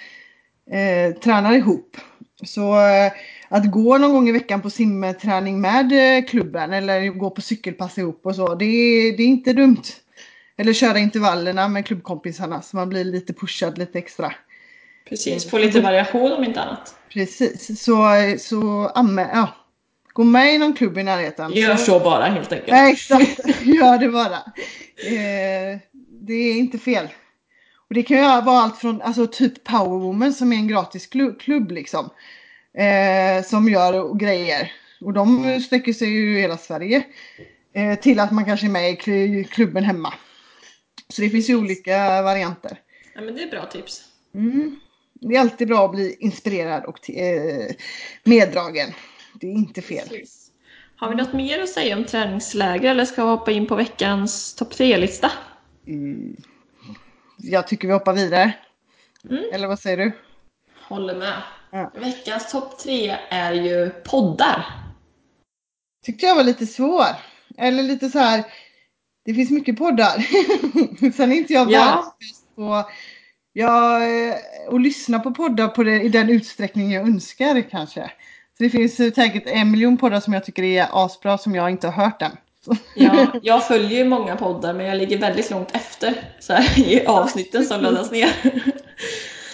eh, 0.70 1.14
tränar 1.20 1.53
ihop. 1.55 1.97
Så 2.45 2.74
eh, 2.80 3.12
att 3.49 3.70
gå 3.70 3.99
någon 3.99 4.12
gång 4.12 4.28
i 4.28 4.32
veckan 4.32 4.62
på 4.62 4.70
simträning 4.70 5.61
med 5.61 6.18
eh, 6.18 6.24
klubben 6.24 6.72
eller 6.72 7.09
gå 7.09 7.30
på 7.30 7.41
cykelpass 7.41 7.99
ihop 7.99 8.20
och 8.26 8.36
så, 8.36 8.55
det, 8.55 8.64
är- 8.64 9.16
det 9.16 9.22
är 9.22 9.26
inte 9.26 9.53
dumt. 9.53 9.82
Eller 10.57 10.72
köra 10.72 10.99
intervallerna 10.99 11.68
med 11.68 11.86
klubbkompisarna 11.86 12.62
så 12.62 12.76
man 12.76 12.88
blir 12.88 13.05
lite 13.05 13.32
pushad 13.32 13.78
lite 13.78 13.99
extra. 13.99 14.32
Precis, 15.09 15.51
få 15.51 15.59
lite 15.59 15.80
variation 15.80 16.32
om 16.32 16.45
inte 16.45 16.61
annat. 16.61 16.95
Precis, 17.12 17.82
så, 17.82 18.09
så 18.38 18.86
amme, 18.95 19.28
ja. 19.32 19.49
Gå 20.20 20.24
med 20.24 20.54
i 20.54 20.58
någon 20.58 20.74
klubb 20.74 20.98
i 20.98 21.02
närheten. 21.02 21.52
Gör 21.52 21.76
så 21.76 22.00
bara 22.00 22.24
helt 22.24 22.52
enkelt. 22.52 22.70
Nej, 22.70 22.92
exakt. 22.92 23.40
Gör 23.62 23.98
det 23.98 24.08
bara. 24.08 24.36
Eh, 24.96 25.78
det 26.20 26.34
är 26.34 26.54
inte 26.58 26.78
fel. 26.78 27.08
Och 27.88 27.94
det 27.94 28.02
kan 28.02 28.16
ju 28.16 28.22
vara 28.22 28.58
allt 28.58 28.78
från 28.78 29.02
alltså, 29.02 29.26
typ 29.26 29.64
Powerwoman 29.64 30.32
som 30.32 30.52
är 30.52 30.56
en 30.56 30.68
gratis 30.68 31.06
klubb, 31.40 31.70
liksom. 31.70 32.10
Eh, 32.78 33.44
som 33.44 33.68
gör 33.68 34.14
grejer. 34.14 34.72
Och 35.00 35.12
de 35.12 35.60
sträcker 35.60 35.92
sig 35.92 36.08
ju 36.08 36.38
i 36.38 36.40
hela 36.40 36.56
Sverige. 36.56 37.02
Eh, 37.74 37.98
till 37.98 38.20
att 38.20 38.32
man 38.32 38.44
kanske 38.44 38.66
är 38.66 38.70
med 38.70 38.90
i 39.08 39.44
klubben 39.44 39.84
hemma. 39.84 40.14
Så 41.08 41.22
det 41.22 41.30
finns 41.30 41.50
ju 41.50 41.56
olika 41.56 42.22
varianter. 42.22 42.78
Ja 43.14 43.20
men 43.20 43.34
det 43.34 43.42
är 43.42 43.50
bra 43.50 43.66
tips. 43.66 44.02
Mm. 44.34 44.80
Det 45.20 45.36
är 45.36 45.40
alltid 45.40 45.68
bra 45.68 45.84
att 45.84 45.90
bli 45.90 46.16
inspirerad 46.18 46.84
och 46.84 47.10
eh, 47.10 47.70
meddragen. 48.24 48.92
Det 49.35 49.47
är 49.47 49.53
inte 49.53 49.83
fel. 49.83 50.09
Precis. 50.09 50.51
Har 50.97 51.09
vi 51.09 51.14
något 51.14 51.33
mer 51.33 51.62
att 51.62 51.68
säga 51.68 51.97
om 51.97 52.05
träningsläger 52.05 52.91
eller 52.91 53.05
ska 53.05 53.24
vi 53.24 53.31
hoppa 53.31 53.51
in 53.51 53.66
på 53.66 53.74
veckans 53.74 54.55
topp 54.55 54.72
3-lista? 54.72 55.31
Mm. 55.87 56.37
Jag 57.37 57.68
tycker 57.68 57.89
vi 57.89 57.95
hoppar 57.95 58.12
vidare. 58.12 58.53
Mm. 59.31 59.45
Eller 59.53 59.68
vad 59.68 59.78
säger 59.78 59.97
du? 59.97 60.12
Håller 60.89 61.14
med. 61.14 61.43
Ja. 61.70 61.93
Veckans 61.95 62.51
topp 62.53 62.78
3 62.78 63.16
är 63.28 63.53
ju 63.53 63.91
poddar. 63.91 64.66
Tyckte 66.05 66.26
jag 66.26 66.35
var 66.35 66.45
lite 66.45 66.66
svår. 66.66 67.07
Eller 67.59 67.83
lite 67.83 68.11
så 68.11 68.18
här. 68.18 68.45
Det 69.24 69.35
finns 69.35 69.51
mycket 69.51 69.78
poddar. 69.78 70.26
Sen 71.12 71.33
är 71.33 71.37
inte 71.37 71.53
jag 71.53 71.70
Ja. 71.70 72.16
på 72.57 72.85
jag, 73.53 74.28
eh, 74.28 74.35
att 74.68 74.81
lyssna 74.81 75.18
på 75.18 75.31
poddar 75.35 75.68
på 75.68 75.83
det, 75.83 76.03
i 76.03 76.09
den 76.09 76.31
utsträckning 76.31 76.93
jag 76.93 77.09
önskar 77.09 77.70
kanske. 77.70 78.11
Det 78.61 78.70
finns 78.70 78.96
säkert 78.96 79.42
en 79.46 79.70
miljon 79.70 79.96
poddar 79.96 80.20
som 80.20 80.32
jag 80.32 80.44
tycker 80.44 80.62
är 80.62 80.88
asbra 80.92 81.38
som 81.38 81.54
jag 81.54 81.70
inte 81.70 81.88
har 81.88 82.04
hört 82.04 82.22
än. 82.22 82.30
Ja, 82.94 83.26
jag 83.42 83.66
följer 83.66 83.98
ju 83.98 84.04
många 84.04 84.36
poddar 84.36 84.74
men 84.74 84.86
jag 84.86 84.98
ligger 84.98 85.18
väldigt 85.18 85.50
långt 85.50 85.76
efter 85.76 86.14
så 86.40 86.52
här, 86.52 86.78
i 86.78 87.06
avsnitten 87.06 87.64
som 87.64 87.80
laddas 87.80 88.11
ner. 88.11 88.28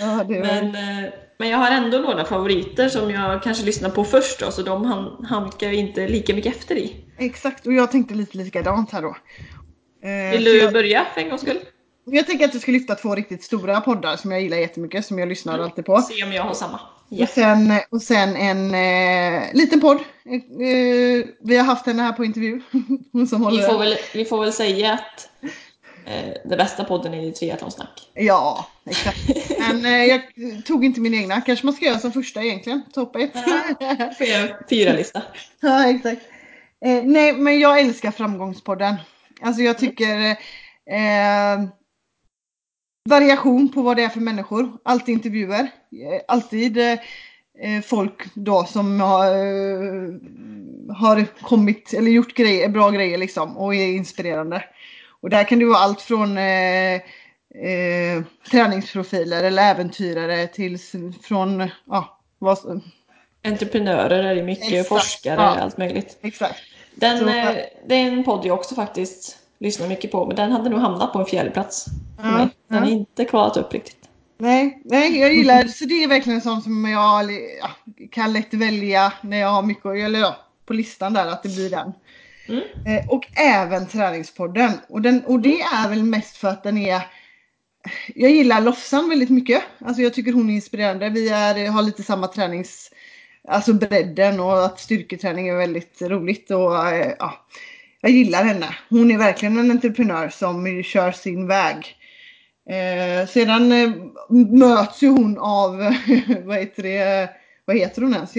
Ja, 0.01 0.25
Men, 0.29 0.75
eh, 0.75 1.11
men 1.39 1.49
jag 1.49 1.59
har 1.59 1.71
ändå 1.71 1.99
några 1.99 2.25
favoriter 2.25 2.89
som 2.89 3.11
jag 3.11 3.43
kanske 3.43 3.65
lyssnar 3.65 3.91
på 3.91 4.05
först 4.05 4.41
då, 4.41 4.51
så 4.51 4.63
de 4.63 4.85
hamkar 5.29 5.67
jag 5.67 5.77
inte 5.77 6.09
lika 6.09 6.35
mycket 6.35 6.57
efter 6.57 6.75
i. 6.75 6.97
Exakt, 7.19 7.67
och 7.67 7.73
jag 7.73 7.91
tänkte 7.91 8.15
lite 8.15 8.39
likadant 8.39 8.93
här 8.93 9.03
då. 9.03 9.17
Eh, 10.09 10.33
Vill 10.33 10.45
du 10.45 10.59
jag, 10.59 10.73
börja 10.73 11.07
för 11.15 11.21
en 11.21 11.29
gångs 11.29 11.41
skull? 11.43 11.59
Jag 12.15 12.27
tänker 12.27 12.45
att 12.45 12.55
jag 12.55 12.63
ska 12.63 12.73
lyfta 12.73 12.95
två 12.95 13.15
riktigt 13.15 13.45
stora 13.45 13.81
poddar 13.81 14.17
som 14.17 14.33
jag 14.33 14.43
gillar 14.43 14.57
jättemycket, 14.57 15.07
som 15.07 15.19
jag 15.19 15.29
lyssnar 15.29 15.59
alltid 15.59 15.85
på. 15.85 16.01
Se 16.01 16.25
om 16.25 16.33
jag 16.33 16.43
har 16.43 16.55
samma. 16.55 16.81
Ja. 17.09 17.25
Och, 17.25 17.29
sen, 17.29 17.73
och 17.91 18.03
sen 18.03 18.37
en 18.37 18.75
eh, 18.75 19.55
liten 19.55 19.81
podd. 19.81 19.97
Eh, 19.97 21.27
vi 21.41 21.57
har 21.57 21.65
haft 21.65 21.87
henne 21.87 22.03
här 22.03 22.13
på 22.13 22.25
intervju. 22.25 22.61
Hon 23.13 23.27
som 23.27 23.39
Vi, 23.39 23.45
håller 23.45 23.69
får 23.69 23.79
väl, 23.79 23.97
vi 24.15 24.25
får 24.25 24.41
väl 24.41 24.53
säga 24.53 24.93
att 24.93 25.29
eh, 26.07 26.35
det 26.45 26.57
bästa 26.57 26.85
podden 26.85 27.15
är 27.15 27.25
ju 27.25 27.33
triathlonsnack. 27.33 28.11
Ja, 28.15 28.67
exakt. 28.91 29.19
Men 29.59 29.85
eh, 29.85 30.05
jag 30.05 30.21
tog 30.65 30.85
inte 30.85 31.01
min 31.01 31.15
egna. 31.15 31.41
Kanske 31.41 31.67
man 31.67 31.75
ska 31.75 31.85
göra 31.85 31.99
som 31.99 32.13
första 32.13 32.43
egentligen. 32.43 32.83
Topp 32.93 33.17
ett. 33.17 33.31
Jag 34.19 34.69
fyra 34.69 34.93
lista. 34.93 35.23
ja, 35.61 35.89
exakt. 35.89 36.23
Eh, 36.85 37.03
nej, 37.05 37.33
men 37.33 37.61
jag 37.61 37.81
älskar 37.81 38.11
Framgångspodden. 38.11 38.95
Alltså 39.41 39.63
jag 39.63 39.79
tycker 39.79 40.37
eh, 40.91 41.59
variation 43.07 43.73
på 43.73 43.83
vad 43.83 43.97
det 43.97 44.03
är 44.05 44.09
för 44.09 44.21
människor. 44.21 44.73
Alltid 44.83 45.13
intervjuer. 45.13 45.59
Eh, 45.61 46.21
alltid 46.29 46.79
eh, 46.79 46.93
eh, 47.63 47.83
folk 47.85 48.35
då 48.35 48.65
som 48.65 49.01
har, 49.01 49.27
har 50.95 51.25
kommit 51.43 51.93
eller 51.95 52.11
gjort 52.11 52.35
grejer, 52.35 52.69
bra 52.69 52.91
grejer 52.91 53.19
liksom 53.19 53.57
och 53.57 53.75
är 53.75 53.87
inspirerande. 53.87 54.65
Och 55.21 55.31
där 55.31 55.45
kan 55.45 55.59
det 55.59 55.65
vara 55.65 55.79
allt 55.79 56.01
från 56.01 56.39
eh, 56.39 56.95
eh, 56.95 58.23
träningsprofiler 58.51 59.45
eller 59.45 59.71
äventyrare 59.71 60.47
till 60.47 60.79
från, 61.23 61.69
ja, 61.87 62.19
vad, 62.39 62.81
Entreprenörer 63.45 64.25
är 64.25 64.35
det 64.35 64.43
mycket, 64.43 64.73
Exakt, 64.73 64.89
forskare, 64.89 65.35
ja. 65.41 65.61
allt 65.61 65.79
möjligt. 65.79 66.19
exakt. 66.23 66.55
Den, 66.95 67.19
Så- 67.19 67.29
eh, 67.29 67.55
det 67.89 67.95
är 67.95 68.07
en 68.13 68.25
podd 68.25 68.47
jag 68.47 68.59
också 68.59 68.75
faktiskt 68.75 69.37
lyssnar 69.59 69.89
mycket 69.89 70.13
på, 70.13 70.27
men 70.27 70.37
den 70.37 70.53
hade 70.53 70.71
nog 70.71 70.79
hamnat 70.81 71.13
på 71.13 71.19
en 71.19 71.27
fjärde 71.27 71.51
plats 71.51 71.85
för 72.21 72.25
Ja, 72.29 72.31
mig. 72.39 72.49
Den 72.69 72.85
är 72.85 72.91
inte 72.91 73.25
kvalat 73.25 73.57
upp 73.57 73.73
riktigt. 73.73 74.09
Nej, 74.39 74.83
nej, 74.85 75.19
jag 75.21 75.35
gillar, 75.35 75.65
så 75.65 75.85
det 75.85 76.05
är 76.05 76.09
verkligen 76.09 76.41
sånt 76.41 76.65
som 76.65 76.85
jag 76.85 77.33
ja, 77.33 77.71
kan 78.11 78.33
lätt 78.33 78.55
välja 78.55 79.13
när 79.21 79.37
jag 79.37 79.49
har 79.49 79.63
mycket, 79.63 79.87
att- 79.87 79.97
eller 79.97 80.19
ja, 80.19 80.37
på 80.67 80.73
listan 80.73 81.13
där 81.13 81.27
att 81.27 81.43
det 81.43 81.49
blir 81.49 81.71
den. 81.71 81.93
Mm. 82.49 82.63
Eh, 82.87 83.09
och 83.09 83.27
även 83.37 83.87
träningspodden. 83.87 84.73
Och, 84.89 85.03
den, 85.03 85.25
och 85.25 85.41
det 85.41 85.61
är 85.61 85.89
väl 85.89 86.03
mest 86.03 86.37
för 86.37 86.49
att 86.49 86.63
den 86.63 86.79
är 86.79 87.03
jag 88.15 88.31
gillar 88.31 88.61
Lofsan 88.61 89.09
väldigt 89.09 89.31
mycket. 89.31 89.63
Alltså 89.79 90.03
jag 90.03 90.15
tycker 90.15 90.33
hon 90.33 90.51
är 90.51 90.55
inspirerande. 90.55 91.09
Vi 91.11 91.29
är, 91.29 91.71
har 91.71 91.83
lite 91.83 92.03
samma 92.03 92.27
tränings... 92.27 92.91
Alltså 93.49 93.73
bredden 93.73 94.41
och 94.41 94.65
att 94.65 94.81
styrketräning 94.81 95.49
är 95.49 95.57
väldigt 95.57 96.03
roligt. 96.03 96.51
Och, 96.51 96.89
eh, 96.89 97.15
ja, 97.19 97.47
jag 98.01 98.11
gillar 98.11 98.45
henne. 98.45 98.77
Hon 98.89 99.11
är 99.11 99.19
verkligen 99.19 99.59
en 99.59 99.71
entreprenör 99.71 100.29
som 100.29 100.83
kör 100.83 101.13
sin 101.13 101.47
väg. 101.47 101.97
Eh, 102.71 103.29
sedan 103.29 103.73
eh, 103.73 103.91
möts 104.59 105.03
ju 105.03 105.09
hon 105.09 105.39
av, 105.39 105.77
vad 106.45 106.57
heter 106.59 106.83
det, 106.83 107.31
vad 107.65 107.77
heter 107.77 108.03
hon 108.03 108.15
ens? 108.15 108.37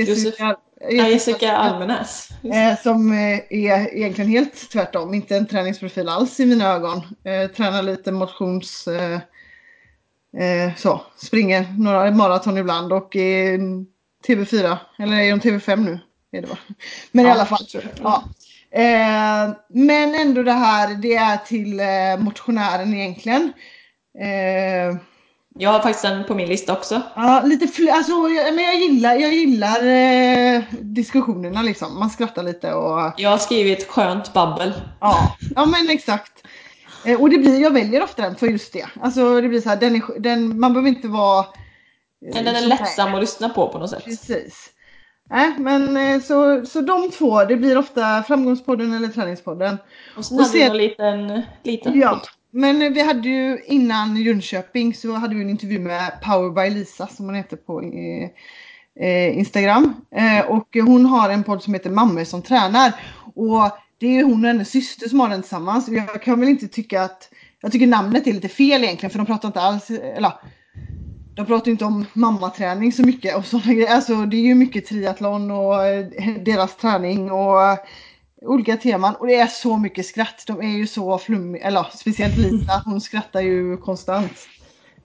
Ja, 0.89 1.07
Jessica 1.07 1.57
Almenäs. 1.57 2.29
Eh, 2.43 2.79
som 2.83 3.11
eh, 3.11 3.39
är 3.49 3.95
egentligen 3.95 4.31
helt 4.31 4.69
tvärtom, 4.71 5.13
inte 5.13 5.37
en 5.37 5.47
träningsprofil 5.47 6.09
alls 6.09 6.39
i 6.39 6.45
mina 6.45 6.67
ögon. 6.67 6.97
Eh, 7.23 7.51
tränar 7.51 7.83
lite 7.83 8.11
motions... 8.11 8.87
Eh, 8.87 9.19
så, 10.77 11.01
springer 11.17 11.65
några 11.77 12.11
maraton 12.11 12.57
ibland 12.57 12.93
och 12.93 13.15
är 13.15 13.57
TV4, 14.27 14.77
eller 14.99 15.17
är 15.17 15.29
de 15.29 15.39
TV5 15.39 15.77
nu? 15.77 15.99
Är 16.31 16.41
det 16.41 16.47
va? 16.47 16.57
Men 17.11 17.25
i 17.25 17.27
Ja, 17.27 17.33
alla 17.33 17.45
fall. 17.45 17.65
tror 17.65 17.83
jag. 17.83 17.93
Ja. 18.03 18.23
Men 19.69 20.15
ändå 20.15 20.43
det 20.43 20.51
här, 20.51 20.95
det 20.95 21.15
är 21.15 21.37
till 21.37 21.81
motionären 22.23 22.93
egentligen. 22.93 23.53
Eh, 24.21 24.97
Jag 25.59 25.69
har 25.69 25.79
faktiskt 25.79 26.01
den 26.01 26.23
på 26.23 26.35
min 26.35 26.47
lista 26.49 26.73
också. 26.73 27.01
Ja, 27.15 27.41
lite 27.45 27.65
fl- 27.65 27.91
alltså, 27.91 28.11
jag, 28.11 28.55
men 28.55 28.63
jag 28.63 28.75
gillar, 28.75 29.15
jag 29.15 29.33
gillar 29.33 29.83
eh, 29.87 30.61
diskussionerna 30.81 31.61
liksom. 31.61 31.99
Man 31.99 32.09
skrattar 32.09 32.43
lite 32.43 32.73
och 32.73 33.11
Jag 33.17 33.29
har 33.29 33.37
skrivit 33.37 33.87
skönt 33.87 34.33
babbel. 34.33 34.73
ja, 35.01 35.35
ja 35.55 35.65
men 35.65 35.89
exakt. 35.89 36.31
Eh, 37.05 37.21
och 37.21 37.29
det 37.29 37.37
blir, 37.37 37.59
jag 37.61 37.71
väljer 37.73 38.03
ofta 38.03 38.21
den 38.21 38.35
för 38.35 38.47
just 38.47 38.73
det. 38.73 38.85
Alltså 39.01 39.41
det 39.41 39.47
blir 39.49 39.61
så 39.61 39.69
här, 39.69 39.75
den 39.77 39.95
är, 39.95 40.19
den, 40.19 40.59
man 40.59 40.73
behöver 40.73 40.89
inte 40.89 41.07
vara... 41.07 41.39
eh, 41.39 42.33
Men 42.33 42.45
den 42.45 42.55
är 42.55 42.61
lättsam 42.67 43.13
att 43.15 43.21
lyssna 43.21 43.49
på 43.49 43.67
på 43.67 43.79
något 43.79 43.89
sätt. 43.89 44.03
Precis. 44.05 44.69
Nej, 45.29 45.53
men 45.57 45.97
eh, 45.97 46.21
så, 46.21 46.65
så 46.65 46.81
de 46.81 47.11
två, 47.11 47.43
det 47.43 47.55
blir 47.55 47.77
ofta 47.77 48.23
Framgångspodden 48.23 48.93
eller 48.93 49.07
Träningspodden. 49.07 49.77
Och 50.17 50.25
sen 50.25 50.37
Och 50.39 50.43
hade 50.43 50.53
vi 50.57 50.59
sen- 50.59 50.67
någon 50.67 50.77
liten, 50.77 51.41
liten 51.63 51.99
Ja, 51.99 52.09
podd 52.09 52.27
men 52.57 52.81
eh, 52.81 52.89
vi 52.89 53.01
hade 53.01 53.29
ju 53.29 53.61
innan 53.65 54.17
Jönköping 54.17 54.93
så 54.93 55.13
hade 55.13 55.35
vi 55.35 55.41
en 55.41 55.49
intervju 55.49 55.79
med 55.79 56.11
Power 56.21 56.49
by 56.49 56.75
Lisa 56.75 57.07
som 57.07 57.25
hon 57.25 57.35
heter 57.35 57.57
på 57.57 57.81
eh, 57.81 58.29
eh, 59.07 59.37
Instagram. 59.37 59.93
Eh, 60.15 60.45
och 60.45 60.67
hon 60.73 61.05
har 61.05 61.29
en 61.29 61.43
podd 61.43 61.63
som 61.63 61.73
heter 61.73 61.89
Mammor 61.89 62.23
som 62.23 62.41
tränar. 62.41 62.93
Och 63.35 63.71
det 63.97 64.07
är 64.07 64.11
ju 64.11 64.23
hon 64.23 64.45
och 64.45 64.47
hennes 64.47 64.69
syster 64.69 65.09
som 65.09 65.19
har 65.19 65.29
den 65.29 65.41
tillsammans. 65.41 65.89
Jag 65.89 66.23
kan 66.23 66.39
väl 66.39 66.49
inte 66.49 66.67
tycka 66.67 67.01
att, 67.01 67.29
jag 67.61 67.71
tycker 67.71 67.87
namnet 67.87 68.27
är 68.27 68.33
lite 68.33 68.49
fel 68.49 68.83
egentligen 68.83 69.11
för 69.11 69.17
de 69.19 69.25
pratar 69.25 69.47
inte 69.47 69.61
alls, 69.61 69.89
eh, 69.89 70.17
eller 70.17 70.31
de 71.35 71.45
pratar 71.45 71.65
ju 71.65 71.71
inte 71.71 71.85
om 71.85 72.05
mammaträning 72.13 72.91
så 72.91 73.03
mycket 73.03 73.35
och 73.35 73.45
sådana 73.45 73.73
grejer. 73.73 73.95
Alltså 73.95 74.25
det 74.25 74.37
är 74.37 74.41
ju 74.41 74.55
mycket 74.55 74.85
triathlon 74.85 75.51
och 75.51 75.75
deras 76.45 76.77
träning 76.77 77.31
och 77.31 77.77
olika 78.41 78.77
teman 78.77 79.15
och 79.15 79.27
det 79.27 79.35
är 79.35 79.47
så 79.47 79.77
mycket 79.77 80.05
skratt. 80.05 80.43
De 80.47 80.61
är 80.61 80.77
ju 80.77 80.87
så 80.87 81.17
flummiga, 81.17 81.63
eller 81.67 81.87
speciellt 81.93 82.37
Lisa, 82.37 82.81
hon 82.85 83.01
skrattar 83.01 83.41
ju 83.41 83.77
konstant. 83.77 84.47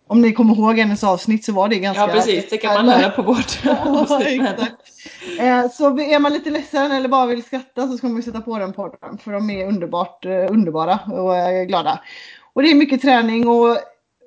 Om 0.06 0.22
ni 0.22 0.32
kommer 0.32 0.54
ihåg 0.54 0.78
hennes 0.78 1.04
avsnitt 1.04 1.44
så 1.44 1.52
var 1.52 1.68
det 1.68 1.78
ganska... 1.78 2.00
Ja 2.02 2.08
precis, 2.08 2.50
det 2.50 2.58
kan 2.58 2.74
man 2.74 2.88
höra 2.88 3.10
på 3.10 3.22
vårt 3.22 3.60
avsnitt. 3.86 4.42
Eh, 5.40 5.70
Så 5.70 5.98
är 6.00 6.18
man 6.18 6.32
lite 6.32 6.50
ledsen 6.50 6.92
eller 6.92 7.08
bara 7.08 7.26
vill 7.26 7.42
skratta 7.42 7.88
så 7.88 7.96
ska 7.98 8.06
man 8.06 8.16
ju 8.16 8.22
sätta 8.22 8.40
på 8.40 8.58
den 8.58 8.72
podden 8.72 9.18
för 9.18 9.32
de 9.32 9.50
är 9.50 9.66
underbart 9.66 10.24
eh, 10.24 10.32
underbara 10.50 10.98
och 11.12 11.36
eh, 11.36 11.64
glada. 11.64 12.00
Och 12.52 12.62
det 12.62 12.70
är 12.70 12.74
mycket 12.74 13.02
träning 13.02 13.48
och 13.48 13.78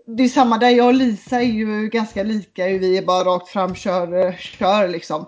det 0.07 0.23
är 0.23 0.27
samma 0.27 0.57
där. 0.57 0.69
Jag 0.69 0.87
och 0.87 0.93
Lisa 0.93 1.41
är 1.41 1.45
ju 1.45 1.89
ganska 1.89 2.23
lika. 2.23 2.65
Vi 2.65 2.97
är 2.97 3.01
bara 3.05 3.23
rakt 3.23 3.47
fram, 3.47 3.75
kör, 3.75 4.31
kör 4.31 4.87
liksom. 4.87 5.25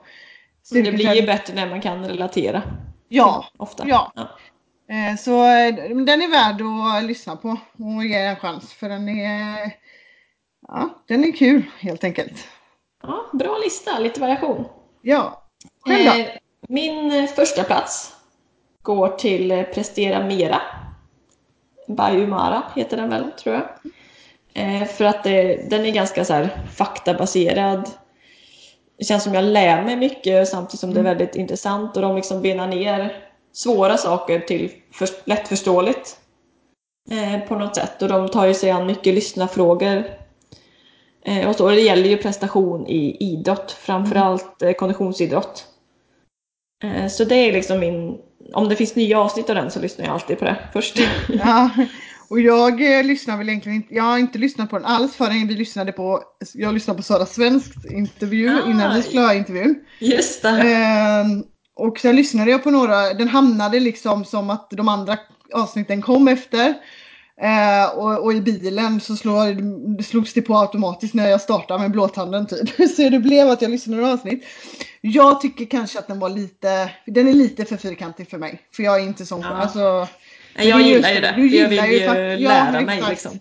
Men 0.71 0.83
Det 0.83 0.91
blir 0.91 1.13
ju 1.13 1.25
bättre 1.25 1.53
när 1.55 1.69
man 1.69 1.81
kan 1.81 2.05
relatera. 2.05 2.63
Ja, 3.07 3.45
Ofta. 3.57 3.87
Ja. 3.87 4.11
Eh, 4.89 5.17
Så 5.17 5.43
eh, 5.43 5.75
den 6.05 6.21
är 6.21 6.31
värd 6.31 6.61
att 6.97 7.03
lyssna 7.03 7.35
på 7.35 7.49
och 7.97 8.05
ge 8.05 8.15
en 8.15 8.35
chans 8.35 8.73
för 8.73 8.89
den 8.89 9.09
är 9.09 9.71
Ja, 10.67 10.89
den 11.07 11.23
är 11.25 11.31
kul 11.31 11.63
helt 11.79 12.03
enkelt. 12.03 12.47
Ja, 13.03 13.25
bra 13.33 13.57
lista, 13.63 13.99
lite 13.99 14.19
variation. 14.19 14.65
Ja. 15.01 15.43
Själv 15.85 16.05
då? 16.05 16.19
Eh, 16.21 16.27
Min 16.69 17.27
första 17.27 17.63
plats 17.63 18.15
går 18.81 19.09
till 19.09 19.65
Prestera 19.73 20.23
Mera. 20.25 20.61
Bayumara 21.87 22.63
heter 22.75 22.97
den 22.97 23.09
väl, 23.09 23.31
tror 23.31 23.55
jag. 23.55 24.89
För 24.89 25.05
att 25.05 25.23
det, 25.23 25.69
den 25.69 25.85
är 25.85 25.91
ganska 25.91 26.25
så 26.25 26.33
här 26.33 26.49
faktabaserad. 26.75 27.89
Det 28.97 29.05
känns 29.05 29.23
som 29.23 29.33
jag 29.33 29.43
lär 29.43 29.83
mig 29.83 29.95
mycket 29.95 30.47
samtidigt 30.47 30.79
som 30.79 30.93
det 30.93 30.99
är 30.99 31.01
Mm. 31.05 31.17
väldigt 31.17 31.35
intressant 31.35 31.95
och 31.95 32.01
de 32.01 32.15
liksom 32.15 32.41
benar 32.41 32.67
ner 32.67 33.23
svåra 33.53 33.97
saker 33.97 34.39
till 34.39 34.71
för, 34.91 35.07
lättförståeligt. 35.25 36.17
Eh, 37.11 37.47
på 37.47 37.55
något 37.55 37.75
sätt 37.75 38.01
och 38.01 38.07
de 38.07 38.29
tar 38.29 38.45
ju 38.45 38.53
sig 38.53 38.71
an 38.71 38.85
mycket 38.85 39.13
lyssnarfrågor. 39.13 40.03
Eh, 41.25 41.49
och, 41.49 41.55
så, 41.55 41.65
och 41.65 41.71
det 41.71 41.81
gäller 41.81 42.09
ju 42.09 42.17
prestation 42.17 42.87
i 42.87 43.17
idrott, 43.19 43.71
framförallt 43.71 44.61
eh, 44.61 44.71
konditionsidrott. 44.71 45.65
Eh, 46.83 47.07
så 47.07 47.23
det 47.23 47.35
är 47.35 47.53
liksom 47.53 47.79
min, 47.79 48.17
om 48.53 48.69
det 48.69 48.75
finns 48.75 48.95
nya 48.95 49.19
avsnitt 49.19 49.49
av 49.49 49.55
den 49.55 49.71
så 49.71 49.79
lyssnar 49.79 50.05
jag 50.05 50.13
alltid 50.13 50.39
på 50.39 50.45
det 50.45 50.57
först. 50.73 50.99
Ja, 51.29 51.69
och 52.29 52.39
jag 52.39 52.97
eh, 52.99 53.03
lyssnar 53.03 53.37
väl 53.37 53.49
egentligen 53.49 53.75
inte, 53.75 53.95
jag 53.95 54.03
har 54.03 54.17
inte 54.17 54.37
lyssnat 54.37 54.69
på 54.69 54.77
den 54.77 54.85
alls 54.85 55.15
förrän 55.15 55.47
vi 55.47 55.53
lyssnade 55.55 55.91
på, 55.91 56.23
jag 56.53 56.73
lyssnade 56.73 56.97
på 56.97 57.03
Sara 57.03 57.25
Svensks 57.25 57.85
intervju 57.85 58.49
Ah. 58.49 58.69
innan 58.69 58.95
vi 58.95 59.03
skulle 59.03 59.21
ha 59.21 59.33
intervjun. 59.33 59.75
Just 59.99 60.41
det. 60.41 60.49
Ehm, 60.49 61.43
och 61.75 61.99
sen 61.99 62.15
lyssnade 62.15 62.51
jag 62.51 62.63
på 62.63 62.71
några, 62.71 63.13
den 63.13 63.27
hamnade 63.27 63.79
liksom 63.79 64.25
som 64.25 64.49
att 64.49 64.69
de 64.71 64.87
andra 64.87 65.17
avsnitten 65.53 66.01
kom 66.01 66.27
efter. 66.27 66.73
Eh, 67.41 67.89
och, 67.97 68.23
och 68.23 68.33
i 68.33 68.41
bilen 68.41 68.99
så 68.99 69.13
det 69.97 70.03
slogs 70.03 70.33
det 70.33 70.41
på 70.41 70.57
automatiskt 70.57 71.13
när 71.13 71.29
jag 71.29 71.41
startade 71.41 71.79
med 71.81 71.91
blåtanden 71.91 72.47
typ. 72.47 72.89
Så 72.95 73.09
det 73.09 73.19
blev 73.19 73.49
att 73.49 73.61
jag 73.61 73.71
lyssnade 73.71 74.01
på 74.03 74.07
avsnitt. 74.09 74.43
Jag 75.01 75.41
tycker 75.41 75.65
kanske 75.65 75.99
att 75.99 76.07
den 76.07 76.19
var 76.19 76.29
lite, 76.29 76.91
den 77.05 77.27
är 77.27 77.33
lite 77.33 77.65
för 77.65 77.77
fyrkantig 77.77 78.29
för 78.29 78.37
mig. 78.37 78.61
För 78.75 78.83
jag 78.83 78.95
är 79.01 79.03
inte 79.03 79.25
sån, 79.25 79.41
Ja. 79.41 79.47
alltså. 79.47 80.07
Jag 80.57 80.81
gillar 80.81 81.09
ju 81.09 81.19
det. 81.21 81.33
Du 81.37 81.47
jag 81.47 81.71
gillar 81.71 81.83
vill 81.87 81.93
ju 81.93 81.99
ju 81.99 82.07
fakt- 82.07 82.41
ja, 82.41 82.49
lära 82.49 82.81
mig 82.81 83.03
liksom. 83.09 83.39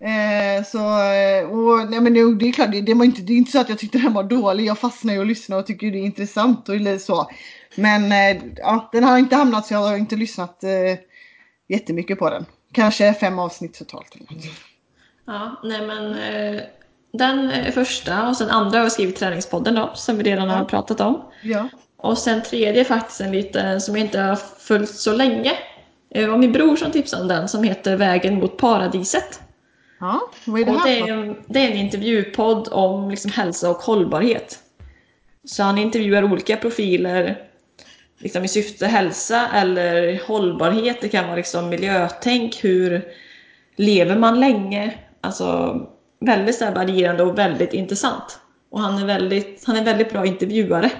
Eh, 0.00 0.64
så, 0.64 0.78
eh, 1.12 1.50
och, 1.50 1.90
nej 1.90 2.00
men 2.00 2.14
det, 2.14 2.34
det 2.38 2.48
är 2.48 2.52
klart, 2.52 2.72
det, 2.72 2.80
det, 2.80 2.94
var 2.94 3.04
inte, 3.04 3.22
det 3.22 3.32
är 3.32 3.36
inte 3.36 3.50
så 3.52 3.60
att 3.60 3.68
jag 3.68 3.78
tyckte 3.78 3.98
den 3.98 4.12
var 4.12 4.22
dålig. 4.24 4.64
Jag 4.64 4.78
fastnar 4.78 5.12
ju 5.14 5.20
och 5.20 5.26
lyssnar 5.26 5.56
och 5.58 5.66
tycker 5.66 5.90
det 5.90 5.98
är 5.98 6.02
intressant 6.04 6.68
och 6.68 7.00
så. 7.00 7.30
Men 7.74 8.12
eh, 8.12 8.42
ja, 8.56 8.88
den 8.92 9.04
har 9.04 9.18
inte 9.18 9.36
hamnat 9.36 9.66
så 9.66 9.74
jag 9.74 9.78
har 9.80 9.96
inte 9.96 10.16
lyssnat 10.16 10.64
eh, 10.64 10.70
jättemycket 11.68 12.18
på 12.18 12.30
den. 12.30 12.46
Kanske 12.72 13.14
fem 13.14 13.38
avsnitt 13.38 13.78
totalt. 13.78 14.14
eller 14.14 14.26
något. 14.36 14.44
Ja, 15.26 15.60
nej 15.64 15.86
men 15.86 16.14
eh, 16.14 16.60
den 17.12 17.72
första 17.72 18.28
och 18.28 18.36
sen 18.36 18.50
andra 18.50 18.78
har 18.78 18.84
jag 18.84 18.92
skrivit 18.92 19.16
träningspodden 19.16 19.74
då, 19.74 19.90
som 19.94 20.16
vi 20.18 20.22
redan 20.22 20.48
har 20.50 20.58
Ja. 20.58 20.64
pratat 20.64 21.00
om. 21.00 21.22
Ja. 21.42 21.68
Och 21.96 22.18
sen 22.18 22.42
tredje 22.42 22.84
faktiskt 22.84 23.20
en 23.20 23.32
liten 23.32 23.80
som 23.80 23.96
jag 23.96 24.04
inte 24.04 24.20
har 24.20 24.36
följt 24.58 24.90
så 24.94 25.12
länge. 25.12 25.52
Eh, 26.10 26.22
Det 26.22 26.26
var 26.30 26.38
min 26.38 26.52
bror 26.52 26.76
som 26.76 26.90
tipsade 26.92 27.22
om 27.22 27.28
den 27.28 27.48
som 27.48 27.62
heter 27.64 27.96
Vägen 27.96 28.34
mot 28.34 28.56
paradiset. 28.56 29.40
ja, 30.00 30.20
vad 30.46 30.60
är 30.60 30.64
det 30.64 30.70
Och 30.72 30.78
här 30.80 30.88
det 30.96 31.00
för? 31.00 31.08
är, 31.08 31.12
en, 31.12 31.36
det 31.46 31.58
är 31.60 31.70
en 31.70 31.76
intervjupodd 31.76 32.68
om 32.72 33.10
liksom 33.10 33.30
hälsa 33.30 33.70
och 33.70 33.76
hållbarhet. 33.76 34.58
Så 35.44 35.62
han 35.62 35.78
intervjuar 35.78 36.24
olika 36.32 36.56
profiler 36.56 37.42
liksom 38.18 38.44
i 38.44 38.48
syfte 38.48 38.86
hälsa 38.86 39.48
eller 39.54 40.20
hållbarhet. 40.26 41.00
Det 41.00 41.08
kan 41.08 41.24
vara 41.26 41.36
liksom 41.36 41.68
miljötänk, 41.68 42.64
hur 42.64 43.02
lever 43.76 44.16
man 44.16 44.40
länge? 44.40 44.94
Alltså 45.20 45.76
väldigt 46.20 46.54
så 46.58 46.70
varierande 46.70 47.22
och 47.22 47.38
väldigt 47.38 47.72
intressant. 47.72 48.38
Och 48.70 48.80
han 48.80 48.98
är 49.02 49.06
väldigt, 49.06 49.62
han 49.66 49.76
är 49.76 49.84
väldigt 49.84 50.10
bra 50.12 50.26
intervjuare, 50.26 50.90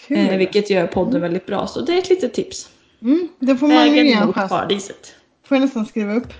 Kul. 0.00 0.18
eh, 0.18 0.36
vilket 0.36 0.70
gör 0.70 0.86
podden 0.86 1.20
väldigt 1.20 1.46
bra. 1.46 1.66
Så 1.66 1.80
det 1.80 1.92
är 1.94 1.98
ett 1.98 2.10
litet 2.10 2.34
tips. 2.34 2.68
Mm, 3.02 3.28
det 3.38 3.56
får 3.56 3.68
man 3.68 3.86
ju 3.86 3.96
ge 3.96 4.02
Vägen 4.02 4.18
en 4.18 4.26
mot 4.26 4.34
chans. 4.34 4.48
paradiset. 4.50 5.14
Får 5.46 5.56
jag 5.56 5.62
nästan 5.62 5.86
skriva 5.86 6.14
upp. 6.14 6.32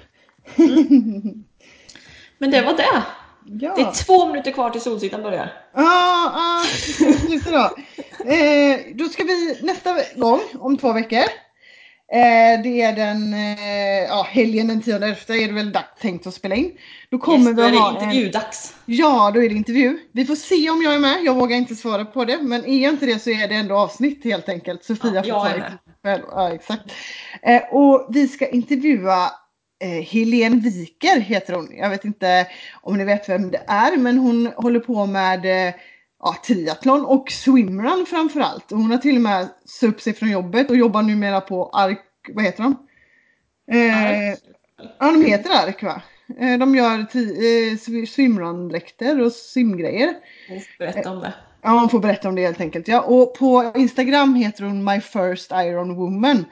Men 2.38 2.50
det 2.50 2.62
var 2.62 2.76
det. 2.76 3.02
Ja. 3.61 3.74
Det 3.76 3.82
är 3.82 4.04
två 4.04 4.26
minuter 4.26 4.50
kvar 4.50 4.70
till 4.70 4.80
Solsidan 4.80 5.22
börjar. 5.22 5.52
Ja, 5.74 6.32
ah, 6.34 6.64
just 7.28 7.44
det 7.44 7.50
då. 7.50 7.76
Eh, 8.32 8.80
då 8.94 9.09
ska 9.09 9.24
vi 9.24 9.59
nästa 9.62 9.96
gång, 10.16 10.40
om 10.59 10.76
två 10.76 10.92
veckor. 10.92 11.18
Eh, 12.12 12.62
det 12.62 12.82
är 12.82 12.96
den, 12.96 13.34
eh, 13.34 14.04
ja 14.09 14.26
helgen 14.30 14.68
den 14.68 14.82
10 14.82 15.09
efter 15.09 15.34
är 15.34 15.46
det 15.46 15.52
väl 15.52 15.72
dags 15.72 16.00
tänkt 16.00 16.26
att 16.26 16.34
spela 16.34 16.54
in. 16.54 16.72
Då 17.11 17.18
kommer 17.18 17.50
yes, 17.50 17.56
då 17.56 17.62
är 17.62 17.70
vi 17.70 17.76
det 17.76 17.82
ha 17.82 17.88
en, 17.88 17.94
intervjudags. 17.94 18.74
Ja, 18.86 19.30
då 19.34 19.42
är 19.42 19.48
det 19.48 19.54
intervju. 19.54 19.98
Vi 20.12 20.24
får 20.24 20.36
se 20.36 20.70
om 20.70 20.82
jag 20.82 20.94
är 20.94 20.98
med. 20.98 21.24
Jag 21.24 21.34
vågar 21.34 21.56
inte 21.56 21.74
svara 21.76 22.04
på 22.04 22.24
det. 22.24 22.38
Men 22.42 22.64
är 22.64 22.82
jag 22.82 22.92
inte 22.92 23.06
det 23.06 23.18
så 23.18 23.30
är 23.30 23.48
det 23.48 23.54
ändå 23.54 23.76
avsnitt 23.76 24.24
helt 24.24 24.48
enkelt. 24.48 24.84
Sofia 24.84 25.12
Ja, 25.14 25.22
får 25.22 25.48
ta 25.48 25.48
är 25.48 25.59
det. 25.59 25.88
Själv. 26.09 26.22
Ja, 26.30 26.54
exakt. 26.54 26.92
Eh, 27.42 27.62
och 27.70 28.09
vi 28.11 28.28
ska 28.28 28.48
intervjua 28.48 29.30
eh, 29.84 30.04
Helene 30.04 30.56
Wiker 30.61 31.20
heter 31.20 31.52
hon. 31.54 31.68
Jag 31.76 31.90
vet 31.90 32.04
inte 32.04 32.46
om 32.82 32.96
ni 32.98 33.04
vet 33.04 33.28
vem 33.28 33.50
det 33.50 33.62
är. 33.66 33.96
Men 33.96 34.18
hon 34.18 34.46
håller 34.46 34.80
på 34.80 35.06
med 35.06 35.68
eh, 35.68 35.74
ja, 36.22 36.36
triathlon 36.46 37.04
och 37.04 37.30
swimrun 37.30 38.06
framförallt. 38.06 38.72
Och 38.72 38.78
hon 38.78 38.90
har 38.90 38.98
till 38.98 39.16
och 39.16 39.22
med 39.22 39.48
upp 39.82 40.00
sig 40.00 40.12
från 40.12 40.30
jobbet 40.30 40.70
och 40.70 40.76
jobbar 40.76 41.02
numera 41.02 41.40
på 41.40 41.70
ARK, 41.72 41.98
vad 42.34 42.44
heter 42.44 42.62
de? 42.62 42.76
Eh, 43.72 44.36
Ja, 44.98 45.12
de 45.12 45.24
heter 45.24 45.50
ARK 45.50 45.82
va? 45.82 46.02
Eh, 46.40 46.59
De 46.59 46.74
gör 46.74 46.98
eh, 46.98 47.74
sw- 47.74 48.06
swimrun-dräkter 48.06 49.20
och 49.20 49.32
simgrejer. 49.32 50.14
Berätta 50.78 51.11
om 51.11 51.20
det. 51.20 51.34
Ja, 51.62 51.70
hon 51.70 51.88
får 51.88 52.00
berätta 52.00 52.28
om 52.28 52.34
det 52.34 52.42
helt 52.42 52.61
enkelt. 52.61 52.88
Ja, 52.88 53.00
och 53.00 53.34
på 53.34 53.72
Instagram 53.76 54.34
heter 54.34 54.64
hon 54.64 54.84
My 54.84 55.00
First 55.00 55.50
Iron 55.52 55.94
Woman. 55.94 56.44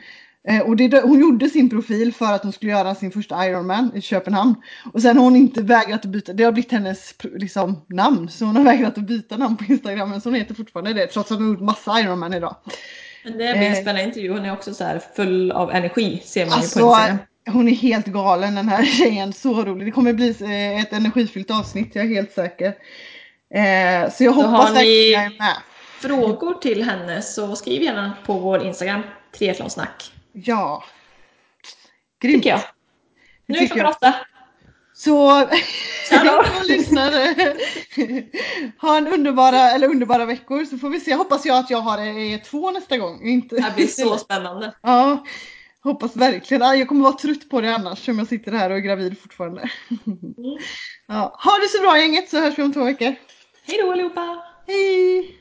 Eh, 0.48 0.61
och 0.61 0.76
det, 0.76 1.00
hon 1.02 1.20
gjorde 1.20 1.48
sin 1.50 1.70
profil 1.70 2.14
för 2.14 2.32
att 2.32 2.42
hon 2.42 2.52
skulle 2.52 2.72
göra 2.72 2.94
sin 2.94 3.11
första 3.11 3.46
Ironman 3.48 3.90
i 3.94 4.00
Köpenhamn. 4.00 4.54
Och 4.92 5.02
sen 5.02 5.16
har 5.16 5.24
hon 5.24 5.36
inte 5.36 5.62
vägrat 5.62 6.04
att 6.04 6.11
byta, 6.11 6.32
det 6.32 6.44
har 6.44 6.52
blivit 6.52 6.72
hennes 6.72 7.14
liksom, 7.34 7.82
namn. 7.88 8.28
Så 8.28 8.44
hon 8.44 8.57
har 8.57 8.64
vägrat 8.64 8.98
att 8.98 9.07
byta 9.07 9.36
namn 9.36 9.57
på 9.57 9.64
Instagram. 9.64 10.11
Men 10.11 10.20
så 10.20 10.28
hon 10.28 10.34
heter 10.36 10.54
fortfarande 10.54 10.92
det 10.92 11.07
trots 11.07 11.32
att 11.32 11.38
hon 11.38 11.46
har 11.46 11.54
gjort 11.54 11.62
massa 11.62 12.00
Ironman 12.00 12.34
idag. 12.34 12.57
Men 13.24 13.32
det 13.32 13.38
blir 13.38 13.46
en 13.66 13.72
Eh. 13.72 13.74
spännande 13.74 14.02
intervju. 14.02 14.30
Hon 14.32 14.44
är 14.44 14.52
också 14.52 14.74
så 14.74 14.84
här 14.84 15.00
full 15.16 15.52
av 15.52 15.70
energi, 15.70 16.22
ser 16.24 16.40
man 16.40 16.48
ju 16.48 16.50
på 16.52 16.57
Alltså, 16.57 16.80
Instagram. 16.80 17.16
hon 17.50 17.68
är 17.68 17.72
helt 17.74 18.07
galen 18.07 18.54
den 18.54 18.68
här 18.68 18.84
tjejen. 18.84 19.32
Så 19.32 19.64
rolig. 19.64 19.86
Det 19.86 19.90
kommer 19.90 20.12
bli 20.12 20.28
eh, 20.40 20.80
ett 20.80 20.92
energifyllt 20.92 21.50
avsnitt, 21.50 21.90
jag 21.94 22.04
är 22.04 22.09
helt 22.09 22.32
säker. 22.32 22.74
Eh, 23.55 24.11
så 24.12 24.24
jag 24.24 24.32
hoppas 24.32 24.74
ni- 24.74 25.11
jag 25.12 25.22
är 25.24 25.38
med. 25.38 25.57
Frågor 26.01 26.55
till 26.55 26.82
henne 26.82 27.22
så 27.22 27.57
skriv 27.57 27.82
gärna 27.82 28.12
på 28.26 28.32
vår 28.32 28.62
Instagram, 28.66 29.03
triathlonsnack. 29.38 30.12
Ja. 30.32 30.84
Grymt. 32.22 32.36
Tycker 32.42 32.51
jag. 32.51 32.61
Nu 33.47 33.59
är 33.59 33.66
klockan 33.66 33.86
åtta. 33.86 34.14
Så 34.94 35.47
som 36.09 36.42
lyssnare, 36.68 37.34
ha 38.80 38.97
en 38.97 39.07
underbara, 39.09 39.59
eller 39.70 39.88
underbara 39.88 40.24
veckor 40.24 40.64
så 40.64 40.78
får 40.78 40.88
vi 40.90 41.01
se. 41.01 41.14
Hoppas 41.14 41.44
jag 41.47 41.59
att 41.59 41.70
jag 41.70 41.78
har 41.80 41.99
eh, 41.99 42.38
två 42.40 42.70
nästa 42.70 42.97
gång. 42.99 43.22
Inte. 43.28 43.55
Det 43.57 43.62
här 43.62 43.74
blir 43.74 43.86
så 43.86 44.18
spännande. 44.18 44.74
Ja, 44.82 45.24
hoppas 45.82 46.16
verkligen. 46.16 46.62
Ja, 46.62 46.74
Jag 46.76 46.88
kommer 46.88 47.03
vara 47.03 47.12
trött 47.16 47.51
på 47.51 47.61
det 47.61 47.74
annars 47.74 48.09
om 48.09 48.18
jag 48.18 48.28
sitter 48.28 48.53
här 48.53 48.70
och 48.70 48.76
är 48.76 48.80
gravid 48.80 49.20
fortfarande. 49.22 49.70
Ja, 51.09 51.36
ha 51.38 51.59
det 51.59 51.68
så 51.68 51.80
bra 51.80 51.98
gänget 51.98 52.30
så 52.30 52.40
hörs 52.40 52.59
vi 52.59 52.62
om 52.62 52.72
två 52.72 52.84
veckor. 52.84 53.14
Hej 53.66 53.78
då 53.82 53.92
allihopa! 53.92 54.42
Hej! 54.66 55.36